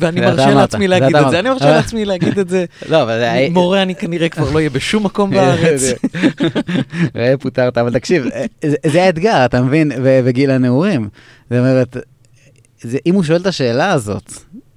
ואני 0.00 0.20
מרשה 0.20 0.50
לעצמי 0.54 0.88
להגיד 0.88 1.16
את. 1.16 1.30
זה, 1.30 1.38
אני 1.38 1.50
מרשה 1.50 1.70
לעצמי 1.70 2.04
להגיד 2.04 2.38
את 2.38 2.48
זה. 2.48 2.64
לא, 2.90 3.02
אבל 3.02 3.18
זה... 3.18 3.46
מורה 3.50 3.82
אני 3.82 3.94
כנראה 3.94 4.28
כבר 4.28 4.50
לא 4.50 4.56
אהיה 4.56 4.70
בשום 4.70 5.04
מקום 5.04 5.30
בארץ. 5.30 5.82
ראה, 7.16 7.34
פוטרת, 7.40 7.78
אבל 7.78 7.92
תקשיב, 7.92 8.24
זה, 8.64 8.76
זה 8.86 9.02
האתגר, 9.02 9.44
אתה 9.44 9.62
מבין, 9.62 9.92
בגיל 10.24 10.50
הנעורים. 10.50 11.08
זאת 11.50 11.58
אומרת, 11.58 11.96
זה, 12.80 12.98
אם 13.06 13.14
הוא 13.14 13.22
שואל 13.22 13.40
את 13.40 13.46
השאלה 13.46 13.92
הזאת, 13.92 14.32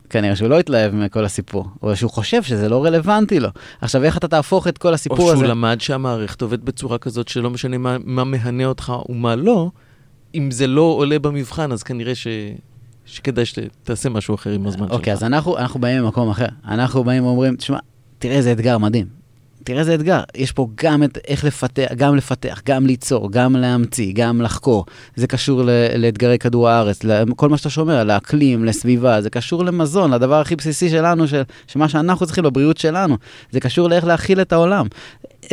כנראה 0.10 0.36
שהוא 0.36 0.50
לא 0.50 0.60
התלהב 0.60 0.96
מכל 0.96 1.26
הסיפור, 1.26 1.68
או 1.84 1.96
שהוא 1.96 2.12
חושב 2.12 2.44
שזה 2.44 2.70
לא 2.70 2.86
רלוונטי 2.86 3.40
לו. 3.40 3.50
עכשיו, 3.82 4.04
איך 4.04 4.18
אתה 4.18 4.28
תהפוך 4.28 4.68
את 4.68 4.78
כל 4.78 4.94
הסיפור 4.94 5.20
או 5.20 5.32
הזה? 5.32 5.38
שהוא 5.38 5.48
למד 5.48 5.82
שהמערכת 5.82 6.42
עובדת 6.42 6.60
בצורה 6.60 6.98
כזאת 6.98 7.28
שלא 7.28 7.50
משנה 7.50 7.78
מה, 7.78 7.98
מה 8.04 8.24
מהנה 8.24 8.66
אותך 8.66 8.94
ומה 9.10 9.36
לא, 9.36 9.72
אם 10.36 10.52
זה 10.52 10.68
לא 10.68 10.82
עולה 10.82 11.20
במבחן, 11.20 11.72
אז 11.72 11.84
כנראה 11.84 12.16
ש... 12.16 12.28
שכדאי 13.06 13.46
שתעשה 13.46 14.10
משהו 14.10 14.36
אחר 14.36 14.52
עם 14.52 14.68
הזמן 14.68 14.88
שלך. 14.88 14.98
אוקיי, 14.98 15.14
אז 15.14 15.24
אנחנו, 15.24 15.58
אנחנו 15.58 15.80
באים 15.80 16.04
ממקום 16.04 16.30
אחר. 16.30 16.46
אנחנו 16.68 17.04
באים 17.04 17.26
ואומרים, 17.26 17.56
תשמע, 17.56 17.78
תראה 18.20 18.36
איזה 18.36 18.52
אתגר 18.52 18.78
מדהים. 18.78 19.21
תראה 19.64 19.80
איזה 19.80 19.96
אתגר, 19.96 20.22
יש 20.36 20.52
פה 20.52 20.68
גם 20.76 21.04
את 21.04 21.18
איך 21.28 21.44
לפתח, 21.46 21.88
גם 21.96 22.16
לפתח, 22.16 22.62
גם 22.66 22.86
ליצור, 22.88 23.32
גם 23.32 23.56
להמציא, 23.56 24.12
גם 24.16 24.42
לחקור. 24.42 24.86
זה 25.16 25.28
קשור 25.28 25.64
ל- 25.64 25.98
לאתגרי 25.98 26.38
כדור 26.38 26.70
הארץ, 26.70 27.04
לכל 27.04 27.50
מה 27.50 27.58
שאתה 27.58 27.70
שומע, 27.70 28.04
לאקלים, 28.04 28.66
לסביבה, 28.66 29.22
זה 29.22 29.30
קשור 29.30 29.66
למזון, 29.66 30.14
לדבר 30.14 30.42
הכי 30.42 30.56
בסיסי 30.56 30.90
שלנו, 30.90 31.28
של, 31.28 31.42
שמה 31.68 31.90
שאנחנו 31.90 32.26
צריכים 32.26 32.44
בבריאות 32.44 32.78
שלנו. 32.78 33.18
זה 33.52 33.60
קשור 33.60 33.90
לאיך 33.90 34.06
להכיל 34.06 34.42
את 34.42 34.54
העולם. 34.54 34.88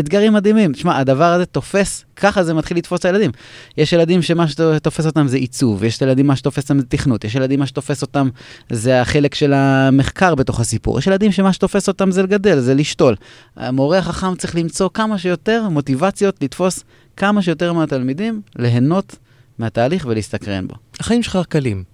אתגרים 0.00 0.32
מדהימים. 0.32 0.72
תשמע, 0.72 0.98
הדבר 0.98 1.24
הזה 1.24 1.46
תופס, 1.46 2.04
ככה 2.16 2.42
זה 2.44 2.54
מתחיל 2.54 2.76
לתפוס 2.76 3.00
את 3.00 3.04
הילדים. 3.04 3.30
יש 3.76 3.92
ילדים 3.92 4.22
שמה 4.22 4.48
שתופס 4.48 5.06
אותם 5.06 5.28
זה 5.28 5.36
עיצוב, 5.36 5.84
יש 5.84 6.02
ילדים 6.02 6.26
מה 6.26 6.36
שתופס 6.36 6.62
אותם 6.62 6.78
זה 6.78 6.86
תכנות, 6.88 7.24
יש 7.24 7.34
ילדים 7.34 7.60
מה 7.60 7.66
שתופס 7.66 8.02
אותם 8.02 8.28
זה 8.70 9.00
החלק 9.00 9.34
של 9.34 9.52
המחקר 9.52 10.34
בתוך 10.34 10.60
הסיפור, 10.60 10.98
יש 10.98 11.06
ילדים 11.06 11.32
שמה 11.32 11.52
שתופס 11.52 11.88
אותם 11.88 12.10
זה 12.10 12.22
לגדל, 12.22 12.58
זה 12.58 12.74
לשתול. 12.74 13.14
המורה 13.56 13.98
החכם 13.98 14.34
צריך 14.34 14.56
למצוא 14.56 14.88
כמה 14.94 15.18
שיותר 15.18 15.68
מוטיבציות 15.68 16.42
לתפוס 16.42 16.84
כמה 17.16 17.42
שיותר 17.42 17.72
מהתלמידים, 17.72 18.40
ליהנות 18.56 19.16
מהתהליך 19.58 20.06
ולהסתקרן 20.08 20.68
בו. 20.68 20.74
החיים 21.00 21.22
שלך 21.22 21.38
קלים. 21.48 21.84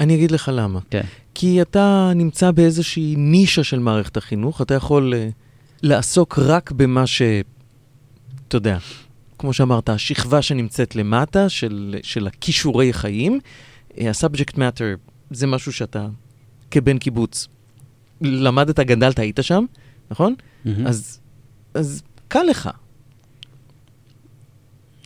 אני 0.00 0.14
אגיד 0.14 0.30
לך 0.30 0.50
למה. 0.54 0.80
כן. 0.90 1.02
כי 1.34 1.62
אתה 1.62 2.12
נמצא 2.14 2.50
באיזושהי 2.50 3.14
נישה 3.18 3.64
של 3.64 3.78
מערכת 3.78 4.16
החינוך, 4.16 4.62
אתה 4.62 4.74
יכול 4.74 5.14
uh, 5.14 5.47
לעסוק 5.82 6.38
רק 6.38 6.70
במה 6.70 7.06
ש... 7.06 7.22
אתה 8.48 8.56
יודע, 8.56 8.78
כמו 9.38 9.52
שאמרת, 9.52 9.88
השכבה 9.88 10.42
שנמצאת 10.42 10.96
למטה 10.96 11.48
של, 11.48 11.96
של 12.02 12.26
הכישורי 12.26 12.92
חיים. 12.92 13.40
ה-subject 13.96 14.54
matter 14.54 15.12
זה 15.30 15.46
משהו 15.46 15.72
שאתה 15.72 16.06
כבן 16.70 16.98
קיבוץ 16.98 17.48
למדת, 18.20 18.80
גדלת, 18.80 19.18
היית 19.18 19.38
שם, 19.42 19.64
נכון? 20.10 20.34
Mm-hmm. 20.34 20.68
אז, 20.86 21.20
אז 21.74 22.02
קל 22.28 22.42
לך. 22.42 22.70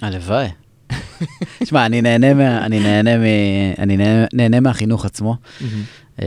הלוואי. 0.02 0.48
תשמע, 1.62 1.86
אני 1.86 2.02
נהנה, 2.02 2.34
מה, 2.34 2.66
אני 2.66 2.80
נהנה, 2.80 3.18
מ, 3.18 3.22
אני 3.78 3.96
נהנה, 3.96 4.26
נהנה 4.32 4.60
מהחינוך 4.60 5.04
עצמו, 5.04 5.36
אמ, 6.18 6.26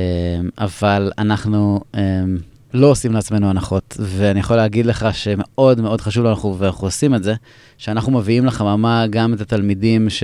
אבל 0.58 1.12
אנחנו 1.18 1.82
אמ, 1.96 2.38
לא 2.76 2.88
עושים 2.88 3.14
לעצמנו 3.14 3.50
הנחות, 3.50 3.98
ואני 4.00 4.40
יכול 4.40 4.56
להגיד 4.56 4.86
לך 4.86 5.08
שמאוד 5.14 5.82
מאוד 5.82 6.02
חשוב 6.02 6.26
לנו, 6.26 6.56
ואנחנו 6.60 6.88
עושים 6.88 7.16
את 7.16 7.24
זה, 7.24 7.34
שאנחנו 7.78 8.12
מביאים 8.12 8.46
לחממה 8.46 9.06
גם 9.10 9.34
את 9.34 9.42
התלמידים 9.42 10.10
ש... 10.10 10.24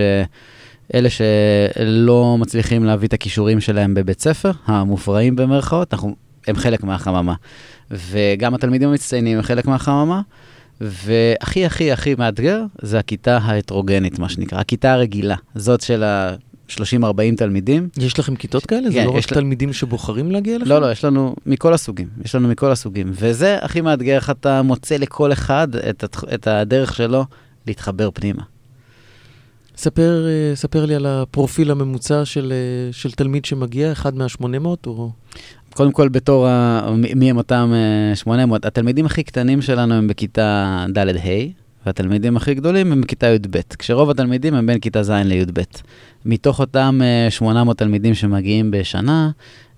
אלה 0.93 1.09
שלא 1.09 2.37
מצליחים 2.39 2.83
להביא 2.83 3.07
את 3.07 3.13
הכישורים 3.13 3.59
שלהם 3.59 3.93
בבית 3.93 4.21
ספר, 4.21 4.51
המופרעים 4.65 5.35
במרכאות, 5.35 5.93
אנחנו, 5.93 6.15
הם 6.47 6.55
חלק 6.55 6.83
מהחממה. 6.83 7.33
וגם 7.91 8.53
התלמידים 8.53 8.89
המצטיינים 8.89 9.37
הם 9.37 9.43
חלק 9.43 9.65
מהחממה, 9.65 10.21
והכי 10.81 11.65
הכי 11.65 11.91
הכי 11.91 12.15
מאתגר 12.15 12.63
זה 12.81 12.99
הכיתה 12.99 13.37
ההטרוגנית, 13.37 14.19
מה 14.19 14.29
שנקרא, 14.29 14.59
הכיתה 14.59 14.93
הרגילה, 14.93 15.35
זאת 15.55 15.81
של 15.81 16.03
ה-30-40 16.79 17.35
תלמידים. 17.37 17.89
יש 17.97 18.19
לכם 18.19 18.35
כיתות 18.35 18.65
כאלה? 18.65 18.89
זה 18.89 18.95
כן, 18.95 19.05
לא 19.05 19.11
רק 19.11 19.17
יש 19.17 19.31
ל- 19.31 19.35
תלמידים 19.35 19.73
שבוחרים 19.73 20.31
להגיע 20.31 20.57
לכם? 20.57 20.69
לא, 20.69 20.81
לא, 20.81 20.91
יש 20.91 21.05
לנו 21.05 21.35
מכל 21.45 21.73
הסוגים, 21.73 22.07
יש 22.25 22.35
לנו 22.35 22.47
מכל 22.47 22.71
הסוגים. 22.71 23.11
וזה 23.13 23.57
הכי 23.61 23.81
מאתגר, 23.81 24.15
איך 24.15 24.29
אתה 24.29 24.61
מוצא 24.61 24.95
לכל 24.95 25.31
אחד 25.33 25.67
את, 25.75 26.03
הת- 26.03 26.33
את 26.33 26.47
הדרך 26.47 26.95
שלו 26.95 27.25
להתחבר 27.67 28.09
פנימה. 28.13 28.41
ספר, 29.77 30.25
אה, 30.27 30.55
ספר 30.55 30.85
לי 30.85 30.95
על 30.95 31.05
הפרופיל 31.05 31.71
הממוצע 31.71 32.25
של, 32.25 32.53
אה, 32.55 32.93
של 32.93 33.11
תלמיד 33.11 33.45
שמגיע, 33.45 33.91
אחד 33.91 34.15
מה-800 34.15 34.65
או... 34.87 35.11
קודם 35.73 35.91
כל, 35.91 36.09
בתור 36.09 36.47
ה... 36.47 36.81
מי 37.15 37.29
הם 37.29 37.37
אותם 37.37 37.71
אה, 37.73 38.15
800, 38.15 38.65
התלמידים 38.65 39.05
הכי 39.05 39.23
קטנים 39.23 39.61
שלנו 39.61 39.93
הם 39.93 40.07
בכיתה 40.07 40.85
ד'-ה', 40.93 41.60
והתלמידים 41.85 42.37
הכי 42.37 42.53
גדולים 42.53 42.91
הם 42.91 43.01
בכיתה 43.01 43.27
י"ב, 43.27 43.59
כשרוב 43.79 44.09
התלמידים 44.09 44.53
הם 44.53 44.67
בין 44.67 44.79
כיתה 44.79 45.03
ז' 45.03 45.11
לי"ב. 45.11 45.61
מתוך 46.25 46.59
אותם 46.59 46.99
אה, 47.03 47.31
800 47.31 47.77
תלמידים 47.77 48.13
שמגיעים 48.13 48.71
בשנה, 48.71 49.31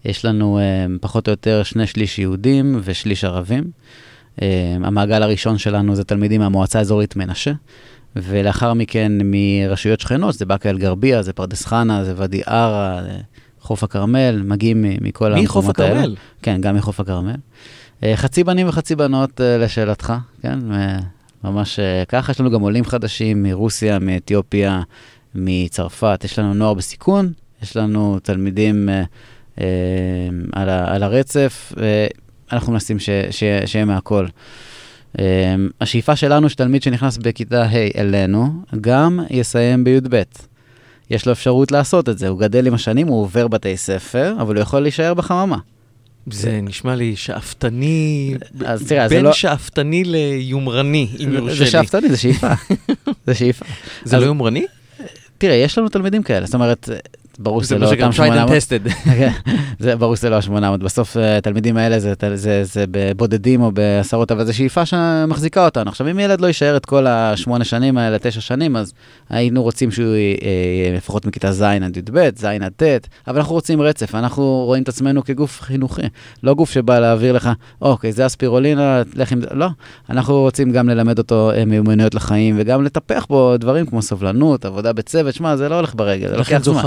יש 0.06 0.26
לנו 0.26 0.60
אה, 0.60 0.86
פחות 1.02 1.28
או 1.28 1.32
יותר 1.32 1.64
שני 1.64 1.88
שליש 1.88 2.20
יהודים 2.20 2.80
ושליש 2.84 3.24
ערבים. 3.24 3.64
אה, 4.42 4.76
המעגל 4.84 5.24
הראשון 5.24 5.58
שלנו 5.58 5.96
זה 5.96 6.04
תלמידים 6.04 6.42
מהמועצה 6.42 6.80
האזורית 6.80 7.16
מנשה, 7.16 7.52
ולאחר 8.16 8.74
מכן 8.74 9.12
מרשויות 9.24 10.00
שכנות, 10.00 10.34
זה 10.34 10.46
באקה 10.46 10.70
אל-גרבייה, 10.70 11.22
זה 11.22 11.34
פרדס 11.34 11.66
חנה, 11.66 12.04
זה 12.04 12.14
ואדי 12.18 12.42
עארה, 12.46 13.02
זה 13.04 13.18
חוף 13.62 13.84
הכרמל, 13.84 14.42
מגיעים 14.46 14.86
מכל 15.02 15.34
מחוף 15.34 15.66
המקומות 15.66 15.80
האלה. 15.80 16.00
הכרמל. 16.00 16.16
כן, 16.42 16.62
גם 16.62 16.76
מחוף 16.76 17.00
הכרמל. 17.00 17.36
אה, 18.04 18.14
חצי 18.16 18.44
בנים 18.44 18.70
וחצי 18.70 18.96
בנות 18.96 19.42
אה, 19.42 19.58
לשאלתך, 19.58 20.14
כן? 20.42 20.60
אה, 21.46 21.50
ממש 21.52 21.80
אה, 21.80 22.04
ככה. 22.08 22.32
יש 22.32 22.40
לנו 22.40 22.52
גם 22.52 22.62
עולים 22.62 22.86
חדשים 22.86 23.44
מרוסיה, 23.44 24.00
מאתיופיה, 24.00 24.82
מצרפת. 25.36 26.22
יש 26.24 26.40
לנו 26.40 26.54
נוער 26.54 26.74
בסיכון, 26.74 27.34
יש 27.64 27.78
לנו 27.78 28.20
תלמידים 28.24 28.90
אה, 28.90 29.04
אה, 29.62 29.66
על, 30.54 30.70
ה, 30.70 30.96
על 30.96 31.04
הרצף. 31.04 31.74
אה, 31.82 32.08
אנחנו 32.52 32.74
מנסים 32.74 33.00
ש- 33.00 33.10
ש- 33.32 33.44
שיהיה 33.66 33.86
מהכל. 33.86 34.26
אה, 35.20 35.56
השאיפה 35.82 36.16
שלנו 36.16 36.50
שתלמיד 36.50 36.84
שנכנס 36.84 37.18
בכיתה 37.18 37.64
ה' 37.64 38.00
אלינו, 38.00 38.54
גם 38.82 39.20
יסיים 39.30 39.84
בי"ב. 39.84 40.22
יש 41.10 41.26
לו 41.26 41.32
אפשרות 41.32 41.72
לעשות 41.72 42.10
את 42.10 42.18
זה, 42.18 42.28
הוא 42.28 42.40
גדל 42.40 42.68
עם 42.68 42.74
השנים, 42.74 43.08
הוא 43.08 43.22
עובר 43.22 43.48
בתי 43.48 43.78
ספר, 43.78 44.36
אבל 44.42 44.56
הוא 44.56 44.62
יכול 44.62 44.80
להישאר 44.80 45.14
בחממה. 45.14 45.58
זה 46.32 46.60
נשמע 46.64 46.96
לי 46.96 47.16
שאפתני, 47.16 48.36
אז 48.66 48.88
תראה, 48.88 49.08
זה 49.08 49.16
בין 49.16 49.26
לא- 49.26 49.34
שאפתני 49.34 50.04
ליומרני, 50.04 51.08
אם 51.20 51.32
זה- 51.32 51.38
יורשה 51.38 51.56
זה 51.56 51.64
לי. 51.64 51.70
שאפתני, 51.70 52.10
זה 52.10 52.18
שאיפה. 52.18 52.48
זה 53.28 53.36
שאיפה. 53.36 53.66
זה 54.04 54.16
אז- 54.18 54.22
לא 54.22 54.28
יומרני? 54.28 54.66
תראה, 55.38 55.56
יש 55.56 55.78
לנו 55.78 55.90
תלמידים 55.90 56.24
כאלה, 56.24 56.46
זאת 56.46 56.56
אומרת, 56.56 56.90
ברור 57.40 57.62
זה 57.62 57.66
שזה 57.66 57.78
לא 57.78 57.90
אותם 57.90 58.10
tried 58.10 58.14
800. 58.14 58.50
and 58.50 58.52
tested. 58.52 58.90
כן, 59.20 59.32
זה 59.80 59.96
ברור 59.96 60.16
שזה 60.16 60.30
לא 60.30 60.36
ה-800. 60.36 60.78
בסוף 60.78 61.18
אה, 61.18 61.38
התלמידים 61.38 61.78
האלה 61.78 62.00
זה, 62.00 62.14
זה, 62.36 62.64
זה 62.64 62.86
בבודדים 62.92 63.62
או 63.62 63.72
בעשרות, 63.72 64.32
אבל 64.32 64.46
זו 64.46 64.54
שאיפה 64.54 64.86
שמחזיקה 64.86 65.66
אותנו. 65.66 65.90
עכשיו, 65.90 66.12
אם 66.12 66.20
ילד 66.20 66.42
לא 66.42 66.48
יישאר 66.48 66.78
את 66.78 66.86
כל 66.86 67.08
השמונה 67.08 67.64
שנים 67.64 67.98
האלה, 67.98 68.18
תשע 68.20 68.42
שנים, 68.42 68.76
אז 68.76 68.94
היינו 69.30 69.64
רוצים 69.64 69.92
שהוא 69.92 70.16
יהיה 70.16 70.98
לפחות 70.98 71.26
מכיתה 71.26 71.52
ז' 71.52 71.62
עד 71.62 71.98
י"ב, 71.98 72.30
ז' 72.36 72.46
עד 72.46 72.72
ט', 72.76 73.08
אבל 73.28 73.38
אנחנו 73.38 73.56
רוצים 73.56 73.82
רצף, 73.82 74.16
אנחנו 74.16 74.64
רואים 74.66 74.84
את 74.84 74.90
עצמנו 74.90 75.24
כגוף 75.24 75.62
חינוכי, 75.62 76.02
לא 76.44 76.54
גוף 76.54 76.72
שבא 76.72 77.00
להעביר 77.00 77.34
לך, 77.34 77.50
אוקיי, 77.82 78.12
זה 78.12 78.26
אספירולינה, 78.26 79.02
לך 79.16 79.32
עם 79.32 79.42
זה, 79.42 79.48
לא. 79.52 79.68
אנחנו 80.10 80.42
רוצים 80.42 80.72
גם 80.72 80.90
ללמד 80.90 81.18
אותו 81.18 81.52
אה, 81.52 81.66
מיומנויות 81.66 82.16
לחיים, 82.16 82.56
וגם 82.58 82.84
לטפח 82.84 83.26
בו 83.30 83.58
דברים 83.58 83.86
כמו 83.86 84.02
סבלנות, 84.02 84.66
עבודה 84.66 84.94
בצוות, 84.94 85.36
שמע, 85.36 85.56
זה 85.56 85.70
לא 85.70 85.76
הולך 85.76 85.96
ברגל, 85.96 86.30
זה 86.30 86.38
לוקח 86.38 86.64
זמן. 86.64 86.82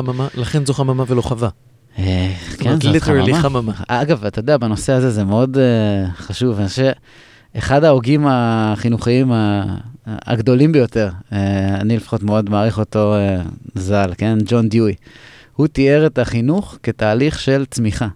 חממה, 0.46 0.60
לכן 0.60 0.66
זו 0.66 0.74
חממה 0.74 1.04
ולא 1.08 1.22
חווה. 1.22 1.48
אה, 1.98 2.32
כן, 2.58 2.80
זאת 2.80 2.94
literally 2.94 3.34
חממה. 3.34 3.42
חממה. 3.42 3.72
אגב, 3.88 4.24
אתה 4.24 4.38
יודע, 4.38 4.56
בנושא 4.56 4.92
הזה 4.92 5.10
זה 5.10 5.24
מאוד 5.24 5.56
uh, 5.56 6.16
חשוב. 6.16 6.58
אני 6.58 6.68
חושב 6.68 6.90
שאחד 7.54 7.84
ההוגים 7.84 8.26
החינוכיים 8.28 9.32
ה- 9.32 9.76
הגדולים 10.06 10.72
ביותר, 10.72 11.08
uh, 11.30 11.34
אני 11.80 11.96
לפחות 11.96 12.22
מאוד 12.22 12.50
מעריך 12.50 12.78
אותו 12.78 13.14
uh, 13.16 13.48
ז"ל, 13.74 14.10
כן? 14.18 14.38
ג'ון 14.46 14.68
דיואי. 14.68 14.94
הוא 15.56 15.66
תיאר 15.66 16.06
את 16.06 16.18
החינוך 16.18 16.78
כתהליך 16.82 17.38
של 17.40 17.64
צמיחה. 17.70 18.08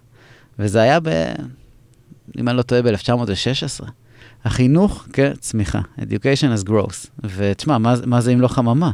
וזה 0.59 0.81
היה 0.81 0.99
ב... 0.99 1.09
אם 2.37 2.49
אני 2.49 2.57
לא 2.57 2.61
טועה, 2.61 2.81
ב-1916. 2.81 3.85
החינוך 4.45 5.07
כצמיחה, 5.13 5.79
education 5.99 6.59
as 6.63 6.67
growth. 6.69 7.07
ותשמע, 7.35 7.77
מה, 7.77 7.93
מה 8.05 8.21
זה 8.21 8.31
אם 8.33 8.41
לא 8.41 8.47
חממה? 8.47 8.91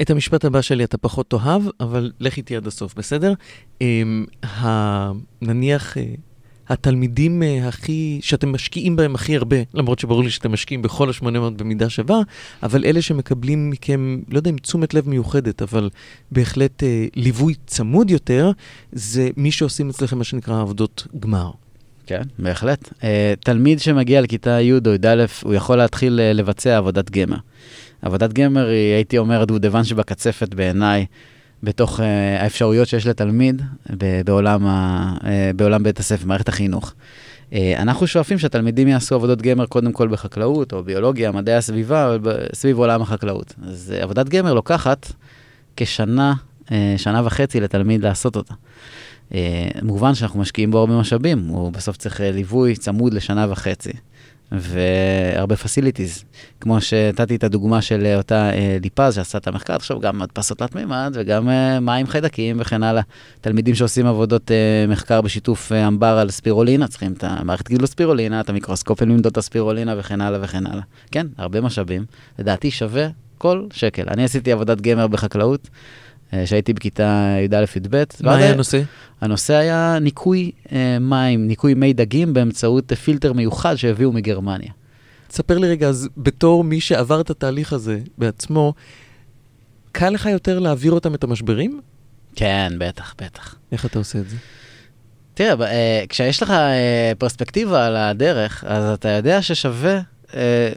את 0.00 0.10
המשפט 0.10 0.44
הבא 0.44 0.60
שלי 0.60 0.84
אתה 0.84 0.98
פחות 0.98 1.30
תאהב, 1.30 1.62
אבל 1.80 2.12
לך 2.20 2.36
איתי 2.36 2.56
עד 2.56 2.66
הסוף, 2.66 2.94
בסדר? 2.94 3.32
אמ, 3.80 4.24
נניח, 5.42 5.96
אה, 5.96 6.04
התלמידים 6.68 7.42
אה, 7.42 7.68
הכי, 7.68 8.18
שאתם 8.22 8.52
משקיעים 8.52 8.96
בהם 8.96 9.14
הכי 9.14 9.36
הרבה, 9.36 9.56
למרות 9.74 9.98
שברור 9.98 10.24
לי 10.24 10.30
שאתם 10.30 10.52
משקיעים 10.52 10.82
בכל 10.82 11.08
ה-800 11.08 11.50
במידה 11.56 11.88
שווה, 11.88 12.20
אבל 12.62 12.84
אלה 12.84 13.02
שמקבלים 13.02 13.70
מכם, 13.70 14.20
לא 14.28 14.38
יודע 14.38 14.50
אם 14.50 14.56
תשומת 14.56 14.94
לב 14.94 15.08
מיוחדת, 15.08 15.62
אבל 15.62 15.90
בהחלט 16.32 16.82
אה, 16.82 17.06
ליווי 17.16 17.54
צמוד 17.66 18.10
יותר, 18.10 18.50
זה 18.92 19.28
מי 19.36 19.50
שעושים 19.50 19.90
אצלכם 19.90 20.18
מה 20.18 20.24
שנקרא 20.24 20.60
עבודות 20.60 21.06
גמר. 21.18 21.50
כן, 22.06 22.22
בהחלט. 22.38 22.92
תלמיד 23.40 23.80
שמגיע 23.80 24.20
לכיתה 24.20 24.60
י' 24.60 24.72
או 24.72 24.78
י"א, 24.94 25.24
הוא 25.42 25.54
יכול 25.54 25.76
להתחיל 25.76 26.20
לבצע 26.34 26.76
עבודת 26.76 27.10
גמר. 27.10 27.36
עבודת 28.02 28.32
גמר 28.32 28.66
היא, 28.66 28.94
הייתי 28.94 29.18
אומר, 29.18 29.40
הדובדבן 29.40 29.84
שבקצפת 29.84 30.54
בעיניי 30.54 31.06
בתוך 31.62 32.00
uh, 32.00 32.02
האפשרויות 32.38 32.88
שיש 32.88 33.06
לתלמיד 33.06 33.62
ב- 33.98 34.20
בעולם, 34.24 34.66
ה- 34.66 35.16
uh, 35.20 35.24
בעולם 35.56 35.82
בית 35.82 35.98
הספר, 35.98 36.26
מערכת 36.26 36.48
החינוך. 36.48 36.92
Uh, 37.50 37.54
אנחנו 37.78 38.06
שואפים 38.06 38.38
שהתלמידים 38.38 38.88
יעשו 38.88 39.14
עבודות 39.14 39.42
גמר 39.42 39.66
קודם 39.66 39.92
כל 39.92 40.08
בחקלאות, 40.08 40.72
או 40.72 40.84
ביולוגיה, 40.84 41.32
מדעי 41.32 41.54
הסביבה, 41.54 42.16
סביב 42.54 42.78
עולם 42.78 43.02
החקלאות. 43.02 43.54
אז 43.68 43.94
uh, 43.98 44.02
עבודת 44.02 44.28
גמר 44.28 44.54
לוקחת 44.54 45.12
כשנה, 45.76 46.34
uh, 46.64 46.70
שנה 46.96 47.22
וחצי 47.24 47.60
לתלמיד 47.60 48.04
לעשות 48.04 48.36
אותה. 48.36 48.54
Uh, 49.30 49.34
מובן 49.82 50.14
שאנחנו 50.14 50.40
משקיעים 50.40 50.70
בו 50.70 50.78
הרבה 50.78 51.00
משאבים, 51.00 51.46
הוא 51.46 51.72
בסוף 51.72 51.96
צריך 51.96 52.20
ליווי 52.20 52.76
צמוד 52.76 53.14
לשנה 53.14 53.46
וחצי. 53.50 53.92
והרבה 54.52 55.56
פסיליטיז, 55.56 56.24
כמו 56.60 56.80
שנתתי 56.80 57.36
את 57.36 57.44
הדוגמה 57.44 57.82
של 57.82 58.14
אותה 58.16 58.50
אה, 58.50 58.76
ליפז 58.82 59.14
שעשה 59.14 59.38
את 59.38 59.46
המחקר, 59.46 59.74
עכשיו 59.74 60.00
גם 60.00 60.18
מדפסות 60.18 60.58
תלת 60.58 60.74
מימד 60.74 61.12
וגם 61.14 61.48
אה, 61.48 61.80
מים 61.80 62.06
חיידקים 62.06 62.56
וכן 62.60 62.82
הלאה. 62.82 63.02
תלמידים 63.40 63.74
שעושים 63.74 64.06
עבודות 64.06 64.50
אה, 64.50 64.84
מחקר 64.88 65.20
בשיתוף 65.20 65.72
אה, 65.72 65.86
אמבר 65.86 66.18
על 66.18 66.30
ספירולינה, 66.30 66.88
צריכים 66.88 67.12
את 67.12 67.24
המערכת 67.24 67.68
גידול 67.68 67.86
ספירולינה, 67.86 68.40
את 68.40 68.48
המיקרוסקופ 68.48 69.02
למדוד 69.02 69.26
את 69.26 69.36
הספירולינה 69.36 69.94
וכן 69.98 70.20
הלאה 70.20 70.38
וכן 70.42 70.66
הלאה. 70.66 70.82
כן, 71.10 71.26
הרבה 71.38 71.60
משאבים, 71.60 72.04
לדעתי 72.38 72.70
שווה 72.70 73.08
כל 73.38 73.66
שקל. 73.72 74.04
אני 74.08 74.24
עשיתי 74.24 74.52
עבודת 74.52 74.80
גמר 74.80 75.06
בחקלאות. 75.06 75.68
שהייתי 76.44 76.72
בכיתה 76.72 77.36
י"א-י"ב. 77.40 78.04
מה 78.20 78.36
היה 78.36 78.50
הנושא? 78.52 78.82
הנושא 79.20 79.54
היה 79.54 79.98
ניקוי 80.00 80.50
אה, 80.72 80.98
מים, 81.00 81.46
ניקוי 81.46 81.74
מי 81.74 81.92
דגים 81.92 82.34
באמצעות 82.34 82.92
פילטר 82.92 83.32
מיוחד 83.32 83.74
שהביאו 83.76 84.12
מגרמניה. 84.12 84.70
תספר 85.28 85.58
לי 85.58 85.68
רגע, 85.68 85.88
אז 85.88 86.08
בתור 86.16 86.64
מי 86.64 86.80
שעבר 86.80 87.20
את 87.20 87.30
התהליך 87.30 87.72
הזה 87.72 88.00
בעצמו, 88.18 88.74
קל 89.92 90.10
לך 90.10 90.26
יותר 90.26 90.58
להעביר 90.58 90.92
אותם 90.92 91.14
את 91.14 91.24
המשברים? 91.24 91.80
כן, 92.36 92.72
בטח, 92.78 93.14
בטח. 93.20 93.56
איך 93.72 93.86
אתה 93.86 93.98
עושה 93.98 94.18
את 94.18 94.28
זה? 94.28 94.36
תראה, 95.34 95.66
אה, 95.66 96.04
כשיש 96.08 96.42
לך 96.42 96.50
אה, 96.50 97.12
פרספקטיבה 97.18 97.86
על 97.86 97.96
הדרך, 97.96 98.64
אז 98.66 98.94
אתה 98.94 99.08
יודע 99.08 99.42
ששווה 99.42 100.00
אה, 100.34 100.72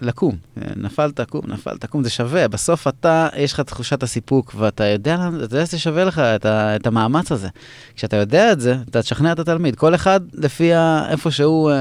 לקום. 0.00 0.36
נפלת, 0.76 1.20
קום, 1.20 1.42
נפלת, 1.48 1.84
קום, 1.84 2.04
זה 2.04 2.10
שווה. 2.10 2.48
בסוף 2.48 2.88
אתה, 2.88 3.28
יש 3.36 3.52
לך 3.52 3.60
תחושת 3.60 4.02
הסיפוק, 4.02 4.54
ואתה 4.58 4.84
יודע, 4.84 5.28
אתה 5.36 5.54
יודע 5.54 5.66
שזה 5.66 5.78
שווה 5.78 6.04
לך 6.04 6.18
את, 6.18 6.46
ה, 6.46 6.76
את 6.76 6.86
המאמץ 6.86 7.32
הזה. 7.32 7.48
כשאתה 7.96 8.16
יודע 8.16 8.52
את 8.52 8.60
זה, 8.60 8.76
אתה 8.90 9.02
תשכנע 9.02 9.32
את 9.32 9.38
התלמיד. 9.38 9.76
כל 9.76 9.94
אחד 9.94 10.20
לפי 10.34 10.70
איפה 11.10 11.30
שהוא 11.30 11.70
uh, 11.70 11.74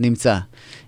נמצא. 0.00 0.38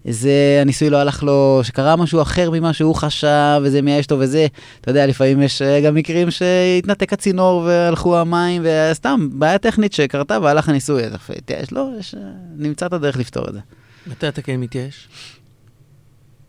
זה, 0.05 0.59
הניסוי 0.63 0.91
לא 0.91 0.97
הלך 0.97 1.23
לו, 1.23 1.61
שקרה 1.63 1.97
משהו 1.97 2.23
אחר 2.23 2.51
ממה 2.51 2.73
שהוא 2.73 2.95
חשב, 2.95 3.61
וזה 3.63 3.83
מייאש 3.83 4.05
אותו 4.05 4.19
וזה. 4.19 4.47
אתה 4.81 4.91
יודע, 4.91 5.07
לפעמים 5.07 5.43
יש 5.43 5.63
uh, 5.63 5.85
גם 5.87 5.95
מקרים 5.95 6.31
שהתנתק 6.31 7.13
הצינור 7.13 7.63
והלכו 7.67 8.19
המים, 8.19 8.63
וסתם, 8.65 9.29
בעיה 9.33 9.59
טכנית 9.59 9.93
שקרתה 9.93 10.41
והלך 10.41 10.69
הניסוי. 10.69 11.05
אז 11.05 11.13
התייאש, 11.37 11.73
לא, 11.73 11.89
יש, 12.01 12.15
uh, 12.15 12.19
נמצא 12.57 12.87
את 12.87 12.93
הדרך 12.93 13.17
לפתור 13.17 13.49
את 13.49 13.53
זה. 13.53 13.61
מתי 14.07 14.29
אתה 14.29 14.43
כן 14.43 14.57
מתייאש? 14.61 15.09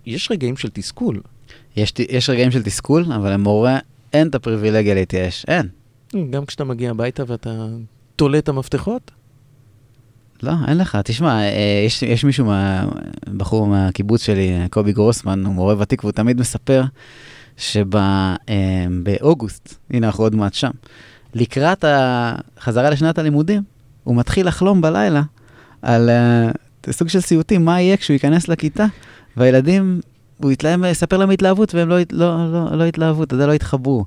יש 0.07 0.31
רגעים 0.31 0.57
של 0.57 0.69
תסכול. 0.69 1.21
יש, 1.75 1.93
יש 2.09 2.29
רגעים 2.29 2.51
של 2.51 2.63
תסכול, 2.63 3.05
אבל 3.15 3.33
למורה 3.33 3.79
אין 4.13 4.27
את 4.27 4.35
הפריבילגיה 4.35 4.93
להתייאש, 4.93 5.45
אין. 5.47 5.67
גם 6.29 6.45
כשאתה 6.45 6.63
מגיע 6.63 6.91
הביתה 6.91 7.23
ואתה 7.27 7.67
תולה 8.15 8.37
את 8.37 8.49
המפתחות? 8.49 9.11
לא, 10.43 10.51
אין 10.67 10.77
לך. 10.77 10.97
תשמע, 11.03 11.39
אה, 11.39 11.83
יש, 11.85 12.03
יש 12.03 12.23
מישהו, 12.23 12.45
מה, 12.45 12.89
בחור 13.37 13.67
מהקיבוץ 13.67 14.23
שלי, 14.23 14.53
קובי 14.69 14.93
גרוסמן, 14.93 15.45
הוא 15.45 15.53
מורה 15.53 15.75
ותיק, 15.79 16.03
והוא 16.03 16.11
תמיד 16.11 16.39
מספר 16.39 16.83
שבאוגוסט, 18.47 19.75
הנה 19.89 20.07
אנחנו 20.07 20.23
עוד 20.23 20.35
מעט 20.35 20.53
שם, 20.53 20.71
לקראת 21.33 21.85
החזרה 21.87 22.89
לשנת 22.89 23.17
הלימודים, 23.17 23.63
הוא 24.03 24.15
מתחיל 24.15 24.47
לחלום 24.47 24.81
בלילה 24.81 25.21
על 25.81 26.09
uh, 26.09 26.91
סוג 26.91 27.07
של 27.07 27.21
סיוטים, 27.21 27.65
מה 27.65 27.81
יהיה 27.81 27.97
כשהוא 27.97 28.13
ייכנס 28.13 28.47
לכיתה, 28.47 28.85
והילדים, 29.37 30.01
הוא 30.37 30.51
יתלהם, 30.51 30.85
יספר 30.85 31.17
להם 31.17 31.29
התלהבות, 31.29 31.75
והם 31.75 31.89
לא, 31.89 31.97
לא, 32.11 32.51
לא, 32.51 32.77
לא 32.77 32.83
התלהבו, 32.83 33.23
אתה 33.23 33.35
יודע, 33.35 33.47
לא 33.47 33.53
התחברו. 33.53 34.05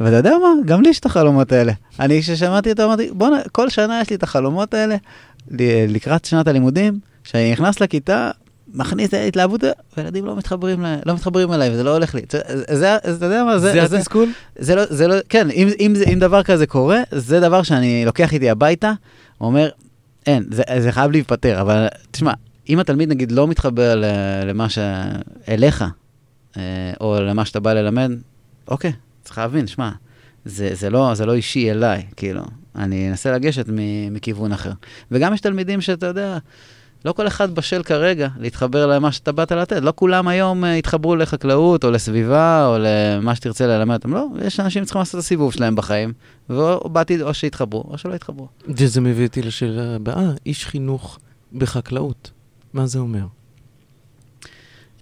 ואתה 0.00 0.16
יודע 0.16 0.30
מה? 0.42 0.48
גם 0.64 0.82
לי 0.82 0.88
יש 0.88 1.00
את 1.00 1.06
החלומות 1.06 1.52
האלה. 1.52 1.72
אני, 2.00 2.22
כששמעתי 2.22 2.70
אותו, 2.70 2.84
אמרתי, 2.84 3.10
בוא'נה, 3.12 3.36
כל 3.52 3.68
שנה 3.68 4.00
יש 4.00 4.10
לי 4.10 4.16
את 4.16 4.22
החלומות 4.22 4.74
האלה, 4.74 4.96
לקראת 5.88 6.24
שנת 6.24 6.48
הלימודים, 6.48 6.98
כשאני 7.24 7.52
נכנס 7.52 7.80
לכיתה, 7.80 8.30
מכניס 8.74 9.08
את 9.08 9.14
ההתלהבות, 9.14 9.60
וילדים 9.96 10.26
לא 10.26 10.36
מתחברים, 10.36 10.84
לא 11.06 11.14
מתחברים 11.14 11.52
אליי, 11.52 11.70
וזה 11.70 11.82
לא 11.82 11.92
הולך 11.94 12.14
לי. 12.14 12.22
זה, 12.30 12.40
זה, 12.76 12.96
אתה 12.96 13.26
יודע 13.26 13.44
מה, 13.44 13.58
זה... 13.58 13.86
זה 13.86 13.96
התסכול? 13.96 14.28
זה 14.58 14.74
לא, 14.74 14.82
זה 14.90 15.08
לא, 15.08 15.14
כן, 15.28 15.50
אם, 15.50 15.68
אם, 15.78 15.94
אם 16.12 16.18
דבר 16.18 16.42
כזה 16.42 16.66
קורה, 16.66 17.00
זה 17.10 17.40
דבר 17.40 17.62
שאני 17.62 18.04
לוקח 18.04 18.32
איתי 18.32 18.50
הביתה, 18.50 18.92
אומר, 19.40 19.68
אין, 20.26 20.44
זה, 20.50 20.62
זה 20.78 20.92
חייב 20.92 21.10
להיפטר, 21.10 21.60
אבל 21.60 21.86
תשמע, 22.10 22.32
אם 22.68 22.78
התלמיד 22.78 23.08
נגיד 23.08 23.32
לא 23.32 23.48
מתחבר 23.48 24.02
למה 24.46 24.68
ש... 24.68 24.78
אליך, 25.48 25.84
אה, 26.56 26.92
או 27.00 27.20
למה 27.20 27.44
שאתה 27.44 27.60
בא 27.60 27.72
ללמד, 27.72 28.10
אוקיי, 28.68 28.92
צריך 29.24 29.38
להבין, 29.38 29.66
שמע, 29.66 29.90
זה, 30.44 30.70
זה, 30.74 30.90
לא, 30.90 31.14
זה 31.14 31.26
לא 31.26 31.34
אישי 31.34 31.70
אליי, 31.70 32.06
כאילו, 32.16 32.42
אני 32.76 33.10
אנסה 33.10 33.32
לגשת 33.32 33.66
מכיוון 34.10 34.52
אחר. 34.52 34.72
וגם 35.10 35.34
יש 35.34 35.40
תלמידים 35.40 35.80
שאתה 35.80 36.06
יודע, 36.06 36.38
לא 37.04 37.12
כל 37.12 37.26
אחד 37.26 37.54
בשל 37.54 37.82
כרגע 37.82 38.28
להתחבר 38.38 38.86
למה 38.86 39.12
שאתה 39.12 39.32
באת 39.32 39.52
לתת. 39.52 39.82
לא 39.82 39.92
כולם 39.96 40.28
היום 40.28 40.64
uh, 40.64 40.66
יתחברו 40.66 41.16
לחקלאות 41.16 41.84
או 41.84 41.90
לסביבה 41.90 42.66
או 42.66 42.76
למה 42.78 43.34
שתרצה 43.34 43.66
ללמד 43.66 43.94
אותם. 43.94 44.14
לא, 44.14 44.26
יש 44.44 44.60
אנשים 44.60 44.82
שצריכים 44.82 44.98
לעשות 44.98 45.14
את 45.14 45.18
הסיבוב 45.18 45.52
שלהם 45.52 45.76
בחיים, 45.76 46.12
ובאתי 46.50 47.22
או 47.22 47.34
שיתחברו 47.34 47.84
או 47.90 47.98
שלא 47.98 48.14
יתחברו. 48.14 48.48
וזה 48.68 49.00
מביא 49.00 49.26
אותי 49.26 49.42
לשאלה 49.42 49.96
הבאה, 49.96 50.30
איש 50.46 50.66
חינוך 50.66 51.18
בחקלאות. 51.52 52.30
מה 52.76 52.86
זה 52.86 52.98
אומר? 52.98 53.26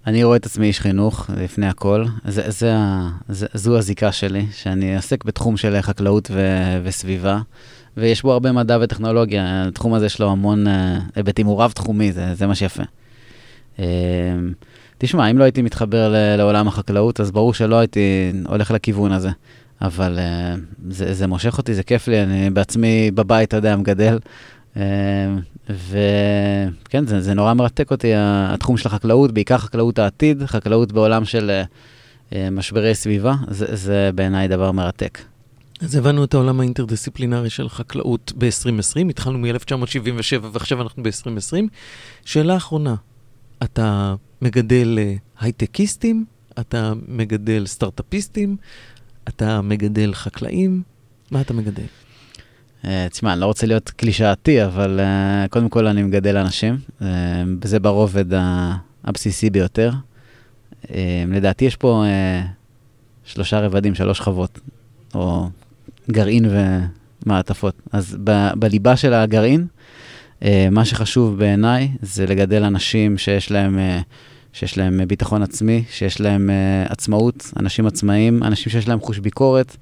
אני 0.07 0.23
רואה 0.23 0.37
את 0.37 0.45
עצמי 0.45 0.67
איש 0.67 0.79
חינוך 0.79 1.29
לפני 1.37 1.67
הכל. 1.67 2.05
זה, 2.25 2.41
זה, 2.47 2.75
זה, 3.29 3.47
זו 3.53 3.77
הזיקה 3.77 4.11
שלי, 4.11 4.45
שאני 4.51 4.95
עוסק 4.95 5.25
בתחום 5.25 5.57
של 5.57 5.81
חקלאות 5.81 6.31
ו, 6.31 6.39
וסביבה, 6.83 7.39
ויש 7.97 8.23
בו 8.23 8.33
הרבה 8.33 8.51
מדע 8.51 8.77
וטכנולוגיה. 8.81 9.67
התחום 9.67 9.93
הזה 9.93 10.05
יש 10.05 10.19
לו 10.19 10.31
המון 10.31 10.67
uh, 10.67 10.69
היבטים, 11.15 11.47
הוא 11.47 11.63
רב-תחומי, 11.63 12.11
זה, 12.11 12.35
זה 12.35 12.47
מה 12.47 12.55
שיפה. 12.55 12.83
Uh, 13.77 13.81
תשמע, 14.97 15.31
אם 15.31 15.37
לא 15.37 15.43
הייתי 15.43 15.61
מתחבר 15.61 16.09
ל, 16.09 16.35
לעולם 16.35 16.67
החקלאות, 16.67 17.19
אז 17.19 17.31
ברור 17.31 17.53
שלא 17.53 17.75
הייתי 17.75 18.31
הולך 18.45 18.71
לכיוון 18.71 19.11
הזה. 19.11 19.29
אבל 19.81 20.19
uh, 20.19 20.59
זה, 20.89 21.13
זה 21.13 21.27
מושך 21.27 21.57
אותי, 21.57 21.73
זה 21.73 21.83
כיף 21.83 22.07
לי, 22.07 22.23
אני 22.23 22.49
בעצמי 22.49 23.11
בבית, 23.11 23.47
אתה 23.47 23.57
יודע, 23.57 23.75
מגדל. 23.75 24.17
Uh, 24.75 24.79
וכן, 25.69 27.05
זה, 27.05 27.21
זה 27.21 27.33
נורא 27.33 27.53
מרתק 27.53 27.91
אותי, 27.91 28.11
התחום 28.15 28.77
של 28.77 28.87
החקלאות, 28.87 29.31
בעיקר 29.31 29.57
חקלאות 29.57 29.99
העתיד, 29.99 30.45
חקלאות 30.45 30.91
בעולם 30.91 31.25
של 31.25 31.61
uh, 32.31 32.35
משברי 32.51 32.95
סביבה, 32.95 33.35
זה, 33.47 33.75
זה 33.75 34.09
בעיניי 34.15 34.47
דבר 34.47 34.71
מרתק. 34.71 35.19
אז 35.81 35.95
הבנו 35.95 36.23
את 36.23 36.33
העולם 36.33 36.59
האינטרדיסציפלינרי 36.59 37.49
של 37.49 37.69
חקלאות 37.69 38.33
ב-2020, 38.37 39.09
התחלנו 39.09 39.39
מ-1977 39.39 40.45
ועכשיו 40.51 40.81
אנחנו 40.81 41.03
ב-2020. 41.03 41.63
שאלה 42.25 42.57
אחרונה, 42.57 42.95
אתה 43.63 44.15
מגדל 44.41 44.99
הייטקיסטים, 45.39 46.25
אתה 46.59 46.93
מגדל 47.07 47.65
סטארט-אפיסטים, 47.65 48.57
אתה 49.27 49.61
מגדל 49.61 50.13
חקלאים, 50.13 50.81
מה 51.31 51.41
אתה 51.41 51.53
מגדל? 51.53 52.04
אה, 52.85 53.07
תשמע, 53.11 53.33
אני 53.33 53.41
לא 53.41 53.45
רוצה 53.45 53.67
להיות 53.67 53.89
קלישאתי, 53.89 54.65
אבל 54.65 54.99
uh, 54.99 55.49
קודם 55.49 55.69
כל 55.69 55.87
אני 55.87 56.03
מגדל 56.03 56.37
אנשים, 56.37 56.77
uh, 56.99 57.03
וזה 57.61 57.79
ברובד 57.79 58.25
הבסיסי 59.03 59.49
ביותר. 59.49 59.91
לדעתי 61.27 61.65
יש 61.65 61.75
פה 61.75 62.03
שלושה 63.23 63.59
רבדים, 63.59 63.95
שלוש 63.95 64.17
שכבות, 64.17 64.59
או 65.15 65.49
גרעין 66.11 66.45
ומעטפות. 67.25 67.75
אז 67.91 68.17
ב- 68.23 68.51
בליבה 68.55 68.95
של 68.95 69.13
הגרעין, 69.13 69.67
מה 70.71 70.85
שחשוב 70.85 71.39
בעיניי 71.39 71.91
זה 72.01 72.25
לגדל 72.25 72.63
אנשים 72.63 73.17
שיש 73.17 73.51
להם, 73.51 73.79
שיש 74.53 74.77
להם 74.77 75.01
ביטחון 75.07 75.43
עצמי, 75.43 75.83
שיש 75.89 76.21
להם 76.21 76.49
עצמאות, 76.89 77.51
אנשים 77.59 77.87
עצמאיים, 77.87 78.43
אנשים 78.43 78.71
שיש 78.71 78.87
להם 78.87 78.99
חוש 78.99 79.19
ביקורת. 79.19 79.77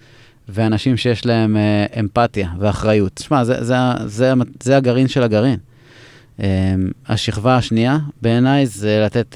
ואנשים 0.49 0.97
שיש 0.97 1.25
להם 1.25 1.57
אה, 1.57 1.85
אמפתיה 1.99 2.49
ואחריות. 2.59 3.11
תשמע, 3.13 3.43
זה, 3.43 3.63
זה, 3.63 3.75
זה, 4.05 4.33
זה 4.63 4.77
הגרעין 4.77 5.07
של 5.07 5.23
הגרעין. 5.23 5.57
אה, 6.39 6.75
השכבה 7.07 7.55
השנייה 7.57 7.97
בעיניי 8.21 8.65
זה 8.65 9.03
לתת 9.05 9.35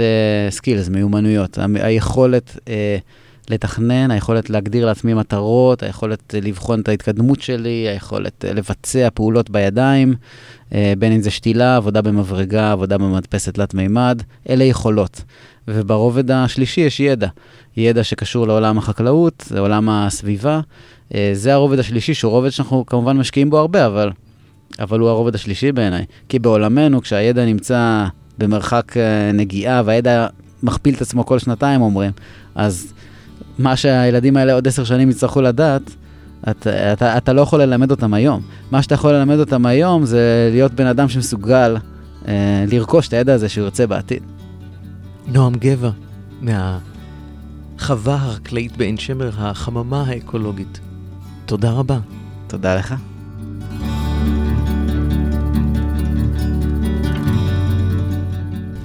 סקילס, 0.49 0.87
אה, 0.87 0.93
מיומנויות, 0.93 1.57
ה- 1.57 1.65
היכולת 1.75 2.57
אה, 2.67 2.97
לתכנן, 3.49 4.11
היכולת 4.11 4.49
להגדיר 4.49 4.85
לעצמי 4.85 5.13
מטרות, 5.13 5.83
היכולת 5.83 6.35
לבחון 6.43 6.79
את 6.81 6.89
ההתקדמות 6.89 7.41
שלי, 7.41 7.69
היכולת 7.89 8.45
לבצע 8.53 9.07
פעולות 9.13 9.49
בידיים, 9.49 10.15
בין 10.71 11.11
אם 11.11 11.21
זה 11.21 11.31
שתילה, 11.31 11.75
עבודה 11.75 12.01
במברגה, 12.01 12.71
עבודה 12.71 12.97
במדפסת 12.97 13.53
תלת 13.53 13.73
מימד, 13.73 14.21
אלה 14.49 14.63
יכולות. 14.63 15.21
וברובד 15.67 16.31
השלישי 16.31 16.81
יש 16.81 16.99
ידע, 16.99 17.27
ידע 17.77 18.03
שקשור 18.03 18.47
לעולם 18.47 18.77
החקלאות, 18.77 19.43
לעולם 19.51 19.89
הסביבה. 19.89 20.59
זה 21.33 21.53
הרובד 21.53 21.79
השלישי, 21.79 22.13
שהוא 22.13 22.31
רובד 22.31 22.49
שאנחנו 22.49 22.85
כמובן 22.85 23.17
משקיעים 23.17 23.49
בו 23.49 23.57
הרבה, 23.57 23.85
אבל, 23.85 24.11
אבל 24.79 24.99
הוא 24.99 25.09
הרובד 25.09 25.35
השלישי 25.35 25.71
בעיניי. 25.71 26.05
כי 26.29 26.39
בעולמנו, 26.39 27.01
כשהידע 27.01 27.45
נמצא 27.45 28.05
במרחק 28.37 28.93
נגיעה 29.33 29.81
והידע 29.85 30.27
מכפיל 30.63 30.95
את 30.95 31.01
עצמו 31.01 31.25
כל 31.25 31.39
שנתיים, 31.39 31.81
אומרים, 31.81 32.11
אז 32.55 32.93
מה 33.59 33.75
שהילדים 33.75 34.37
האלה 34.37 34.53
עוד 34.53 34.67
עשר 34.67 34.83
שנים 34.83 35.09
יצטרכו 35.09 35.41
לדעת, 35.41 35.81
אתה, 36.49 36.93
אתה, 36.93 37.17
אתה 37.17 37.33
לא 37.33 37.41
יכול 37.41 37.61
ללמד 37.61 37.91
אותם 37.91 38.13
היום. 38.13 38.41
מה 38.71 38.81
שאתה 38.81 38.93
יכול 38.93 39.13
ללמד 39.13 39.39
אותם 39.39 39.65
היום 39.65 40.05
זה 40.05 40.49
להיות 40.51 40.73
בן 40.73 40.87
אדם 40.87 41.09
שמסוגל 41.09 41.77
אה, 42.27 42.65
לרכוש 42.71 43.07
את 43.07 43.13
הידע 43.13 43.33
הזה 43.33 43.49
שהוא 43.49 43.65
יוצא 43.65 43.85
בעתיד. 43.85 44.36
נועם 45.27 45.53
גבע, 45.53 45.89
מהחווה 46.41 48.15
החקלאית 48.15 48.77
בעין 48.77 48.97
שמר, 48.97 49.31
החממה 49.37 50.03
האקולוגית. 50.07 50.79
תודה 51.45 51.71
רבה. 51.71 51.99
תודה 52.47 52.75
לך. 52.75 52.95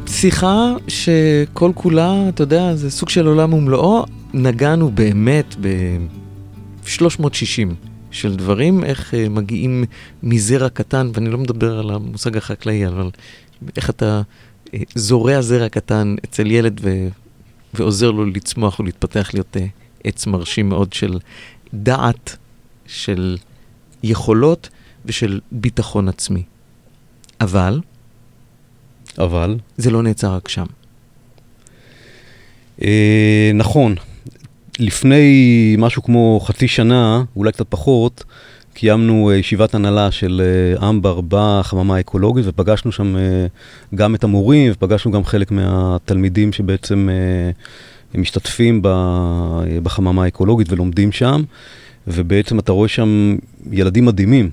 שיחה 0.07 0.74
שכל 0.88 1.70
כולה, 1.74 2.28
אתה 2.28 2.43
יודע, 2.43 2.74
זה 2.74 2.90
סוג 2.90 3.09
של 3.09 3.26
עולם 3.26 3.53
ומלואו. 3.53 4.05
נגענו 4.34 4.90
באמת 4.90 5.55
ב-360 5.61 7.68
של 8.11 8.36
דברים, 8.36 8.84
איך 8.84 9.14
uh, 9.14 9.16
מגיעים 9.28 9.84
מזרע 10.22 10.68
קטן, 10.68 11.11
ואני 11.14 11.30
לא 11.30 11.38
מדבר 11.38 11.78
על 11.78 11.90
המושג 11.90 12.36
החקלאי, 12.36 12.86
אבל 12.86 13.11
איך 13.76 13.90
אתה 13.90 14.22
זורע 14.95 15.41
זרע 15.41 15.68
קטן 15.68 16.14
אצל 16.25 16.51
ילד 16.51 16.81
ו- 16.83 17.09
ועוזר 17.75 18.11
לו 18.11 18.27
לצמוח 18.27 18.81
ולהתפתח 18.81 19.31
להיות 19.35 19.57
uh, 19.57 19.61
עץ 20.05 20.27
מרשים 20.27 20.68
מאוד 20.68 20.93
של 20.93 21.18
דעת, 21.75 22.37
של 22.87 23.37
יכולות 24.03 24.68
ושל 25.05 25.41
ביטחון 25.53 26.09
עצמי. 26.09 26.43
אבל... 27.41 27.81
אבל? 29.18 29.59
זה 29.77 29.91
לא 29.91 30.03
נעצר 30.03 30.35
רק 30.35 30.49
שם. 30.49 30.66
אה, 32.83 33.51
נכון. 33.55 33.95
לפני 34.79 35.77
משהו 35.79 36.03
כמו 36.03 36.41
חצי 36.45 36.68
שנה, 36.68 37.25
אולי 37.37 37.53
קצת 37.53 37.66
פחות, 37.68 38.25
קיימנו 38.75 39.31
אה, 39.31 39.37
ישיבת 39.37 39.75
הנהלה 39.75 40.11
של 40.11 40.43
אה, 40.45 40.89
אמבר 40.89 41.20
בחממה 41.29 41.97
האקולוגית 41.97 42.45
ופגשנו 42.49 42.93
שם 42.93 43.16
אה, 43.16 43.47
גם 43.95 44.14
את 44.14 44.25
המורים 44.25 44.73
ופגשנו 44.73 45.12
גם 45.12 45.25
חלק 45.25 45.51
מהתלמידים 45.51 46.53
שבעצם 46.53 47.09
משתתפים 48.14 48.81
בחממה 49.83 50.25
האקולוגית 50.25 50.73
ולומדים 50.73 51.12
שם. 51.12 51.43
ובעצם 52.07 52.59
אתה 52.59 52.73
רואה 52.73 52.89
שם 52.89 53.37
ילדים 53.70 54.05
מדהימים, 54.05 54.51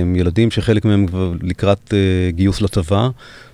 הם 0.00 0.16
ילדים 0.16 0.50
שחלק 0.50 0.84
מהם 0.84 1.06
כבר 1.06 1.32
לקראת 1.42 1.94
גיוס 2.28 2.60
לצבא. 2.60 3.08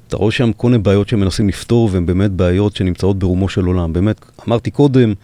אתה 0.09 0.17
רואה 0.17 0.33
שם 0.33 0.53
כל 0.53 0.71
מיני 0.71 0.83
בעיות 0.83 1.09
שהם 1.09 1.21
מנסים 1.21 1.49
לפתור, 1.49 1.89
והן 1.93 2.07
באמת 2.07 2.31
בעיות 2.31 2.77
שנמצאות 2.77 3.19
ברומו 3.19 3.49
של 3.49 3.65
עולם. 3.65 3.93
באמת, 3.93 4.17
אמרתי 4.49 4.71
קודם, 4.71 5.15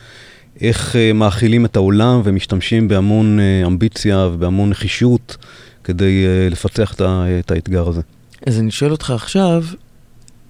איך 0.60 0.94
uh, 0.94 1.12
מאכילים 1.14 1.64
את 1.64 1.76
העולם 1.76 2.20
ומשתמשים 2.24 2.88
בהמון 2.88 3.38
uh, 3.38 3.66
אמביציה 3.66 4.28
ובהמון 4.32 4.70
נחישות 4.70 5.36
כדי 5.84 6.24
uh, 6.24 6.52
לפצח 6.52 6.94
את 7.00 7.50
האתגר 7.50 7.88
הזה. 7.88 8.00
אז 8.46 8.58
אני 8.58 8.70
שואל 8.70 8.92
אותך 8.92 9.10
עכשיו, 9.10 9.64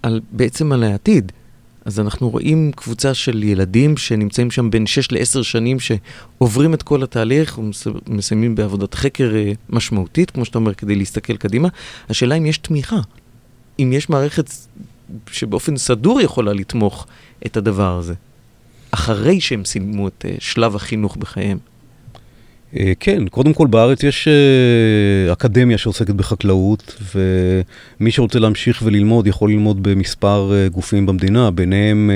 על, 0.03 0.21
בעצם 0.33 0.73
על 0.73 0.83
העתיד. 0.83 1.33
אז 1.85 2.01
אנחנו 2.01 2.31
רואים 2.31 2.73
קבוצה 2.77 3.15
של 3.15 3.43
ילדים 3.43 3.97
שנמצאים 3.97 4.51
שם 4.51 4.71
בין 4.71 4.87
6 4.87 5.13
ל-10 5.13 5.43
שנים, 5.43 5.77
שעוברים 5.81 6.75
את 6.75 6.83
כל 6.83 7.03
התהליך 7.03 7.59
ומסיימים 8.07 8.55
בעבודת 8.55 8.95
חקר 8.95 9.33
משמעותית, 9.71 10.31
כמו 10.31 10.45
שאתה 10.45 10.59
אומר, 10.59 10.75
כדי 10.75 10.95
להסתכל 10.95 11.37
קדימה. 11.37 11.69
השאלה 12.09 12.35
אם 12.35 12.47
יש 12.47 12.59
תמיכה, 12.59 13.01
אם 13.79 13.93
יש 13.93 14.09
מערכת 14.09 14.51
שבאופן 15.31 15.77
סדור 15.77 16.21
יכולה 16.21 16.53
לתמוך 16.53 17.07
את 17.47 17.57
הדבר 17.57 17.99
הזה. 17.99 18.15
אחרי 18.95 19.41
שהם 19.41 19.65
סיימו 19.65 20.09
את 20.09 20.25
uh, 20.29 20.35
שלב 20.39 20.77
החינוך 20.77 21.17
בחייהם? 21.17 21.59
Uh, 22.73 22.77
כן, 23.01 23.29
קודם 23.29 23.55
כל 23.55 23.67
בארץ 23.67 24.03
יש 24.03 24.29
uh, 24.29 25.33
אקדמיה 25.33 25.79
שעוסקת 25.79 26.15
בחקלאות, 26.15 27.03
ומי 27.15 28.11
שרוצה 28.11 28.39
להמשיך 28.39 28.83
וללמוד 28.85 29.27
יכול 29.27 29.51
ללמוד 29.51 29.83
במספר 29.83 30.53
גופים 30.73 31.07
במדינה, 31.07 31.51
ביניהם 31.51 32.11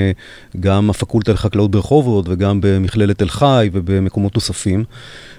גם 0.59 0.89
הפקולטה 0.89 1.31
לחקלאות 1.31 1.71
ברחובות 1.71 2.25
וגם 2.29 2.59
במכללת 2.61 3.17
תל 3.17 3.29
חי 3.29 3.69
ובמקומות 3.73 4.35
נוספים. 4.35 4.83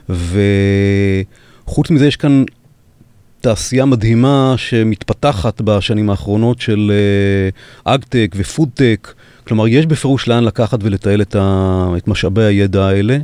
וחוץ 0.09 1.91
מזה 1.91 2.07
יש 2.07 2.17
כאן 2.17 2.45
תעשייה 3.41 3.85
מדהימה 3.85 4.55
שמתפתחת 4.57 5.61
בשנים 5.61 6.11
האחרונות 6.11 6.61
של 6.61 6.93
אגטק 7.85 8.35
ופודטק. 8.37 9.15
כלומר, 9.51 9.69
יש 9.69 9.87
בפירוש 9.87 10.29
לאן 10.29 10.45
לקחת 10.45 10.79
ולתעל 10.83 11.23
את, 11.23 11.37
ה... 11.39 11.95
את 11.97 12.09
משאבי 12.09 12.43
הידע 12.43 12.85
האלה. 12.85 13.19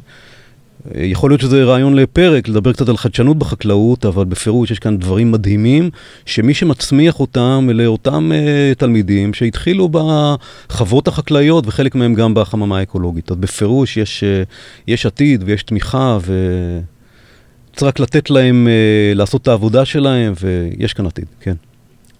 יכול 0.95 1.31
להיות 1.31 1.41
שזה 1.41 1.65
רעיון 1.65 1.95
לפרק, 1.95 2.49
לדבר 2.49 2.73
קצת 2.73 2.89
על 2.89 2.97
חדשנות 2.97 3.39
בחקלאות, 3.39 4.05
אבל 4.05 4.25
בפירוש 4.25 4.71
יש 4.71 4.79
כאן 4.79 4.99
דברים 4.99 5.33
מדהימים, 5.33 5.91
שמי 6.25 6.55
שמצמיח 6.55 7.21
אותם 7.21 7.69
אלה 7.71 7.87
אותם 7.87 8.31
uh, 8.33 8.79
תלמידים 8.79 9.35
שהתחילו 9.35 9.89
בחוות 9.89 11.09
החקלאיות, 11.09 11.67
וחלק 11.67 11.95
מהם 11.95 12.15
גם 12.15 12.35
בחממה 12.35 12.79
האקולוגית. 12.79 13.31
אז 13.31 13.37
בפירוש 13.37 13.97
יש, 13.97 14.25
uh, 14.25 14.49
יש 14.87 15.07
עתיד 15.07 15.43
ויש 15.47 15.63
תמיכה, 15.63 16.19
וצריך 16.21 17.89
רק 17.89 18.01
לתת 18.01 18.31
להם 18.31 18.67
uh, 18.67 19.17
לעשות 19.19 19.43
את 19.43 19.49
העבודה 19.49 19.85
שלהם, 19.85 20.33
ויש 20.41 20.93
כאן 20.93 21.07
עתיד, 21.07 21.27
כן. 21.41 21.55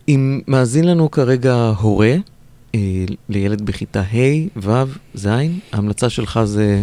אם 0.09 0.41
מאזין 0.47 0.85
לנו 0.85 1.11
כרגע 1.11 1.73
הורה, 1.81 2.07
אה, 2.07 2.36
לילד 3.29 3.63
בכיתה 3.63 4.01
ה', 4.01 4.49
ו', 4.57 4.85
ז', 5.15 5.29
ההמלצה 5.73 6.11
שלך 6.11 6.41
זה 6.45 6.83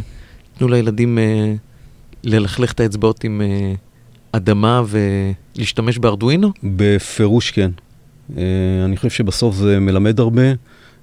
תנו 0.57 0.67
לילדים 0.67 1.19
אה, 1.19 1.53
ללכלך 2.23 2.71
את 2.71 2.79
האצבעות 2.79 3.23
עם 3.23 3.41
אה, 3.41 3.73
אדמה 4.31 4.83
ולהשתמש 4.87 5.97
בארדואינו? 5.97 6.51
בפירוש 6.63 7.51
כן. 7.51 7.71
אה, 8.37 8.43
אני 8.85 8.97
חושב 8.97 9.09
שבסוף 9.09 9.55
זה 9.55 9.79
מלמד 9.79 10.19
הרבה, 10.19 10.53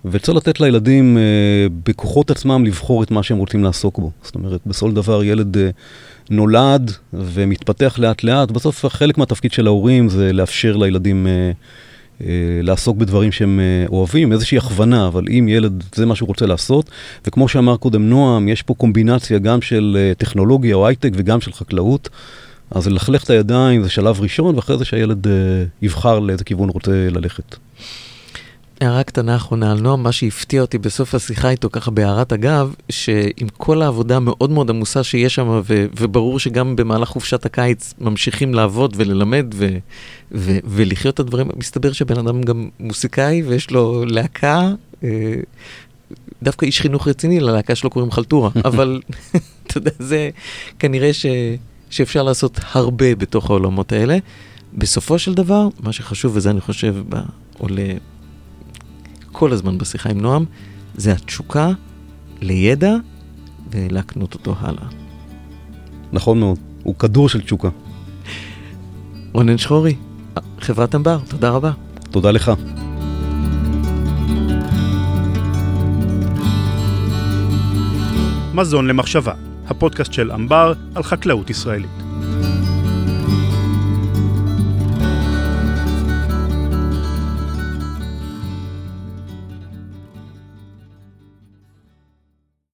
וצריך 0.05 0.37
לתת 0.37 0.61
לילדים 0.61 1.19
אה, 1.19 1.23
בכוחות 1.85 2.31
עצמם 2.31 2.65
לבחור 2.67 3.03
את 3.03 3.11
מה 3.11 3.23
שהם 3.23 3.39
רוצים 3.39 3.65
לעסוק 3.65 3.99
בו. 3.99 4.11
זאת 4.23 4.35
אומרת, 4.35 4.61
בסופו 4.67 4.89
של 4.89 4.97
דבר 4.97 5.25
ילד 5.25 5.57
אה, 5.57 5.71
נולד 6.31 6.91
ומתפתח 7.13 7.99
לאט 7.99 8.25
לאט, 8.25 8.51
בסוף 8.51 8.87
חלק 8.87 9.19
מהתפקיד 9.19 9.53
של 9.53 9.67
ההורים 9.67 10.09
זה 10.09 10.33
לאפשר 10.33 10.77
לילדים... 10.77 11.27
אה, 11.27 11.33
אה, 11.33 11.53
לעסוק 12.63 12.97
בדברים 12.97 13.33
שהם 13.33 13.61
אה, 13.61 13.87
אוהבים, 13.89 14.33
איזושהי 14.33 14.59
הכוונה, 14.59 15.07
אבל 15.07 15.25
אם 15.31 15.49
ילד 15.49 15.85
זה 15.95 16.07
מה 16.07 16.15
שהוא 16.15 16.27
רוצה 16.27 16.47
לעשות, 16.47 16.91
וכמו 17.27 17.49
שאמר 17.49 17.77
קודם 17.77 18.09
נועם, 18.11 18.49
יש 18.49 18.63
פה 18.63 18.75
קומבינציה 18.75 19.39
גם 19.39 19.63
של 19.63 19.97
אה, 20.01 20.13
טכנולוגיה 20.19 20.75
או 20.75 20.87
הייטק 20.87 21.11
וגם 21.15 21.41
של 21.41 21.53
חקלאות, 21.53 22.09
אז 22.71 22.87
ללכלך 22.87 23.25
את 23.25 23.31
הידיים 23.31 23.83
זה 23.83 23.89
שלב 23.91 24.21
ראשון, 24.21 24.55
ואחרי 24.55 24.79
זה 24.79 24.85
שהילד 24.85 25.27
יבחר 25.83 26.19
לאיזה 26.19 26.45
כיוון 26.45 26.69
הוא 26.69 26.75
רוצה 26.75 27.09
ללכת. 27.11 27.57
הערה 28.81 29.03
קטנה 29.03 29.37
אחרונה 29.37 29.73
על 29.73 29.81
נועם, 29.81 30.03
מה 30.03 30.13
שהפתיע 30.13 30.61
אותי 30.61 30.79
בסוף 30.79 31.15
השיחה 31.15 31.51
איתו, 31.51 31.71
ככה 31.71 31.91
בהערת 31.91 32.33
אגב, 32.33 32.75
שעם 32.89 33.49
כל 33.57 33.83
העבודה 33.83 34.17
המאוד 34.17 34.51
מאוד 34.51 34.71
עמוסה 34.71 35.03
שיש 35.03 35.35
שם, 35.35 35.61
ו- 35.65 35.87
וברור 35.99 36.39
שגם 36.39 36.77
במהלך 36.77 37.09
חופשת 37.09 37.47
הקיץ 37.47 37.95
ממשיכים 37.99 38.55
לעבוד 38.55 38.93
וללמד 38.97 39.47
ו- 39.55 39.79
ו- 40.33 40.59
ולחיות 40.65 41.15
את 41.15 41.21
הדברים, 41.21 41.49
מסתבר 41.57 41.93
שבן 41.93 42.19
אדם 42.19 42.43
גם 42.43 42.69
מוסיקאי 42.81 43.43
ויש 43.43 43.71
לו 43.71 44.05
להקה, 44.05 44.71
אה, 45.05 45.35
דווקא 46.43 46.67
איש 46.67 46.81
חינוך 46.81 47.09
רציני, 47.09 47.41
ללהקה 47.41 47.75
שלו 47.75 47.91
קוראים 47.91 48.11
חלטורה, 48.11 48.51
אבל 48.65 49.01
אתה 49.67 49.79
יודע, 49.79 49.91
זה 49.99 50.31
כנראה 50.79 51.13
ש- 51.13 51.27
שאפשר 51.91 52.23
לעשות 52.23 52.61
הרבה 52.73 53.15
בתוך 53.15 53.51
העולמות 53.51 53.93
האלה. 53.93 54.19
בסופו 54.75 55.19
של 55.19 55.35
דבר, 55.35 55.69
מה 55.81 55.93
שחשוב, 55.93 56.37
וזה 56.37 56.51
אני 56.51 56.61
חושב 56.61 56.95
עולה 57.59 57.83
כל 59.33 59.53
הזמן 59.53 59.79
בשיחה 59.79 60.11
עם 60.11 60.21
נועם, 60.21 60.45
זה 60.95 61.13
התשוקה 61.13 61.71
לידע 62.41 62.95
ולהקנות 63.71 64.35
אותו 64.35 64.55
הלאה. 64.61 64.87
נכון 66.13 66.41
מאוד, 66.41 66.59
הוא 66.83 66.95
כדור 66.95 67.29
של 67.29 67.41
תשוקה. 67.41 67.69
רונן 69.33 69.59
שחורי, 69.59 69.95
חברת 70.61 70.95
אמבר, 70.95 71.19
תודה 71.29 71.51
רבה. 71.51 71.73
תודה 72.11 72.31
לך. 72.31 72.53
מזון 78.55 78.87
למחשבה, 78.87 79.33
הפודקאסט 79.69 80.13
של 80.13 80.33
אמבר 80.33 80.73
על 80.95 81.03
חקלאות 81.03 81.51
ישראלית. 81.51 81.91